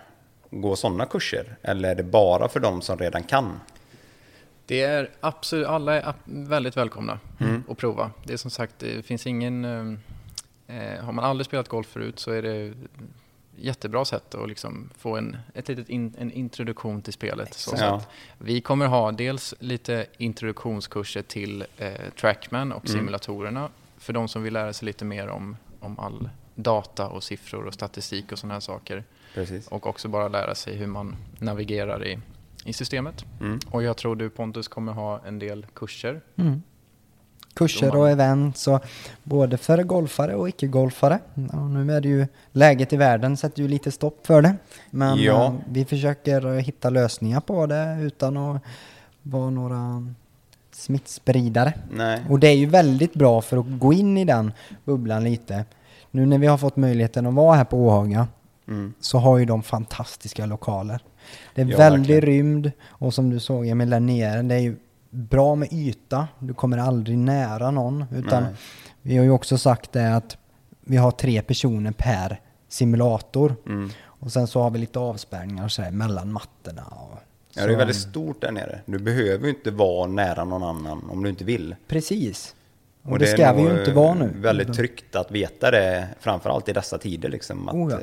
Gå 0.52 0.76
sådana 0.76 1.06
kurser? 1.06 1.56
Eller 1.62 1.90
är 1.90 1.96
det 1.96 2.04
bara 2.04 2.48
för 2.50 2.60
de 2.60 2.82
som 2.82 2.98
redan 2.98 3.24
kan? 3.24 3.60
Det 4.66 4.82
är 4.82 5.10
absolut, 5.20 5.68
alla 5.68 6.02
är 6.02 6.14
väldigt 6.26 6.78
välkomna 6.78 7.20
Mm. 7.40 7.64
att 7.70 7.78
prova. 7.78 8.12
Det 8.24 8.34
är 8.34 8.38
som 8.38 8.52
sagt, 8.52 8.76
det 8.80 9.06
finns 9.06 9.28
ingen... 9.28 9.66
eh, 9.66 10.00
Eh, 10.68 11.04
har 11.04 11.12
man 11.12 11.26
aldrig 11.26 11.46
spelat 11.46 11.68
golf 11.68 11.88
förut 11.88 12.20
så 12.20 12.32
är 12.32 12.42
det 12.42 12.74
jättebra 13.58 14.06
sätt 14.06 14.36
att 14.36 14.50
liksom 14.50 14.90
få 14.98 15.18
en, 15.18 15.38
ett 15.54 15.68
litet 15.68 15.90
in, 15.90 16.14
en 16.20 16.32
introduktion 16.32 17.02
till 17.02 17.14
spelet. 17.14 17.54
Så, 17.54 17.76
Ja. 17.80 18.02
vi 18.38 18.62
kommer 18.62 18.86
ha 18.88 19.12
dels 19.12 19.54
lite 19.60 20.06
introduktionskurser 20.18 21.22
till 21.22 21.66
eh, 21.78 21.92
Trackman 22.20 22.72
och 22.72 22.86
Mm. 22.90 23.00
simulatorerna 23.00 23.70
för 23.98 24.14
de 24.14 24.28
som 24.28 24.44
vill 24.44 24.54
lära 24.54 24.74
sig 24.74 24.86
lite 24.86 25.06
mer 25.06 25.28
om, 25.28 25.58
om 25.80 26.00
all 26.00 26.30
data 26.56 27.08
och 27.08 27.24
siffror 27.24 27.66
och 27.66 27.74
statistik 27.74 28.32
och 28.32 28.40
sådana 28.40 28.54
här 28.54 28.62
saker. 28.62 29.04
Precis. 29.34 29.68
Och 29.68 29.88
också 29.88 30.08
bara 30.08 30.28
lära 30.28 30.56
sig 30.56 30.76
hur 30.76 30.88
man 30.88 31.16
navigerar 31.40 32.06
i, 32.08 32.20
i 32.66 32.74
systemet. 32.74 33.26
Mm. 33.42 33.60
Och 33.72 33.84
jag 33.84 33.98
tror 33.98 34.16
du 34.16 34.30
Pontus 34.30 34.68
kommer 34.68 34.92
ha 34.94 35.22
en 35.28 35.40
del 35.40 35.66
kurser. 35.76 36.22
Mm. 36.36 36.62
Kurser 37.54 37.96
och 37.96 38.10
events 38.10 38.68
och 38.68 38.84
både 39.24 39.58
för 39.58 39.84
golfare 39.84 40.36
och 40.36 40.50
icke-golfare. 40.50 41.20
Nu 41.74 41.94
är 41.94 42.02
det 42.02 42.08
ju 42.08 42.28
läget 42.52 42.94
i 42.94 42.98
världen 42.98 43.38
sätter 43.38 43.62
ju 43.62 43.68
lite 43.68 43.92
stopp 43.92 44.28
för 44.28 44.42
det. 44.42 44.56
Men 44.92 45.18
Ja. 45.24 45.46
eh, 45.46 45.54
vi 45.70 45.86
försöker 45.86 46.60
hitta 46.60 46.90
lösningar 46.90 47.40
på 47.42 47.66
det 47.66 47.98
utan 48.02 48.38
att 48.38 48.62
vara 49.22 49.50
några 49.50 50.08
smittspridare. 50.72 51.74
Nej. 51.92 52.22
Och 52.30 52.40
det 52.40 52.48
är 52.48 52.56
ju 52.56 52.66
väldigt 52.66 53.14
bra 53.14 53.42
för 53.42 53.58
att 53.58 53.66
gå 53.80 53.94
in 53.94 54.18
i 54.18 54.26
den 54.26 54.52
bubblan 54.86 55.24
lite. 55.24 55.66
Nu 56.12 56.26
när 56.26 56.38
vi 56.38 56.48
har 56.48 56.58
fått 56.58 56.76
möjligheten 56.76 57.26
att 57.28 57.34
vara 57.34 57.56
här 57.56 57.66
på 57.66 57.78
Åhaga 57.78 58.28
Mm. 58.68 58.94
så 59.00 59.18
har 59.18 59.38
ju 59.38 59.46
de 59.46 59.64
fantastiska 59.64 60.46
lokaler. 60.46 61.00
Det 61.56 61.62
är 61.62 61.66
Ja, 61.66 61.78
väldigt 61.78 62.00
verkligen. 62.10 62.22
rymd 62.22 62.72
och 62.88 63.14
som 63.14 63.30
du 63.30 63.40
såg 63.40 63.68
Emil 63.68 63.90
där 63.90 64.00
nere, 64.00 64.42
det 64.42 64.56
är 64.56 64.60
ju 64.60 64.76
bra 65.10 65.56
med 65.56 65.74
yta. 65.74 66.28
Du 66.40 66.54
kommer 66.54 66.78
aldrig 66.78 67.18
nära 67.18 67.72
någon. 67.72 68.06
Utan 68.16 68.44
Nej. 68.44 68.54
vi 69.02 69.18
har 69.18 69.24
ju 69.24 69.32
också 69.32 69.58
sagt 69.58 69.92
det 69.92 70.16
att 70.16 70.38
vi 70.82 70.98
har 70.98 71.12
tre 71.12 71.42
personer 71.42 71.92
per 71.92 72.40
simulator. 72.70 73.56
Mm. 73.66 73.90
Och 74.06 74.32
sen 74.32 74.48
så 74.48 74.62
har 74.62 74.70
vi 74.70 74.80
lite 74.80 75.00
avspärrningar 75.00 75.68
så 75.68 75.82
här 75.82 75.92
mellan 75.92 76.32
mattorna. 76.32 76.84
Och 76.84 77.20
Ja, 77.56 77.62
det 77.62 77.68
är 77.68 77.72
så- 77.74 77.78
väldigt 77.78 77.96
stort 77.96 78.42
där 78.42 78.52
nere. 78.52 78.80
Du 78.86 79.00
behöver 79.00 79.44
ju 79.44 79.50
inte 79.50 79.72
vara 79.72 80.08
nära 80.08 80.44
någon 80.44 80.64
annan 80.64 81.10
om 81.10 81.24
du 81.24 81.30
inte 81.30 81.44
vill. 81.44 81.76
Precis. 81.88 82.56
Och, 83.04 83.12
Och 83.12 83.20
det, 83.20 83.26
är 83.32 83.38
ska 83.38 83.54
vi 83.54 83.62
ju 83.62 83.80
inte 83.80 83.92
eh, 83.92 83.96
vara 83.96 84.14
nu. 84.14 84.32
Väldigt 84.36 84.74
tryggt 84.74 85.16
att 85.16 85.32
veta 85.32 85.72
det, 85.72 86.08
framförallt 86.20 86.70
i 86.70 86.74
dessa 86.74 86.98
tider 86.98 87.30
liksom. 87.30 87.70
Att, 87.70 87.76
Oh 87.76 87.92
ja. 87.92 87.98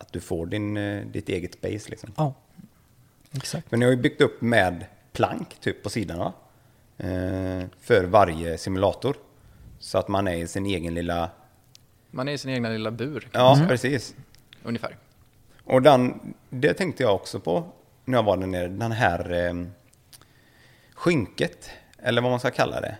Att 0.00 0.12
du 0.12 0.20
får 0.20 0.46
din, 0.46 0.76
eh, 0.76 1.06
ditt 1.06 1.28
eget 1.28 1.54
space 1.54 1.90
liksom. 1.90 2.12
Ja, 2.16 2.34
exakt. 3.32 3.70
Men 3.70 3.80
ni 3.80 3.86
har 3.86 3.92
ju 3.92 3.98
byggt 3.98 4.20
upp 4.20 4.40
med 4.40 4.84
plank 5.12 5.56
typ 5.60 5.82
på 5.82 5.90
sidan 5.90 6.18
va? 6.18 6.32
Eh, 6.98 7.64
för 7.80 8.04
varje 8.04 8.58
simulator. 8.58 9.16
Så 9.78 9.98
att 9.98 10.08
man 10.08 10.28
är 10.28 10.34
i 10.34 10.46
sin 10.46 10.66
egen 10.66 10.94
lilla... 10.94 11.30
Man 12.10 12.28
är 12.28 12.32
i 12.32 12.38
sin 12.38 12.50
egna 12.50 12.68
lilla 12.68 12.90
bur, 12.90 13.28
Ja, 13.32 13.56
säga. 13.56 13.68
precis. 13.68 14.14
ungefär. 14.62 14.96
Och 15.64 15.82
den, 15.82 16.34
det 16.50 16.74
tänkte 16.74 17.02
jag 17.02 17.14
också 17.14 17.40
på 17.40 17.64
när 18.04 18.18
jag 18.18 18.22
var 18.22 18.36
där 18.36 18.46
nere. 18.46 18.68
Den 18.68 18.92
här 18.92 19.32
eh, 19.48 19.54
skynket, 20.94 21.70
eller 21.98 22.22
vad 22.22 22.30
man 22.30 22.40
ska 22.40 22.50
kalla 22.50 22.80
det. 22.80 22.96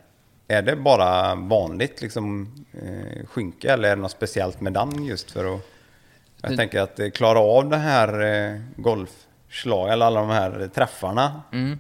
Är 0.49 0.63
det 0.63 0.77
bara 0.77 1.35
vanligt 1.35 2.03
liksom, 2.03 2.55
eh, 2.73 3.27
skynke 3.27 3.73
eller 3.73 3.89
är 3.89 3.97
det 3.97 4.03
något 4.03 4.11
speciellt 4.11 4.61
med 4.61 4.73
den 4.73 5.05
just 5.05 5.31
för 5.31 5.55
att... 5.55 5.61
Jag 6.43 6.57
tänker 6.57 6.81
att 6.81 7.01
eh, 7.01 7.11
klara 7.11 7.39
av 7.39 7.69
det 7.69 7.77
här 7.77 8.21
eh, 8.55 8.61
golfslag, 8.77 9.93
eller 9.93 10.07
alla 10.07 10.21
de 10.21 10.29
här 10.31 10.69
träffarna 10.75 11.43
Mm. 11.53 11.79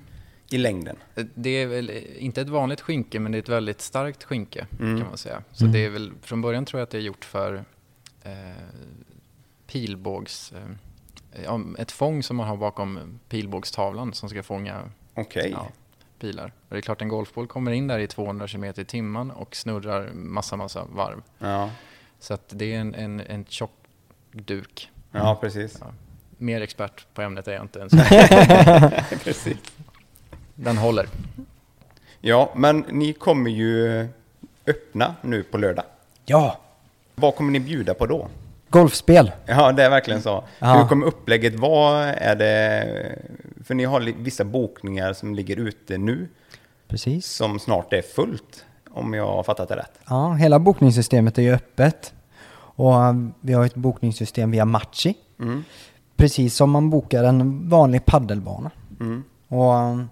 i 0.50 0.58
längden. 0.58 0.96
Det 1.34 1.50
är 1.50 1.66
väl 1.66 1.90
inte 2.18 2.40
ett 2.40 2.48
vanligt 2.48 2.80
skynke, 2.80 3.20
men 3.20 3.32
det 3.32 3.38
är 3.38 3.42
ett 3.42 3.48
väldigt 3.48 3.80
starkt 3.80 4.24
skynke 4.24 4.66
Mm. 4.80 4.98
kan 5.00 5.08
man 5.08 5.18
säga. 5.18 5.42
Så 5.52 5.64
det 5.64 5.84
är 5.84 5.90
väl, 5.90 6.12
från 6.22 6.42
början 6.42 6.64
tror 6.64 6.78
jag 6.80 6.84
att 6.84 6.90
det 6.90 6.98
är 6.98 7.02
gjort 7.02 7.24
för 7.24 7.64
eh, 8.22 8.30
pilbågs... 9.66 10.52
Eh, 10.52 11.58
ett 11.78 11.92
fång 11.92 12.22
som 12.22 12.36
man 12.36 12.48
har 12.48 12.56
bakom 12.56 13.20
pilbågstavlan 13.28 14.12
som 14.12 14.28
ska 14.28 14.42
fånga 14.42 14.80
Okej. 15.14 15.50
ja, 15.52 15.68
pilar. 16.18 16.52
Och 16.68 16.74
det 16.74 16.76
är 16.76 16.80
klart 16.82 17.02
en 17.02 17.08
golfboll 17.08 17.46
kommer 17.46 17.72
in 17.72 17.86
där 17.86 17.98
i 17.98 18.06
200 18.06 18.48
km 18.48 18.64
i 18.64 18.72
timmen 18.84 19.30
och 19.30 19.56
snurrar 19.56 20.10
massa, 20.12 20.56
massa 20.56 20.84
varv. 20.84 21.22
Ja. 21.38 21.70
Så 22.18 22.34
att 22.34 22.44
det 22.48 22.74
är 22.74 22.78
en, 22.80 22.94
en, 22.94 23.20
en 23.20 23.44
tjock 23.44 23.70
duk. 24.32 24.90
ja, 25.12 25.38
precis. 25.40 25.76
Ja. 25.80 25.86
Mer 26.38 26.60
expert 26.60 27.06
på 27.14 27.22
ämnet 27.22 27.48
är 27.48 27.52
jag 27.52 27.62
inte 27.62 27.78
ens. 27.78 27.92
precis. 29.24 29.56
Den 30.54 30.78
håller. 30.78 31.06
Ja, 32.20 32.52
men 32.56 32.84
ni 32.88 33.12
kommer 33.12 33.50
ju 33.50 34.08
öppna 34.66 35.14
nu 35.22 35.42
på 35.42 35.58
lördag. 35.58 35.84
Ja, 36.24 36.58
Vad 37.14 37.34
kommer 37.36 37.52
ni 37.52 37.60
bjuda 37.60 37.94
på 37.94 38.06
då? 38.06 38.28
golfspel. 38.68 39.32
Ja, 39.46 39.72
det 39.72 39.84
är 39.84 39.90
verkligen 39.90 40.22
så. 40.22 40.44
Ja. 40.58 40.74
Hur 40.78 40.88
kommer 40.88 41.06
upplägget 41.06 41.54
vara? 41.54 42.14
Är 42.14 42.36
det... 42.36 43.18
För 43.64 43.74
ni 43.74 43.84
har 43.84 44.00
vissa 44.00 44.44
bokningar 44.44 45.12
som 45.12 45.34
ligger 45.34 45.56
ute 45.56 45.98
nu, 45.98 46.28
Precis. 46.88 47.26
som 47.26 47.58
snart 47.58 47.92
är 47.92 48.02
fullt, 48.02 48.64
om 48.90 49.14
jag 49.14 49.26
har 49.26 49.42
fattat 49.42 49.68
det 49.68 49.76
rätt. 49.76 49.92
Ja, 50.08 50.32
hela 50.32 50.58
bokningssystemet 50.58 51.38
är 51.38 51.42
ju 51.42 51.54
öppet. 51.54 52.12
Och 52.80 52.94
um, 52.94 53.32
vi 53.40 53.52
har 53.52 53.64
ett 53.66 53.74
bokningssystem 53.74 54.50
via 54.50 54.64
Matchi. 54.64 55.14
Mm. 55.40 55.64
Precis 56.16 56.54
som 56.56 56.70
man 56.70 56.90
bokar 56.90 57.24
en 57.24 57.68
vanlig 57.68 58.04
paddelbana. 58.04 58.70
Mm. 59.00 59.22
Och 59.48 59.72
um, 59.74 60.08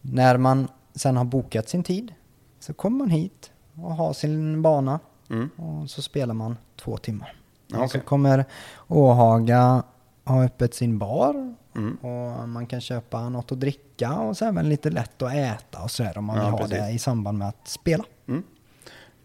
när 0.00 0.36
man 0.36 0.68
sen 0.94 1.16
har 1.16 1.24
bokat 1.24 1.68
sin 1.68 1.82
tid 1.82 2.12
så 2.60 2.74
kommer 2.74 2.98
man 2.98 3.10
hit 3.10 3.50
och 3.74 3.94
har 3.94 4.12
sin 4.12 4.62
bana 4.62 5.00
Mm. 5.30 5.50
och 5.56 5.90
så 5.90 6.02
spelar 6.02 6.34
man 6.34 6.56
två 6.76 6.96
timmar. 6.96 7.36
Ja, 7.66 7.82
Och 7.82 7.90
så 7.90 8.00
kommer 8.00 8.44
Åhaga 8.88 9.82
ha 10.24 10.44
öppet 10.44 10.74
sin 10.74 10.98
bar 10.98 11.54
Mm. 11.76 11.94
och 11.96 12.48
man 12.48 12.66
kan 12.66 12.80
köpa 12.80 13.28
något 13.28 13.52
att 13.52 13.60
dricka 13.60 14.12
och 14.18 14.36
så 14.36 14.44
även 14.44 14.68
lite 14.68 14.90
lätt 14.90 15.22
att 15.22 15.32
äta 15.32 15.82
och 15.82 15.90
sådär 15.90 16.18
om 16.18 16.24
man 16.24 16.36
Ja, 16.36 16.42
vill 16.42 16.50
ha 16.52 16.58
precis. 16.58 16.78
det 16.78 16.90
i 16.90 16.98
samband 16.98 17.38
med 17.38 17.48
att 17.48 17.68
spela. 17.68 18.04
Mm. 18.28 18.42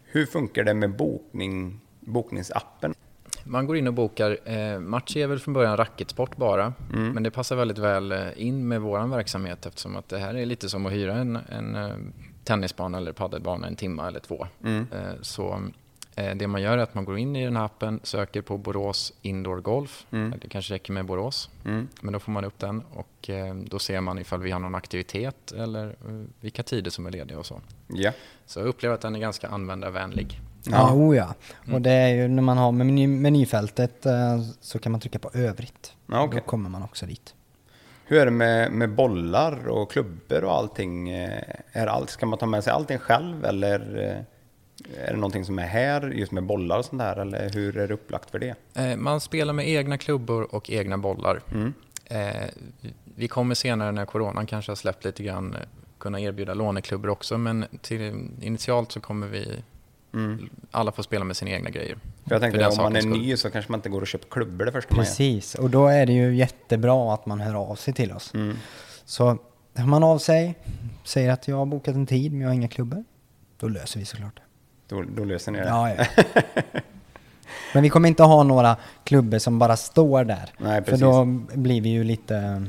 Hur 0.04 0.26
funkar 0.26 0.64
det 0.64 0.74
med 0.74 0.96
bokning, 0.96 1.80
bokningsappen? 2.06 2.94
Man 3.44 3.66
går 3.66 3.76
in 3.76 3.86
och 3.86 3.94
bokar. 3.94 4.38
Eh, 4.44 4.78
match 4.78 5.16
är 5.16 5.26
väl 5.26 5.38
från 5.38 5.54
början 5.54 5.76
racketsport 5.76 6.36
bara. 6.36 6.72
Mm. 6.92 7.12
Men 7.12 7.22
det 7.22 7.30
passar 7.30 7.56
väldigt 7.56 7.78
väl 7.78 8.12
eh, 8.12 8.20
in 8.36 8.68
med 8.68 8.80
vår 8.80 9.06
verksamhet 9.06 9.66
eftersom 9.66 9.96
att 9.96 10.08
det 10.08 10.18
här 10.18 10.34
är 10.34 10.46
lite 10.46 10.68
som 10.68 10.86
att 10.86 10.92
hyra 10.92 11.14
en, 11.14 11.38
en 11.48 11.74
eh, 11.74 11.96
tennisbana 12.44 12.98
eller 12.98 13.12
paddelbana 13.12 13.66
en 13.66 13.76
timme 13.76 14.06
eller 14.06 14.20
två. 14.20 14.46
Mm. 14.64 14.86
Eh, 14.92 15.12
så 15.20 15.62
eh, 16.16 16.36
det 16.36 16.46
man 16.46 16.62
gör 16.62 16.78
är 16.78 16.82
att 16.82 16.94
man 16.94 17.04
går 17.04 17.18
in 17.18 17.36
i 17.36 17.44
den 17.44 17.56
här 17.56 17.64
appen, 17.64 18.00
söker 18.02 18.42
på 18.42 18.58
Borås 18.58 19.12
Indoor 19.22 19.60
Golf. 19.60 20.06
Mm. 20.10 20.34
Det 20.42 20.48
kanske 20.48 20.74
räcker 20.74 20.92
med 20.92 21.04
Borås. 21.04 21.50
Mm. 21.64 21.88
Men 22.00 22.12
då 22.12 22.18
får 22.18 22.32
man 22.32 22.44
upp 22.44 22.58
den 22.58 22.82
och 22.94 23.30
då 23.64 23.78
ser 23.78 24.00
man 24.00 24.18
ifall 24.18 24.40
vi 24.40 24.50
har 24.50 24.60
någon 24.60 24.74
aktivitet 24.74 25.52
eller 25.52 25.96
vilka 26.40 26.62
tider 26.62 26.90
som 26.90 27.06
är 27.06 27.10
lediga 27.10 27.38
och 27.38 27.46
så. 27.46 27.60
Ja. 27.88 28.12
Så 28.46 28.60
jag 28.60 28.66
upplever 28.66 28.94
att 28.94 29.00
den 29.00 29.14
är 29.14 29.20
ganska 29.20 29.48
användarvänlig. 29.48 30.40
Ja, 30.70 30.76
Ja. 30.76 30.92
oh 30.94 31.16
ja. 31.16 31.34
Och 31.74 31.82
det 31.82 31.90
är 31.90 32.08
ju 32.14 32.28
när 32.28 32.42
man 32.42 32.58
har 32.58 32.72
meny, 32.72 33.06
menyfältet 33.06 34.06
eh, 34.06 34.40
så 34.60 34.78
kan 34.78 34.92
man 34.92 35.00
trycka 35.00 35.18
på 35.18 35.30
övrigt. 35.34 35.92
Ja, 36.06 36.22
okej. 36.22 36.40
Då 36.40 36.46
kommer 36.46 36.70
man 36.70 36.82
också 36.82 37.06
dit. 37.06 37.34
Hur 38.04 38.18
är 38.20 38.24
det 38.24 38.30
med, 38.30 38.72
med 38.72 38.90
bollar 38.94 39.68
och 39.68 39.90
klubbor 39.90 40.44
och 40.44 40.52
allting? 40.54 41.08
Eh, 41.10 41.40
Är 41.72 41.86
allt, 41.86 42.10
ska 42.10 42.26
man 42.26 42.38
ta 42.38 42.46
med 42.46 42.64
sig 42.64 42.72
allting 42.72 42.98
själv 42.98 43.44
eller 43.44 43.80
eh, 44.04 45.04
är 45.06 45.10
det 45.10 45.16
någonting 45.16 45.44
som 45.44 45.58
är 45.58 45.66
här 45.66 46.10
just 46.10 46.32
med 46.32 46.42
bollar 46.42 46.78
och 46.78 46.84
sånt 46.84 47.02
där? 47.02 47.16
Eller 47.16 47.50
hur 47.50 47.76
är 47.76 47.88
det 47.88 47.94
upplagt 47.94 48.30
för 48.30 48.38
det? 48.38 48.54
Man 48.96 49.20
spelar 49.20 49.52
med 49.52 49.68
egna 49.68 49.98
klubbor 49.98 50.54
och 50.54 50.70
egna 50.70 50.98
bollar. 50.98 51.40
Mm. 51.52 51.72
Vi 53.14 53.28
kommer 53.28 53.54
senare 53.54 53.92
när 53.92 54.04
coronan 54.04 54.46
kanske 54.46 54.70
har 54.70 54.76
släppt 54.76 55.04
lite 55.04 55.22
grann 55.22 55.56
kunna 55.98 56.20
erbjuda 56.20 56.54
låneklubbor 56.54 57.10
också 57.10 57.38
men 57.38 57.64
till, 57.82 58.28
initialt 58.40 58.92
så 58.92 59.00
kommer 59.00 59.26
vi 59.26 59.62
Alla 60.70 60.92
får 60.92 61.02
spela 61.02 61.24
med 61.24 61.36
sina 61.36 61.50
egna 61.50 61.70
grejer. 61.70 61.98
För 62.24 62.34
jag 62.34 62.40
tänkte 62.40 62.60
För 62.60 62.70
om 62.70 62.76
man 62.76 62.96
är 62.96 63.00
skull. 63.00 63.12
ny 63.12 63.36
så 63.36 63.50
kanske 63.50 63.72
man 63.72 63.78
inte 63.78 63.88
går 63.88 64.00
och 64.00 64.06
köper 64.06 64.28
klubbor 64.28 64.64
det 64.64 64.72
första. 64.72 64.94
Precis, 64.94 65.54
och 65.54 65.70
då 65.70 65.86
är 65.86 66.06
det 66.06 66.12
ju 66.12 66.36
jättebra 66.36 67.14
att 67.14 67.26
man 67.26 67.40
hör 67.40 67.54
av 67.54 67.74
sig 67.74 67.94
till 67.94 68.12
oss. 68.12 68.34
Mm. 68.34 68.56
Så 69.04 69.38
hör 69.74 69.86
man 69.86 70.02
av 70.04 70.18
sig, 70.18 70.54
säger 71.04 71.32
att 71.32 71.48
jag 71.48 71.56
har 71.56 71.66
bokat 71.66 71.94
en 71.94 72.06
tid 72.06 72.32
men 72.32 72.40
jag 72.40 72.48
har 72.48 72.54
inga 72.54 72.68
klubbor. 72.68 73.04
Då 73.58 73.68
löser 73.68 74.00
vi 74.00 74.06
såklart 74.06 74.36
det. 74.36 74.42
Då, 74.94 75.04
då 75.16 75.24
löser 75.24 75.52
ni 75.52 75.58
det. 75.58 75.68
Ja, 75.68 75.94
ja. 75.94 76.24
Men 77.74 77.82
vi 77.82 77.88
kommer 77.88 78.08
inte 78.08 78.22
ha 78.22 78.42
några 78.42 78.76
klubbor 79.04 79.38
som 79.38 79.58
bara 79.58 79.76
står 79.76 80.24
där. 80.24 80.50
Nej, 80.58 80.84
för 80.84 80.90
precis. 80.90 81.00
då 81.00 81.24
blir 81.54 81.80
vi 81.80 81.88
ju 81.88 82.04
lite... 82.04 82.66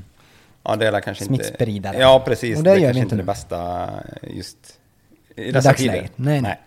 Ja, 0.63 0.75
det 0.75 0.87
är 0.87 1.01
kanske 1.01 1.23
inte... 1.23 1.43
Smittspridare. 1.43 1.97
Ja, 1.97 2.23
precis. 2.25 2.57
Och 2.57 2.63
det 2.63 2.69
det 2.69 2.75
är 2.75 2.79
gör 2.79 2.87
kanske 2.87 2.99
vi 2.99 3.03
inte 3.03 3.15
inte 3.15 3.23
det 3.23 3.23
bästa 3.23 3.89
just 4.23 4.79
i 5.35 5.51
dessa 5.51 5.73
tider. 5.73 6.09
Nej, 6.15 6.41
nej. 6.41 6.59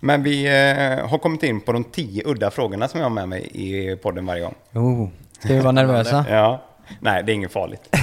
Men 0.00 0.22
vi 0.22 0.46
eh, 0.46 1.08
har 1.08 1.18
kommit 1.18 1.42
in 1.42 1.60
på 1.60 1.72
de 1.72 1.84
tio 1.84 2.22
udda 2.26 2.50
frågorna 2.50 2.88
som 2.88 3.00
jag 3.00 3.04
har 3.04 3.14
med 3.14 3.28
mig 3.28 3.50
i 3.52 3.96
podden 3.96 4.26
varje 4.26 4.42
gång. 4.42 4.54
Oh, 4.72 5.08
ska 5.38 5.54
vi 5.54 5.60
vara 5.60 5.72
nervösa? 5.72 6.26
Ja. 6.28 6.62
Nej, 7.00 7.22
det 7.22 7.32
är 7.32 7.34
inget 7.34 7.52
farligt. 7.52 7.96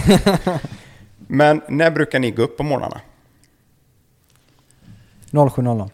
Men 1.28 1.62
när 1.70 1.92
brukar 1.92 2.20
ni 2.20 2.32
gå 2.32 2.42
upp 2.42 2.58
på 2.58 2.64
morgnarna? 2.64 3.02
07.00. 5.32 5.90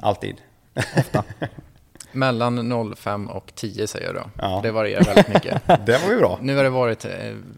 Alltid? 0.00 0.36
Mellan 2.12 2.94
05 2.96 3.28
och 3.28 3.52
10 3.54 3.86
säger 3.86 4.06
jag 4.06 4.14
då. 4.14 4.30
Ja. 4.38 4.60
Det 4.62 4.70
varierar 4.70 5.04
väldigt 5.04 5.28
mycket. 5.28 5.62
Det 5.86 5.98
var 6.04 6.12
ju 6.12 6.18
bra. 6.18 6.38
nu 6.42 6.56
har 6.56 6.64
det 6.64 6.70
varit 6.70 7.04
eh, 7.04 7.10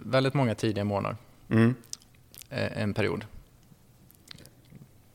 väldigt 0.05 0.35
många 0.35 0.55
tidiga 0.55 0.85
morgnar. 0.85 1.17
Mm. 1.51 1.75
Eh, 2.51 2.83
en 2.83 2.95
period. 2.95 3.25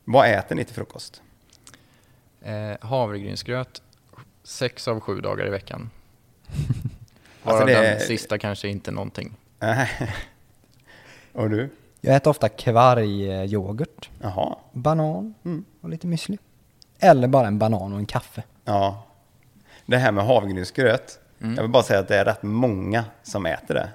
Vad 0.04 0.30
äter 0.30 0.56
ni 0.56 0.64
till 0.64 0.76
frukost? 0.76 1.22
Eh, 2.46 2.78
havregrynsgröt 2.88 3.82
sex 4.44 4.88
av 4.88 5.00
sju 5.00 5.22
dagar 5.22 5.48
i 5.48 5.50
veckan. 5.50 5.90
Alltså 7.44 7.64
Varav 7.66 7.68
det 7.68 7.74
den 7.88 7.96
är- 7.96 8.00
sista 8.00 8.38
kanske 8.38 8.68
inte 8.68 8.92
någonting. 8.92 9.34
och 11.34 11.50
du? 11.50 11.70
Jag 12.02 12.16
äter 12.16 12.32
ofta 12.32 12.50
kvargyoghurt, 12.50 14.10
Jaha. 14.22 14.56
banan 14.72 15.34
Mm. 15.46 15.66
och 15.82 15.90
lite 15.90 16.08
müsli. 16.08 16.38
Eller 17.00 17.28
bara 17.28 17.48
en 17.48 17.60
banan 17.60 17.94
och 17.94 18.00
en 18.00 18.06
kaffe. 18.06 18.44
Ja. 18.66 19.04
Det 19.86 19.98
här 19.98 20.12
med 20.12 20.26
havregrynsgröt. 20.26 21.20
Jag 21.38 21.62
vill 21.62 21.72
bara 21.72 21.84
säga 21.84 22.00
att 22.00 22.08
det 22.08 22.18
är 22.18 22.26
rätt 22.26 22.44
många 22.44 23.06
som 23.24 23.46
äter 23.46 23.74
det. 23.76 23.90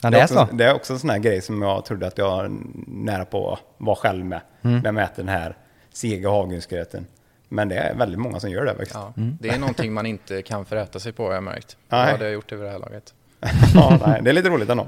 Ja, 0.00 0.10
det 0.10 0.18
är 0.18 0.22
också, 0.24 0.34
så. 0.34 0.48
Det 0.56 0.64
är 0.64 0.74
också 0.74 0.92
en 0.92 0.98
sån 0.98 1.10
här 1.10 1.18
grej 1.18 1.42
som 1.42 1.62
jag 1.62 1.84
trodde 1.84 2.06
att 2.06 2.18
jag 2.18 2.56
nära 2.86 3.24
på 3.24 3.58
var 3.78 3.94
själv 3.94 4.24
med. 4.24 4.40
Mm. 4.62 4.78
När 4.80 4.92
man 4.92 5.02
äter 5.04 5.16
den 5.16 5.28
här 5.28 5.56
sega 5.92 6.30
havregrynsgröten. 6.30 7.06
Men 7.48 7.68
det 7.68 7.76
är 7.76 7.94
väldigt 7.94 8.18
många 8.20 8.40
som 8.40 8.50
gör 8.50 8.64
det 8.64 8.70
faktiskt. 8.74 8.94
Ja, 8.94 9.12
Mm. 9.16 9.38
Det 9.40 9.48
är 9.48 9.58
någonting 9.58 9.92
man 9.92 10.06
inte 10.06 10.42
kan 10.42 10.64
föräta 10.64 11.00
sig 11.00 11.12
på 11.12 11.26
har 11.26 11.34
jag 11.34 11.42
märkt. 11.42 11.76
Nej. 11.88 12.00
Ja, 12.00 12.06
det 12.12 12.18
har 12.18 12.24
jag 12.24 12.32
gjort 12.32 12.52
över 12.52 12.64
det 12.64 12.70
här 12.70 12.78
laget. 12.78 13.14
ja, 13.74 13.98
nej, 14.06 14.20
det 14.22 14.30
är 14.30 14.34
lite 14.34 14.48
roligt 14.48 14.68
ändå. 14.68 14.86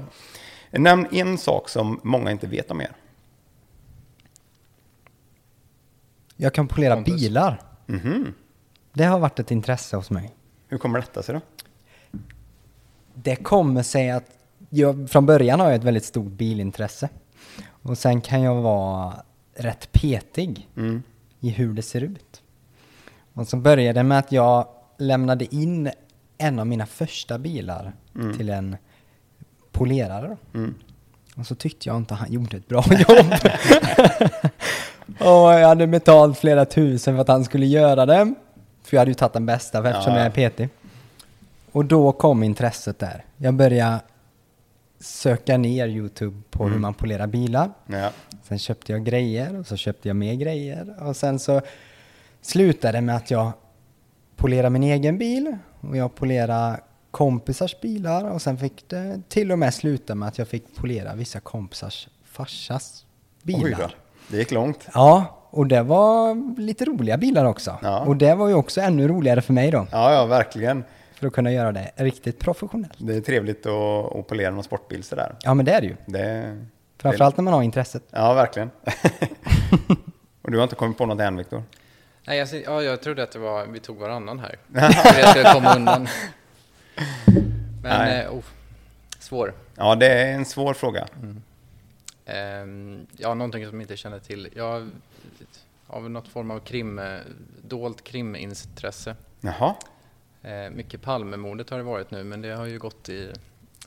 Nämn 0.71 1.07
en 1.11 1.37
sak 1.37 1.69
som 1.69 1.99
många 2.03 2.31
inte 2.31 2.47
vet 2.47 2.71
om 2.71 2.81
er. 2.81 2.91
Jag 6.35 6.53
kan 6.53 6.67
polera 6.67 6.95
Pontus. 6.95 7.13
bilar. 7.21 7.61
Mhm. 7.85 8.33
Det 8.93 9.03
har 9.03 9.19
varit 9.19 9.39
ett 9.39 9.51
intresse 9.51 9.95
hos 9.95 10.09
mig. 10.09 10.35
Hur 10.67 10.77
kommer 10.77 10.99
detta 10.99 11.23
sig 11.23 11.35
då? 11.35 11.41
Det 13.13 13.35
kommer 13.35 13.83
sig 13.83 14.09
att 14.11 14.23
jag, 14.69 15.09
från 15.09 15.25
början 15.25 15.59
har 15.59 15.67
jag 15.67 15.75
ett 15.75 15.83
väldigt 15.83 16.05
stort 16.05 16.31
bilintresse. 16.31 17.09
Och 17.69 17.97
sen 17.97 18.21
kan 18.21 18.41
jag 18.41 18.55
vara 18.61 19.23
rätt 19.55 19.91
petig 19.91 20.69
Mm. 20.77 21.03
i 21.39 21.49
hur 21.49 21.73
det 21.73 21.81
ser 21.81 22.01
ut. 22.01 22.41
Och 23.37 23.47
så 23.47 23.57
började 23.57 23.99
det 23.99 24.03
med 24.03 24.19
att 24.19 24.31
jag 24.31 24.67
lämnade 24.97 25.55
in 25.55 25.91
en 26.37 26.59
av 26.59 26.67
mina 26.67 26.85
första 26.85 27.37
bilar 27.37 27.93
till 28.37 28.49
en 28.49 28.77
polerare. 29.71 30.37
Mm. 30.53 30.75
Och 31.35 31.47
så 31.47 31.55
tyckte 31.55 31.89
jag 31.89 31.97
inte 31.97 32.13
han 32.13 32.31
gjorde 32.31 32.57
ett 32.57 32.67
bra 32.67 32.83
jobb. 33.09 33.33
och 35.19 35.53
jag 35.53 35.67
hade 35.67 35.87
betalt 35.87 36.37
flera 36.37 36.65
tusen 36.65 37.15
för 37.15 37.21
att 37.21 37.27
han 37.27 37.45
skulle 37.45 37.65
göra 37.65 38.05
det. 38.05 38.33
För 38.83 38.97
jag 38.97 39.01
hade 39.01 39.11
ju 39.11 39.15
tagit 39.15 39.33
den 39.33 39.45
bästa 39.45 39.81
för 39.81 39.89
eftersom 39.89 40.13
Ja. 40.13 40.17
jag 40.19 40.25
är 40.25 40.31
petig. 40.31 40.69
Och 41.71 41.85
då 41.85 42.11
kom 42.11 42.43
intresset 42.43 42.99
där. 42.99 43.25
Jag 43.37 43.53
började 43.53 43.99
söka 44.99 45.57
ner 45.57 45.87
YouTube 45.87 46.41
på 46.51 46.67
hur 46.67 46.79
man 46.79 46.93
polerar 46.93 47.27
bilar. 47.27 47.71
Ja. 47.87 48.09
Sen 48.43 48.59
köpte 48.59 48.91
jag 48.91 49.03
grejer 49.05 49.59
och 49.59 49.67
så 49.67 49.75
köpte 49.77 50.07
jag 50.09 50.15
mer 50.15 50.33
grejer. 50.33 50.95
Och 50.99 51.15
sen 51.15 51.39
så 51.39 51.61
slutade 52.41 52.97
det 52.97 53.01
med 53.01 53.15
att 53.15 53.31
jag 53.31 53.51
polerade 54.35 54.69
min 54.69 54.83
egen 54.83 55.17
bil 55.17 55.57
och 55.81 55.97
jag 55.97 56.15
polerade 56.15 56.79
kompisars 57.11 57.81
bilar 57.81 58.29
och 58.29 58.41
sen 58.41 58.57
fick 58.57 58.89
det 58.89 59.21
till 59.29 59.51
och 59.51 59.59
med 59.59 59.73
sluta 59.73 60.15
med 60.15 60.27
att 60.27 60.37
jag 60.37 60.47
fick 60.47 60.75
polera 60.75 61.15
vissa 61.15 61.39
kompisars 61.39 62.07
farsas 62.23 63.05
Oj 63.45 63.53
bilar. 63.63 63.95
Det 64.27 64.37
gick 64.37 64.51
långt. 64.51 64.87
Ja, 64.93 65.25
och 65.49 65.67
det 65.67 65.81
var 65.83 66.35
lite 66.59 66.85
roliga 66.85 67.17
bilar 67.17 67.45
också. 67.45 67.77
Ja. 67.81 67.99
Och 67.99 68.15
det 68.17 68.35
var 68.35 68.47
ju 68.47 68.53
också 68.53 68.81
ännu 68.81 69.07
roligare 69.07 69.41
för 69.41 69.53
mig 69.53 69.71
då, 69.71 69.87
Ja, 69.91 70.13
ja, 70.13 70.25
verkligen. 70.25 70.83
för 71.13 71.27
att 71.27 71.33
kunna 71.33 71.51
göra 71.51 71.71
det 71.71 71.91
riktigt 71.95 72.39
professionellt. 72.39 72.93
Det 72.97 73.15
är 73.15 73.21
trevligt 73.21 73.65
att, 73.65 74.15
att 74.15 74.27
polera 74.27 74.51
någon 74.51 74.63
sportbil 74.63 75.03
sådär. 75.03 75.35
Ja, 75.41 75.53
men 75.53 75.65
det 75.65 75.71
är 75.71 75.81
det 75.81 75.87
ju. 75.87 75.95
Det, 76.05 76.57
Framförallt 76.97 77.37
när 77.37 77.43
man 77.43 77.53
har 77.53 77.63
intresset. 77.63 78.03
Ja, 78.11 78.33
verkligen. 78.33 78.69
Och 80.41 80.51
du 80.51 80.57
har 80.57 80.63
inte 80.63 80.75
kommit 80.75 80.97
på 80.97 81.05
något 81.05 81.19
än, 81.19 81.37
Viktor? 81.37 81.63
Nej, 82.27 82.37
jag, 82.37 82.47
ser- 82.49 82.63
ja, 82.63 82.83
jag 82.83 83.01
trodde 83.01 83.23
att 83.23 83.31
det 83.31 83.39
var, 83.39 83.65
vi 83.65 83.79
tog 83.79 83.97
varannan 83.97 84.39
här. 84.39 84.55
För 85.13 85.19
jag 85.19 85.29
skulle 85.29 85.53
komma 85.53 85.75
undan. 85.75 86.07
Men, 87.83 88.21
eh, 88.25 88.33
oh, 88.33 88.43
svår. 89.19 89.53
Ja, 89.75 89.95
det 89.95 90.07
är 90.07 90.33
en 90.33 90.45
svår 90.45 90.73
fråga. 90.73 91.07
Ehm, 92.25 93.07
ja, 93.17 93.33
någonting 93.33 93.65
som 93.65 93.75
jag 93.75 93.83
inte 93.83 93.97
känner 93.97 94.19
till. 94.19 94.49
Jag 94.55 94.89
av 95.87 96.09
något 96.09 96.27
form 96.27 96.51
av 96.51 96.59
krim, 96.59 96.99
eh, 96.99 97.19
dolt 97.61 98.03
krimintresse. 98.03 99.15
Jaha. 99.41 99.75
Eh, 100.41 100.69
mycket 100.69 101.01
Palmemordet 101.01 101.69
har 101.69 101.77
det 101.77 101.83
varit 101.83 102.11
nu, 102.11 102.23
men 102.23 102.41
det 102.41 102.49
har 102.55 102.65
ju 102.65 102.79
gått 102.79 103.09
i... 103.09 103.29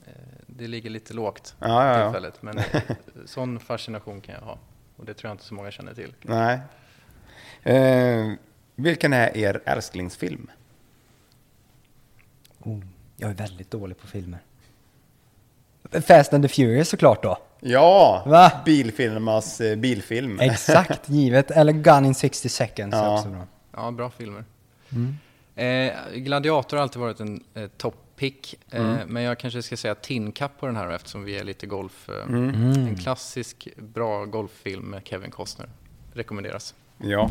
Eh, 0.05 0.11
det 0.47 0.67
ligger 0.67 0.89
lite 0.89 1.13
lågt 1.13 1.55
Ja, 1.59 1.67
ja, 1.67 1.99
ja. 1.99 2.03
tillfället, 2.05 2.41
men 2.41 2.57
eh, 2.57 2.65
sån 3.25 3.59
fascination 3.59 4.21
kan 4.21 4.35
jag 4.35 4.41
ha. 4.41 4.57
Och 4.95 5.05
det 5.05 5.13
tror 5.13 5.29
jag 5.29 5.33
inte 5.33 5.43
så 5.45 5.53
många 5.53 5.71
känner 5.71 5.93
till. 5.93 6.13
Nej. 6.21 6.59
Eh, 7.63 8.31
vilken 8.75 9.13
är 9.13 9.37
er 9.37 9.61
älsklingsfilm? 9.65 10.49
Oh, 12.59 12.79
jag 13.17 13.29
är 13.29 13.35
väldigt 13.35 13.71
dålig 13.71 13.97
på 13.97 14.07
filmer. 14.07 14.39
Fast 16.07 16.33
and 16.33 16.43
the 16.43 16.47
Furious 16.49 16.89
såklart 16.89 17.23
då. 17.23 17.37
Ja! 17.59 18.23
Va? 18.25 18.51
Bilfilmas 18.65 19.61
eh, 19.61 19.75
bilfilm. 19.75 20.39
Exakt, 20.39 21.09
givet. 21.09 21.51
Eller 21.51 21.73
Gun 21.73 22.05
in 22.05 22.15
60 22.15 22.49
seconds 22.49 22.93
Ja. 22.95 23.17
också 23.17 23.29
bra. 23.29 23.47
Ja, 23.71 23.91
bra 23.91 24.09
filmer. 24.09 24.43
Eh, 25.55 25.93
Gladiator 26.15 26.77
har 26.77 26.81
alltid 26.83 26.99
varit 27.01 27.19
en 27.19 27.43
eh, 27.53 27.67
top-pick, 27.77 28.55
eh, 28.71 28.97
men 29.07 29.23
jag 29.23 29.39
kanske 29.39 29.61
ska 29.61 29.77
säga 29.77 29.95
Tin 29.95 30.31
Cup 30.31 30.51
på 30.59 30.65
den 30.65 30.75
här 30.75 30.89
eftersom 30.91 31.23
vi 31.23 31.37
är 31.37 31.43
lite 31.43 31.65
golf. 31.67 32.09
Eh, 32.09 32.23
En 32.33 32.95
klassisk 33.01 33.67
bra 33.77 34.25
golffilm 34.25 34.83
med 34.85 35.01
Kevin 35.07 35.31
Costner. 35.31 35.69
Rekommenderas. 36.13 36.73
Ja. 37.03 37.29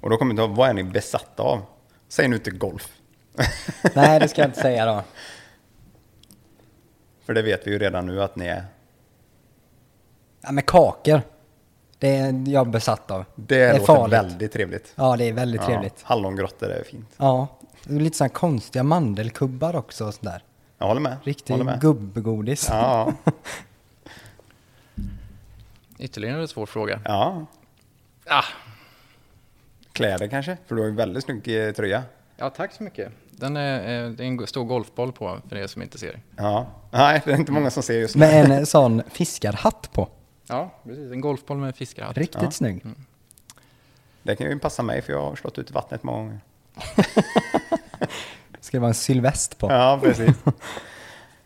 Och 0.00 0.10
då 0.10 0.16
kommer 0.16 0.30
jag 0.30 0.34
inte 0.34 0.42
ihåg, 0.42 0.56
vad 0.56 0.68
är 0.68 0.74
ni 0.74 0.84
besatta 0.84 1.42
av? 1.42 1.60
Säg 2.08 2.28
nu 2.28 2.36
inte 2.36 2.50
golf. 2.50 2.92
Nej, 3.94 4.20
det 4.20 4.28
ska 4.28 4.40
jag 4.42 4.48
inte 4.48 4.60
säga 4.60 4.86
då. 4.86 5.02
För 7.24 7.34
det 7.34 7.42
vet 7.42 7.66
vi 7.66 7.70
ju 7.70 7.78
redan 7.78 8.06
nu 8.06 8.22
att 8.22 8.36
ni 8.36 8.46
är. 8.46 8.64
Ja, 10.40 10.52
men 10.52 10.64
kakor. 10.64 11.22
Det 11.98 12.16
är 12.16 12.48
jag 12.48 12.70
besatt 12.70 13.10
av. 13.10 13.24
Det, 13.34 13.60
är 13.62 13.72
låter 13.72 13.86
farligt. 13.86 14.12
väldigt 14.18 14.52
trevligt. 14.52 14.92
Ja, 14.96 15.16
det 15.16 15.24
är 15.24 15.32
väldigt 15.32 15.60
Ja, 15.60 15.66
trevligt. 15.66 16.02
Hallongrottor 16.02 16.68
är 16.70 16.84
fint. 16.84 17.08
Ja, 17.16 17.46
det 17.84 17.94
är 17.94 18.00
lite 18.00 18.16
sådana 18.16 18.28
konstiga 18.34 18.82
mandelkubbar 18.82 19.76
också 19.76 20.06
och 20.06 20.14
sådär. 20.14 20.44
Jag 20.78 20.86
håller 20.86 21.00
med. 21.00 21.16
Riktig 21.22 21.54
håller 21.54 21.64
med. 21.64 21.80
gubbgodis. 21.80 22.66
Ja, 22.70 23.12
Ytterligare 25.98 26.40
en 26.40 26.48
svår 26.48 26.66
fråga. 26.66 27.00
ja. 27.04 27.46
Ah, 28.26 28.44
Kläder 29.92 30.26
kanske? 30.28 30.56
För 30.66 30.74
du 30.74 30.80
har 30.82 30.88
ju 30.88 30.94
väldigt 30.94 31.24
snygg 31.24 31.66
eh, 31.66 31.72
tröja. 31.72 32.02
ja, 32.36 32.50
tack 32.50 32.72
så 32.72 32.82
mycket. 32.82 33.12
Den 33.30 33.56
är, 33.56 34.04
eh, 34.04 34.10
det 34.10 34.24
är 34.24 34.26
en 34.28 34.46
stor 34.46 34.64
golfboll 34.64 35.12
på 35.12 35.38
för 35.48 35.56
er 35.56 35.66
som 35.66 35.82
inte 35.82 35.98
ser. 35.98 36.20
Ja. 36.36 36.66
Nej, 36.90 37.22
det 37.24 37.32
är 37.32 37.36
inte 37.36 37.52
många 37.52 37.70
som 37.70 37.82
ser 37.82 37.98
just 37.98 38.14
nu. 38.16 38.20
Med 38.20 38.50
en 38.50 38.66
sån 38.66 39.02
fiskarhatt 39.10 39.90
på. 39.92 40.08
Ja, 40.48 40.70
precis. 40.84 41.12
En 41.12 41.20
golfboll 41.20 41.56
med 41.56 41.76
fiskarhatt. 41.76 42.16
Riktigt 42.18 42.42
Ja. 42.42 42.50
snygg. 42.50 42.82
Det 44.22 44.36
kan 44.36 44.46
ju 44.50 44.58
passa 44.58 44.82
mig 44.82 45.02
för 45.02 45.12
jag 45.12 45.20
har 45.22 45.36
slått 45.36 45.58
ut 45.58 45.70
i 45.70 45.72
vattnet 45.72 46.02
många 46.02 46.18
gånger. 46.18 46.40
Ska 48.60 48.76
det 48.76 48.80
vara 48.80 48.88
en 48.88 48.94
sylvest 48.94 49.58
på. 49.58 49.70
Ja, 49.70 50.00
precis. 50.02 50.36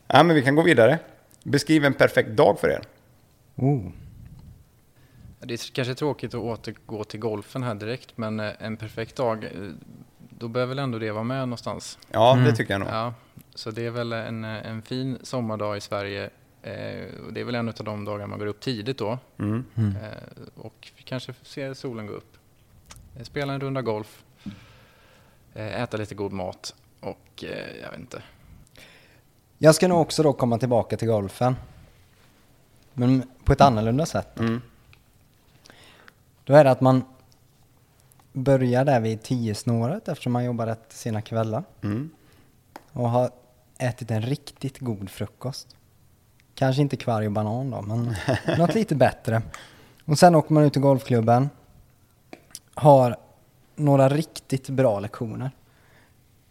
ja, 0.07 0.23
men 0.23 0.37
vi 0.37 0.43
kan 0.43 0.55
gå 0.55 0.63
vidare. 0.63 0.99
Beskriv 1.43 1.85
en 1.85 1.95
perfekt 1.95 2.31
dag 2.31 2.59
för 2.61 2.69
er. 2.69 2.83
Oh. 3.57 3.83
Det 5.41 5.55
är 5.55 5.73
kanske 5.75 5.95
tråkigt 5.95 6.35
att 6.35 6.41
återgå 6.41 7.05
till 7.05 7.21
golfen 7.21 7.63
här 7.63 7.75
direkt, 7.75 8.13
men 8.19 8.41
eh, 8.41 8.53
en 8.59 8.77
perfekt 8.77 9.17
dag, 9.17 9.45
eh, 9.45 9.51
då 10.39 10.49
behöver 10.49 10.69
väl 10.69 10.79
ändå 10.79 10.99
det 10.99 11.11
vara 11.11 11.25
med 11.25 11.39
någonstans. 11.41 11.99
Ja, 12.11 12.33
Mm. 12.33 12.45
det 12.45 12.57
tycker 12.57 12.73
jag 12.75 12.81
nog. 12.81 12.89
Ja, 12.89 13.15
så 13.55 13.71
det 13.71 13.87
är 13.87 13.91
väl 13.91 14.13
en, 14.13 14.45
eh, 14.45 14.67
en 14.67 14.83
fin 14.83 15.19
sommardag 15.23 15.77
i 15.77 15.81
Sverige. 15.81 16.31
Och 17.27 17.33
det 17.33 17.41
är 17.41 17.45
väl 17.45 17.55
en 17.55 17.69
av 17.69 17.75
de 17.85 18.05
dagar 18.05 18.27
man 18.27 18.39
går 18.39 18.47
upp 18.47 18.61
tidigt 18.61 18.99
då 18.99 19.19
Mm. 19.39 19.65
eh, 19.77 19.95
och 20.55 20.91
vi 20.97 21.03
kanske 21.03 21.35
ser 21.43 21.75
solen 21.75 22.07
gå 22.07 22.13
upp. 22.13 22.37
Spela 23.23 23.53
en 23.53 23.61
runda 23.61 23.83
golf, 23.83 24.25
äta 25.55 25.97
lite 25.97 26.15
god 26.15 26.33
mat 26.33 26.75
och 27.01 27.45
jag 27.83 27.91
vet 27.91 28.01
inte. 28.01 28.23
Jag 29.59 29.75
ska 29.75 29.89
nog 29.89 30.01
också 30.01 30.23
då 30.23 30.33
komma 30.33 30.59
tillbaka 30.59 30.97
till 30.97 31.09
golfen. 31.09 31.57
Men 32.93 33.23
på 33.45 33.53
ett 33.53 33.61
annorlunda 33.61 34.07
sätt. 34.07 34.39
Mm. 34.39 34.61
Då 36.47 36.55
är 36.55 36.65
det 36.65 36.71
att 36.71 36.81
man 36.81 37.05
börjar 38.33 38.85
där 38.85 39.01
vid 39.01 39.23
tio 39.23 39.55
snåret 39.55 40.09
eftersom 40.09 40.33
man 40.33 40.45
jobbar 40.45 40.67
rätt 40.67 40.87
sena 40.89 41.23
kvällar. 41.23 41.65
Mm. 41.83 42.11
Och 42.93 43.11
har 43.11 43.31
ätit 43.79 44.11
en 44.11 44.23
riktigt 44.23 44.79
god 44.79 45.11
frukost. 45.11 45.77
Kanske 46.55 46.83
inte 46.83 46.97
kvarg 46.97 47.27
och 47.27 47.33
banan 47.33 47.71
då, 47.71 47.83
men 47.83 48.15
något 48.59 48.75
lite 48.75 48.95
bättre. 48.95 49.43
Och 50.05 50.19
sen 50.19 50.35
åker 50.35 50.55
man 50.55 50.65
ut 50.65 50.73
till 50.73 50.83
golfklubben. 50.83 51.51
Har 52.75 53.17
några 53.75 54.09
riktigt 54.09 54.69
bra 54.69 55.01
lektioner. 55.01 55.51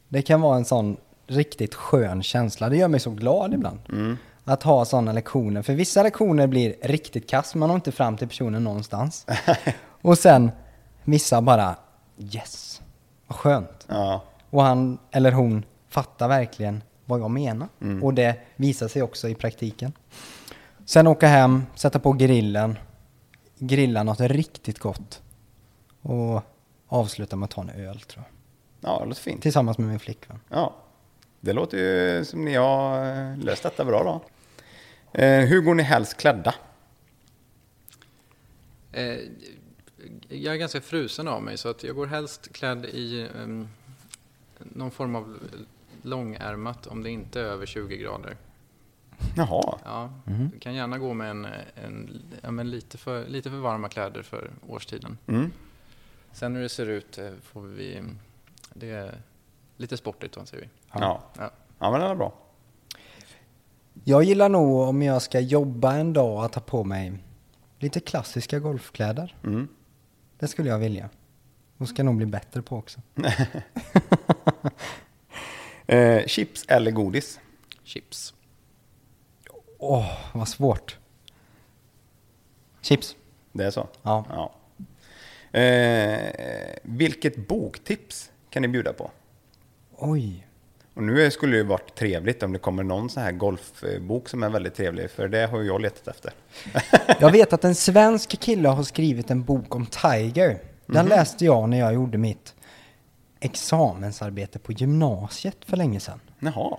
Det 0.10 0.22
kan 0.22 0.42
vara 0.42 0.58
en 0.58 0.66
sån 0.66 0.98
riktigt 1.28 1.76
skön 1.76 2.24
känsla. 2.24 2.70
Det 2.70 2.78
gör 2.78 2.88
mig 2.88 3.00
så 3.00 3.12
glad 3.12 3.54
ibland. 3.54 3.80
Mm. 3.90 4.18
Att 4.48 4.64
ha 4.64 4.86
sådana 4.86 5.12
lektioner. 5.12 5.62
För 5.62 5.74
vissa 5.74 6.04
lektioner 6.04 6.48
blir 6.48 6.76
riktigt 6.82 7.30
kass. 7.30 7.56
Man 7.56 7.70
når 7.70 7.76
inte 7.76 7.92
fram 7.92 8.18
till 8.18 8.28
personen 8.28 8.64
någonstans. 8.64 9.26
Och 10.02 10.18
sen 10.18 10.52
vissa 11.04 11.42
bara 11.42 11.76
yes. 12.18 12.82
Vad 13.28 13.38
skönt. 13.38 13.86
Ja. 13.88 14.24
Och 14.50 14.64
han 14.64 14.98
eller 15.12 15.32
hon 15.32 15.66
fattar 15.90 16.28
verkligen 16.28 16.84
vad 17.06 17.20
jag 17.20 17.32
menar. 17.32 17.68
Mm. 17.82 18.04
Och 18.04 18.14
det 18.14 18.36
visar 18.56 18.88
sig 18.88 19.02
också 19.02 19.30
i 19.30 19.36
praktiken. 19.36 19.94
Sen 20.86 21.08
åka 21.08 21.28
hem, 21.28 21.64
sätta 21.76 22.00
på 22.00 22.12
grillen, 22.12 22.78
grilla 23.60 24.04
något 24.04 24.20
riktigt 24.20 24.80
gott. 24.80 25.22
Och 26.02 26.42
avsluta 26.88 27.36
med 27.36 27.46
att 27.46 27.52
ta 27.52 27.62
en 27.62 27.70
öl 27.70 28.00
tror 28.00 28.26
jag. 28.26 28.92
ja, 28.92 29.00
det 29.00 29.06
låter 29.06 29.22
fint. 29.22 29.42
Tillsammans 29.42 29.78
med 29.78 29.88
min 29.88 30.00
flickvän. 30.00 30.40
Ja, 30.50 30.74
det 31.40 31.54
låter 31.54 31.78
ju 31.78 32.26
som 32.26 32.46
ni 32.46 32.56
har 32.56 33.06
eh, 33.06 33.38
löst 33.38 33.64
detta 33.64 33.86
bra 33.86 34.04
då. 34.04 34.22
Eh, 35.18 35.40
hur 35.46 35.62
går 35.62 35.76
ni 35.76 35.84
helst 35.84 36.18
klädda? 36.18 36.56
Eh, 38.92 39.18
jag 40.30 40.54
är 40.54 40.58
ganska 40.58 40.82
frusen 40.82 41.28
av 41.28 41.44
mig 41.44 41.58
så 41.58 41.70
att 41.70 41.84
jag 41.84 41.96
går 41.96 42.08
helst 42.08 42.54
klädd 42.54 42.86
i 42.86 43.30
ehm, 43.44 43.68
någon 44.60 44.92
form 44.92 45.16
av 45.16 45.38
långärmat 46.02 46.88
om 46.88 47.04
det 47.04 47.10
inte 47.10 47.40
är 47.42 47.44
över 47.44 47.66
20 47.66 47.98
grader. 47.98 48.38
Jaha, 49.36 49.80
Ja, 49.86 50.14
Mhm. 50.26 50.50
Du 50.54 50.60
kan 50.60 50.74
gärna 50.76 50.98
gå 50.98 51.14
med 51.14 51.30
en, 51.32 51.48
en, 51.76 52.22
ja, 52.42 52.52
men 52.52 52.70
lite, 52.72 52.98
för, 52.98 53.26
lite 53.26 53.50
för 53.50 53.58
varma 53.58 53.90
kläder 53.90 54.22
för 54.22 54.52
årstiden. 54.68 55.18
mm. 55.28 55.52
Sen 56.32 56.56
hur 56.56 56.62
det 56.62 56.70
ser 56.70 56.90
ut 56.90 57.18
eh, 57.18 57.32
får 57.44 57.62
vi... 57.62 58.04
Det 58.74 58.90
är 58.92 59.16
lite 59.78 59.98
sportigt 59.98 60.38
anser 60.38 60.58
vi. 60.58 60.70
ja. 60.94 61.24
Ja. 61.38 61.52
Ja, 61.80 61.92
men 61.92 62.00
det 62.00 62.06
är 62.08 62.16
bra. 62.16 62.34
Jag 64.08 64.24
gillar 64.24 64.50
nog 64.50 64.80
om 64.80 65.02
jag 65.02 65.22
ska 65.22 65.40
jobba 65.40 65.94
en 65.96 66.14
dag 66.14 66.46
att 66.46 66.54
ta 66.54 66.60
på 66.60 66.84
mig 66.84 67.14
lite 67.80 68.00
klassiska 68.00 68.60
golfkläder. 68.60 69.36
Mm. 69.44 69.68
Det 70.40 70.48
skulle 70.48 70.70
jag 70.70 70.80
vilja. 70.80 71.10
Och 71.78 71.90
ska 71.90 72.04
nog 72.04 72.16
bli 72.16 72.26
bättre 72.26 72.62
på 72.62 72.78
också. 72.78 73.02
Eh, 75.88 76.26
chips 76.26 76.66
eller 76.68 76.92
godis? 76.92 77.40
Chips. 77.84 78.34
Åh, 79.78 80.12
vad 80.34 80.48
svårt. 80.48 80.98
Chips. 82.82 83.16
Det 83.52 83.66
är 83.66 83.72
så? 83.72 83.88
Ja. 84.02 84.26
ja. 84.30 84.52
Eh, 85.60 86.76
vilket 86.84 87.48
boktips 87.48 88.32
kan 88.50 88.62
ni 88.62 88.68
bjuda 88.68 88.94
på? 88.94 89.12
Oj. 89.96 90.48
Och 90.96 91.04
nu 91.04 91.32
skulle 91.32 91.52
det 91.52 91.58
ju 91.58 91.64
varit 91.64 91.96
trevligt 91.96 92.44
om 92.44 92.54
det 92.54 92.60
kommer 92.60 92.84
någon 92.84 93.10
sån 93.10 93.24
här 93.24 93.32
golfbok 93.32 94.30
som 94.30 94.44
är 94.44 94.50
väldigt 94.50 94.76
trevlig, 94.76 95.12
för 95.12 95.28
det 95.28 95.46
har 95.48 95.60
ju 95.60 95.68
jag 95.68 95.82
letat 95.82 96.08
efter. 96.08 96.34
Jag 97.20 97.32
vet 97.32 97.54
att 97.54 97.64
en 97.64 97.76
svensk 97.76 98.40
kille 98.40 98.70
har 98.70 98.84
skrivit 98.84 99.32
en 99.32 99.44
bok 99.44 99.76
om 99.76 99.86
Tiger. 99.86 100.60
Den 100.86 101.06
läste 101.06 101.46
jag 101.46 101.70
när 101.70 101.80
jag 101.80 101.94
gjorde 101.94 102.18
mitt 102.18 102.54
examensarbete 103.40 104.60
på 104.60 104.72
gymnasiet 104.72 105.58
för 105.66 105.78
länge 105.78 106.00
sedan. 106.00 106.20
Jaha. 106.40 106.78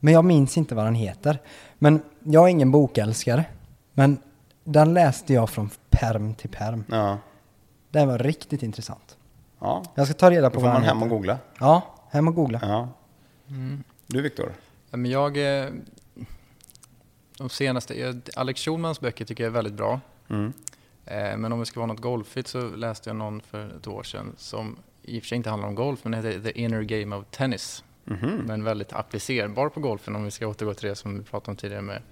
Men 0.00 0.14
jag 0.14 0.24
minns 0.24 0.56
inte 0.56 0.74
vad 0.74 0.84
den 0.84 0.94
heter. 0.94 1.38
Men 1.78 2.02
jag 2.24 2.44
är 2.44 2.48
ingen 2.48 2.70
bokälskare. 2.70 3.44
Men 3.92 4.18
den 4.64 4.94
läste 4.94 5.34
jag 5.34 5.50
från 5.50 5.70
perm 5.90 6.34
till 6.34 6.50
perm. 6.50 6.84
Ja. 6.88 7.18
Den 7.90 8.08
var 8.08 8.18
riktigt 8.18 8.62
intressant. 8.62 9.16
ja. 9.60 9.82
Jag 9.94 10.06
ska 10.06 10.14
ta 10.14 10.30
reda 10.30 10.42
Då 10.48 10.50
på 10.50 10.60
får 10.60 10.66
vad 10.66 10.74
man 10.74 10.82
hem 10.82 11.02
och 11.02 11.08
googla. 11.08 11.38
Ja, 11.60 11.82
hem 12.10 12.28
och 12.28 12.34
googla. 12.34 12.58
Ja. 12.62 12.88
Du 14.06 14.22
Viktor? 14.22 14.52
Jag... 14.90 15.62
eh, 15.64 15.68
De 17.38 17.48
senaste... 17.50 18.20
Alex 18.36 18.60
Schulmans 18.64 19.00
böcker 19.00 19.24
tycker 19.24 19.44
jag 19.44 19.48
är 19.50 19.54
väldigt 19.54 19.74
bra. 19.74 20.00
Mm. 20.28 20.52
Eh, 21.04 21.36
Men 21.36 21.52
om 21.52 21.60
det 21.60 21.66
ska 21.66 21.80
vara 21.80 21.86
något 21.92 22.00
golfigt 22.00 22.48
så 22.48 22.68
läste 22.68 23.10
jag 23.10 23.16
någon 23.16 23.40
för 23.40 23.76
ett 23.76 23.86
år 23.86 24.02
sedan 24.02 24.34
som 24.36 24.76
i 25.02 25.18
och 25.18 25.22
för 25.22 25.28
sig 25.28 25.36
inte 25.36 25.50
handlar 25.50 25.68
om 25.68 25.74
golf 25.74 26.00
men 26.04 26.14
heter 26.14 26.40
The 26.40 26.60
Inner 26.60 26.82
Game 26.82 27.16
of 27.16 27.24
Tennis. 27.30 27.84
Mhm. 28.04 28.42
Men 28.46 28.64
väldigt 28.64 28.92
applicerbar 28.92 29.68
på 29.68 29.80
golfen 29.80 30.16
om 30.16 30.24
vi 30.24 30.30
ska 30.30 30.46
återgå 30.46 30.74
till 30.74 30.88
det 30.88 30.94
som 30.94 31.18
vi 31.18 31.24
pratade 31.24 31.50
om 31.50 31.56
tidigare 31.56 31.82
med 31.82 32.02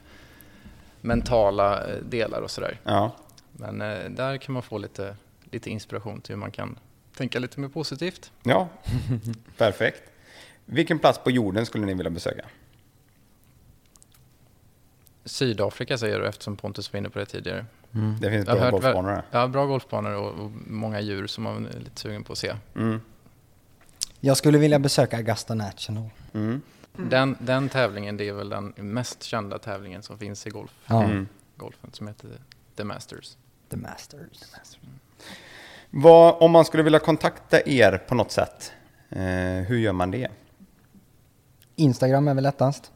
mentala 1.01 1.87
eh, 1.87 1.97
delar 2.03 2.41
och 2.43 2.51
sådär. 2.51 2.81
Ja. 2.85 3.13
Men 3.53 3.79
där 4.15 4.37
kan 4.37 4.53
man 4.53 4.63
få 4.63 4.79
lite, 4.79 5.17
lite 5.51 5.71
inspiration 5.71 6.21
till 6.21 6.35
hur 6.35 6.41
man 6.41 6.51
kan 6.51 6.79
tänka 7.17 7.39
lite 7.39 7.61
mer 7.61 7.69
positivt. 7.69 8.33
Ja, 8.43 8.69
perfekt. 9.57 10.03
Vilken 10.71 10.99
plats 10.99 11.19
på 11.19 11.31
jorden 11.31 11.67
skulle 11.67 11.87
ni 11.87 11.95
vilja 11.95 12.11
besöka? 12.11 12.45
Sydafrika 15.25 15.99
säger 15.99 16.21
du 16.21 16.27
eftersom 16.27 16.57
Pontus 16.57 16.93
var 16.93 16.99
inne 16.99 17.11
på 17.11 17.19
det 17.19 17.27
tidigare. 17.27 17.67
Det 18.21 18.31
finns 18.31 18.47
bra 18.47 18.55
hört 18.59 18.71
golfbanor 18.71 19.11
där. 19.11 19.23
Ja, 19.31 19.47
bra 19.49 19.67
golfbanor 19.67 20.13
och, 20.13 20.45
och 20.45 20.51
många 20.67 21.01
djur 21.01 21.27
som 21.27 21.45
man 21.45 21.67
är 21.67 21.79
lite 21.81 22.01
sugen 22.01 22.25
på 22.25 22.33
att 22.33 22.39
se. 22.39 22.55
Mm. 22.77 23.01
Jag 24.21 24.37
skulle 24.37 24.59
vilja 24.59 24.79
besöka 24.79 25.17
Augusta 25.17 25.55
National. 25.55 26.11
Mm. 26.35 26.61
Den, 26.97 27.37
den 27.41 27.69
tävlingen, 27.69 28.17
det 28.17 28.29
är 28.29 28.33
väl 28.33 28.49
den 28.49 28.73
mest 28.77 29.23
kända 29.23 29.59
tävlingen 29.59 30.03
som 30.03 30.19
finns 30.19 30.47
i 30.47 30.51
golf, 30.51 30.71
Ja, 30.87 31.05
Mm. 31.05 31.29
golfen 31.57 31.91
som 31.93 32.07
heter 32.09 32.31
The 32.77 32.85
Masters. 32.85 33.37
The 33.71 33.77
Masters. 33.77 34.43
Vad, 35.91 36.43
om 36.43 36.51
man 36.51 36.65
skulle 36.65 36.83
vilja 36.83 36.99
kontakta 36.99 37.61
er 37.67 37.99
på 38.09 38.15
något 38.15 38.33
sätt, 38.33 38.73
eh, 39.11 39.21
hur 39.69 39.77
gör 39.79 39.93
man 39.93 40.11
det? 40.11 40.29
Instagram 41.79 42.29
är 42.29 42.35
väl 42.35 42.43
lättast? 42.45 42.93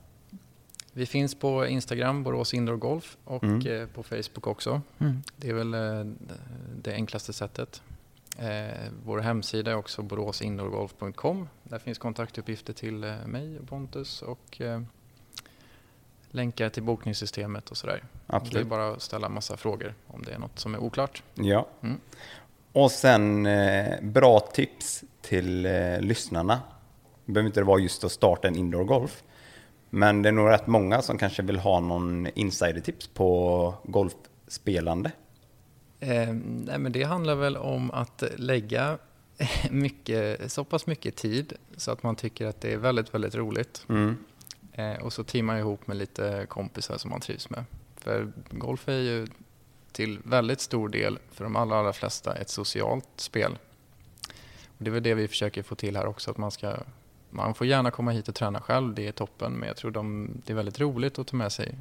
Vi 0.93 1.07
finns 1.07 1.35
på 1.35 1.67
Instagram, 1.67 2.23
Borås 2.23 2.55
Indoor 2.55 2.77
Golf 2.77 3.17
och 3.25 3.45
Mm. 3.45 3.67
eh, 3.83 3.87
på 3.89 4.03
Facebook 4.03 4.47
också. 4.47 4.81
Mm. 4.99 5.23
Det 5.37 5.49
är 5.49 5.55
väl 5.55 5.75
eh, 5.75 6.13
det 6.83 6.93
enklaste 6.95 7.33
sättet. 7.33 7.83
Eh, 8.39 8.79
vår 9.05 9.19
hemsida 9.19 9.71
är 9.71 9.75
också 9.77 10.03
boråsindoorgolf.com. 10.03 11.49
Där 11.63 11.79
finns 11.79 11.99
kontaktuppgifter 11.99 12.73
till 12.73 13.15
mig 13.27 13.59
och 13.59 13.69
Pontus 13.69 14.23
och 14.23 14.61
länkar 16.31 16.69
till 16.69 16.83
bokningssystemet 16.83 17.71
och 17.71 17.77
sådär. 17.77 18.05
Det 18.27 18.33
är 18.33 18.37
Absolut. 18.37 18.67
bara 18.67 18.91
att 18.93 19.03
ställa 19.03 19.29
massa 19.29 19.57
frågor 19.57 19.95
om 20.07 20.23
det 20.23 20.33
är 20.33 20.39
något 20.39 20.59
som 20.59 20.75
är 20.75 20.79
oklart. 20.79 21.23
Ja. 21.35 21.67
Mm. 21.83 22.01
Och 22.73 22.91
sen 22.91 23.49
bra 24.03 24.41
tips 24.41 25.05
till 25.21 25.63
lyssnarna. 26.01 26.61
Det 27.25 27.33
behöver 27.33 27.47
inte 27.47 27.63
vara 27.63 27.81
just 27.81 28.05
att 28.05 28.13
starta 28.13 28.49
en 28.49 28.57
indoor 28.57 28.85
golf. 28.85 29.23
Men 29.91 30.23
det 30.23 30.29
är 30.29 30.33
nog 30.33 30.49
rätt 30.49 30.67
många 30.67 31.03
som 31.03 31.19
kanske 31.19 31.43
vill 31.43 31.59
ha 31.59 31.81
någon 31.81 32.29
insidertips 32.35 33.09
på 33.09 33.75
golfspelande. 33.85 35.13
Eh, 36.01 36.33
nej, 36.45 36.79
men 36.79 36.93
det 36.93 37.03
handlar 37.03 37.35
väl 37.35 37.57
om 37.57 37.91
att 37.91 38.23
lägga 38.37 38.99
mycket, 39.71 40.53
så 40.53 40.65
pass 40.65 40.87
mycket 40.87 41.17
tid 41.17 41.53
så 41.77 41.91
att 41.91 42.03
man 42.03 42.17
tycker 42.17 42.47
att 42.47 42.61
det 42.61 42.73
är 42.73 42.77
väldigt, 42.77 43.15
väldigt 43.15 43.35
roligt. 43.35 43.87
Mm. 43.89 44.17
Eh, 44.73 44.95
och 44.95 45.13
så 45.13 45.25
teamar 45.25 45.59
ihop 45.59 45.87
med 45.87 45.97
lite 45.97 46.47
kompisar 46.49 46.99
som 46.99 47.11
man 47.11 47.21
trivs 47.21 47.51
med. 47.51 47.65
För 47.97 48.33
golf 48.51 48.89
är 48.89 48.99
ju 48.99 49.27
till 49.93 50.19
väldigt 50.25 50.61
stor 50.61 50.89
del, 50.89 51.19
för 51.31 51.45
de 51.45 51.57
allra, 51.57 51.79
allra 51.79 51.93
flesta, 51.93 52.35
ett 52.35 52.49
socialt 52.49 53.09
spel. 53.17 53.59
Och 54.67 54.85
det 54.85 54.91
är 54.91 54.93
väl 54.93 55.03
det 55.03 55.15
vi 55.15 55.29
försöker 55.29 55.63
få 55.63 55.75
till 55.75 55.97
här 55.97 56.07
också, 56.07 56.31
att 56.31 56.39
man 56.39 56.51
ska 56.51 56.77
man 57.33 57.55
får 57.55 57.67
gärna 57.67 57.91
komma 57.91 58.11
hit 58.11 58.29
och 58.29 58.35
träna 58.35 58.61
själv, 58.61 58.95
det 58.95 59.09
är 59.09 59.13
toppen, 59.13 59.53
men 59.53 59.67
jag 59.69 59.77
tror 59.77 59.91
de, 59.91 60.31
det 60.47 60.53
är 60.53 60.55
väldigt 60.57 60.81
roligt 60.81 61.19
att 61.19 61.27
ta 61.27 61.37
med 61.37 61.53
sig 61.53 61.75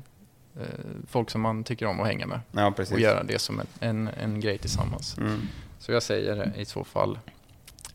eh, 0.59 0.67
folk 1.07 1.29
som 1.29 1.41
man 1.41 1.63
tycker 1.63 1.85
om 1.85 1.99
att 1.99 2.07
hänga 2.07 2.27
med 2.27 2.39
Ja, 2.51 2.73
precis. 2.75 2.93
och 2.93 2.99
göra 2.99 3.23
det 3.23 3.39
som 3.39 3.59
en, 3.59 3.67
en, 3.79 4.07
en 4.07 4.39
grej 4.39 4.57
tillsammans. 4.57 5.17
Mm. 5.17 5.41
Så 5.79 5.91
jag 5.91 6.03
säger 6.03 6.57
i 6.57 6.65
så 6.65 6.83
fall, 6.83 7.19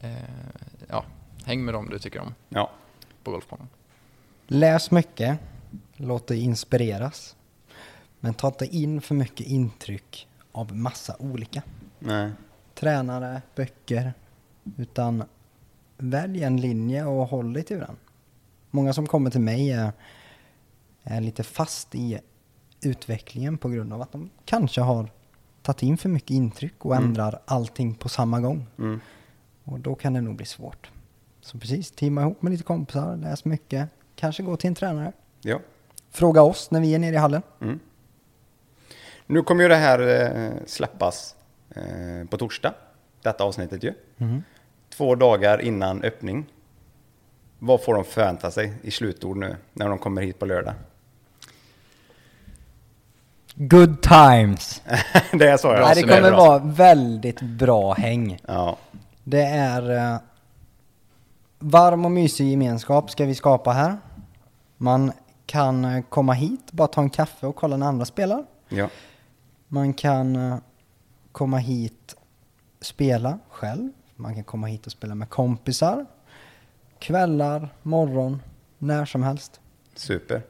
eh, 0.00 0.10
ja, 0.88 1.04
häng 1.44 1.64
med 1.64 1.74
dem 1.74 1.88
du 1.90 1.98
tycker 1.98 2.20
om 2.20 2.34
Ja, 2.48 2.70
på 3.22 3.30
golfbanan. 3.30 3.68
Läs 4.46 4.90
mycket, 4.90 5.38
låt 5.96 6.26
dig 6.26 6.40
inspireras. 6.40 7.36
Men 8.20 8.34
ta 8.34 8.48
inte 8.48 8.66
in 8.66 9.00
för 9.00 9.14
mycket 9.14 9.46
intryck 9.46 10.28
av 10.52 10.76
massa 10.76 11.16
olika. 11.18 11.62
nej. 11.98 12.30
Tränare, 12.74 13.42
böcker. 13.54 14.14
Utan 14.76 15.24
välj 15.98 16.42
en 16.44 16.60
linje 16.60 17.04
och 17.04 17.26
håll 17.28 17.52
dig 17.52 17.62
till 17.62 17.78
den. 17.78 17.96
Många 18.70 18.92
som 18.92 19.06
kommer 19.06 19.30
till 19.30 19.40
mig 19.40 19.70
är, 19.72 19.92
är 21.02 21.20
lite 21.20 21.42
fast 21.42 21.94
i 21.94 22.20
utvecklingen 22.80 23.58
på 23.58 23.68
grund 23.68 23.92
av 23.92 24.02
att 24.02 24.12
de 24.12 24.30
kanske 24.44 24.80
har 24.80 25.10
tagit 25.62 25.82
in 25.82 25.96
för 25.98 26.08
mycket 26.08 26.30
intryck 26.30 26.84
och 26.84 26.94
Mm. 26.96 27.08
ändrar 27.08 27.40
allting 27.44 27.94
på 27.94 28.08
samma 28.08 28.40
gång. 28.40 28.66
Mm. 28.78 29.00
Och 29.64 29.80
då 29.80 29.94
kan 29.94 30.12
det 30.12 30.20
nog 30.20 30.36
bli 30.36 30.46
svårt. 30.46 30.90
Så 31.40 31.58
precis, 31.58 31.90
teama 31.90 32.20
ihop 32.20 32.42
med 32.42 32.52
lite 32.52 32.64
kompisar, 32.64 33.16
läs 33.16 33.44
mycket, 33.44 33.88
kanske 34.14 34.42
gå 34.42 34.56
till 34.56 34.68
en 34.68 34.74
tränare. 34.74 35.12
Ja. 35.40 35.60
Fråga 36.10 36.42
oss 36.42 36.70
när 36.70 36.80
vi 36.80 36.94
är 36.94 36.98
nere 36.98 37.14
i 37.14 37.18
hallen. 37.18 37.42
Mm. 37.60 37.78
Nu 39.26 39.42
kommer 39.42 39.62
ju 39.62 39.68
det 39.68 39.76
här 39.76 40.00
eh, 40.00 40.52
släppas 40.66 41.36
eh, 41.70 42.28
på 42.30 42.36
torsdag, 42.36 42.74
detta 43.22 43.44
avsnittet 43.44 43.82
ju. 43.84 43.94
Två 44.96 45.14
dagar 45.14 45.60
innan 45.60 46.02
öppning. 46.02 46.46
Vad 47.58 47.82
får 47.82 47.94
de 47.94 48.04
förvänta 48.04 48.50
sig 48.50 48.72
i 48.82 48.90
slutord 48.90 49.36
nu 49.36 49.56
när 49.72 49.88
de 49.88 49.98
kommer 49.98 50.22
hit 50.22 50.38
på 50.38 50.46
lördag? 50.46 50.74
Good 53.54 54.02
times! 54.02 54.82
det 55.32 55.48
är 55.48 55.56
så 55.56 55.72
Nej, 55.72 55.80
ja. 55.80 55.88
det 55.88 56.00
som 56.00 56.10
är 56.10 56.16
kommer 56.16 56.30
vara 56.30 56.58
väldigt 56.58 57.40
bra 57.40 57.94
häng. 57.94 58.38
ja. 58.46 58.76
Det 59.24 59.42
är 59.42 60.12
eh, 60.14 60.20
varm 61.58 62.04
och 62.04 62.10
mysig 62.10 62.50
gemenskap 62.50 63.10
ska 63.10 63.24
vi 63.24 63.34
skapa 63.34 63.72
här. 63.72 63.96
Man 64.76 65.12
kan 65.46 65.84
eh, 65.84 66.04
komma 66.08 66.32
hit, 66.32 66.72
bara 66.72 66.88
ta 66.88 67.00
en 67.00 67.10
kaffe 67.10 67.46
och 67.46 67.56
kolla 67.56 67.76
när 67.76 67.86
andra 67.86 68.04
spelar. 68.04 68.44
Ja. 68.68 68.88
Man 69.68 69.94
kan 69.94 70.36
eh, 70.36 70.58
komma 71.32 71.58
hit, 71.58 72.16
spela 72.80 73.38
själv. 73.48 73.90
Man 74.16 74.34
kan 74.34 74.44
komma 74.44 74.66
hit 74.66 74.86
och 74.86 74.92
spela 74.92 75.14
med 75.14 75.30
kompisar. 75.30 76.06
Kvällar, 76.98 77.68
morgon, 77.82 78.42
när 78.78 79.04
som 79.04 79.22
helst. 79.22 79.60
Super. 79.94 80.42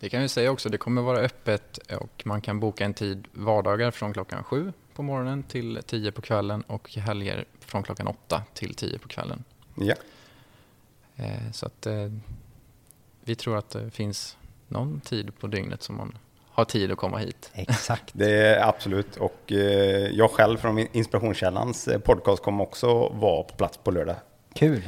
Det 0.00 0.08
kan 0.08 0.22
vi 0.22 0.28
säga 0.28 0.50
också, 0.50 0.68
det 0.68 0.78
kommer 0.78 1.02
vara 1.02 1.18
öppet 1.18 1.78
och 1.78 2.22
man 2.26 2.40
kan 2.40 2.60
boka 2.60 2.84
en 2.84 2.94
tid 2.94 3.26
vardagar 3.32 3.90
från 3.90 4.12
klockan 4.12 4.44
sju 4.44 4.72
på 4.94 5.02
morgonen 5.02 5.42
till 5.42 5.80
tio 5.86 6.12
på 6.12 6.22
kvällen 6.22 6.62
och 6.62 6.90
helger 6.94 7.44
från 7.60 7.82
klockan 7.82 8.06
åtta 8.06 8.42
till 8.54 8.74
tio 8.74 8.98
på 8.98 9.08
kvällen. 9.08 9.44
Ja. 9.74 9.94
Eh, 11.16 11.50
Så 11.52 11.66
att 11.66 11.86
eh, 11.86 12.12
vi 13.24 13.34
tror 13.36 13.56
att 13.56 13.70
det 13.70 13.90
finns 13.90 14.36
någon 14.68 15.00
tid 15.00 15.38
på 15.40 15.46
dygnet 15.46 15.82
som 15.82 15.96
man 15.96 16.18
har 16.54 16.64
tid 16.64 16.92
att 16.92 16.98
komma 16.98 17.18
hit. 17.18 17.50
Exakt. 17.54 18.04
Det 18.12 18.30
är 18.46 18.68
absolut. 18.68 19.16
Och 19.16 19.52
eh, 19.52 19.56
jag 20.12 20.30
själv 20.30 20.56
från 20.58 20.78
Inspirationskällans 20.92 21.88
eh, 21.88 21.98
podcast 21.98 22.42
kommer 22.42 22.62
också 22.64 23.08
vara 23.08 23.42
på 23.42 23.54
plats 23.54 23.76
på 23.84 23.90
lördag. 23.90 24.16
Kul. 24.54 24.82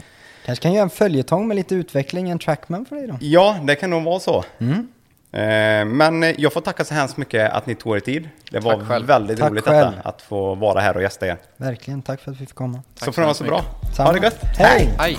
Kanske 0.46 0.62
kan 0.62 0.72
göra 0.72 0.82
en 0.82 0.90
följetong 0.90 1.48
med 1.48 1.54
lite 1.54 1.74
utveckling, 1.74 2.30
en 2.30 2.38
trackman 2.38 2.86
för 2.86 2.96
dig 2.96 3.06
då. 3.06 3.16
Ja, 3.20 3.56
det 3.62 3.74
kan 3.74 3.90
nog 3.90 4.02
vara 4.02 4.20
så. 4.20 4.44
Mm. 4.58 4.88
Eh, 5.32 5.84
Men 5.94 6.34
jag 6.38 6.52
får 6.52 6.60
tacka 6.60 6.84
så 6.84 6.94
hemskt 6.94 7.16
mycket 7.16 7.50
att 7.52 7.66
ni 7.66 7.74
tog 7.74 7.96
er 7.96 8.00
tid. 8.00 8.28
Det 8.50 8.60
var 8.60 8.76
Tack 8.78 8.88
själv. 8.88 9.06
väldigt 9.06 9.38
Tack 9.38 9.50
roligt 9.50 9.64
detta, 9.64 9.94
att 10.04 10.22
få 10.22 10.54
vara 10.54 10.80
här 10.80 10.96
och 10.96 11.02
gästa 11.02 11.26
er. 11.26 11.36
Verkligen, 11.56 12.02
tack 12.02 12.20
för 12.20 12.30
att 12.30 12.36
vi 12.40 12.46
fick 12.46 12.54
komma. 12.54 12.82
så 12.94 13.12
får 13.12 13.22
det 13.22 13.26
vara 13.26 13.34
så 13.34 13.44
bra. 13.44 13.62
mycket. 13.82 13.98
Ha 13.98 14.12
det 14.12 14.22
gött. 14.22 14.38
Hej! 14.58 14.90
Hej! 14.98 15.18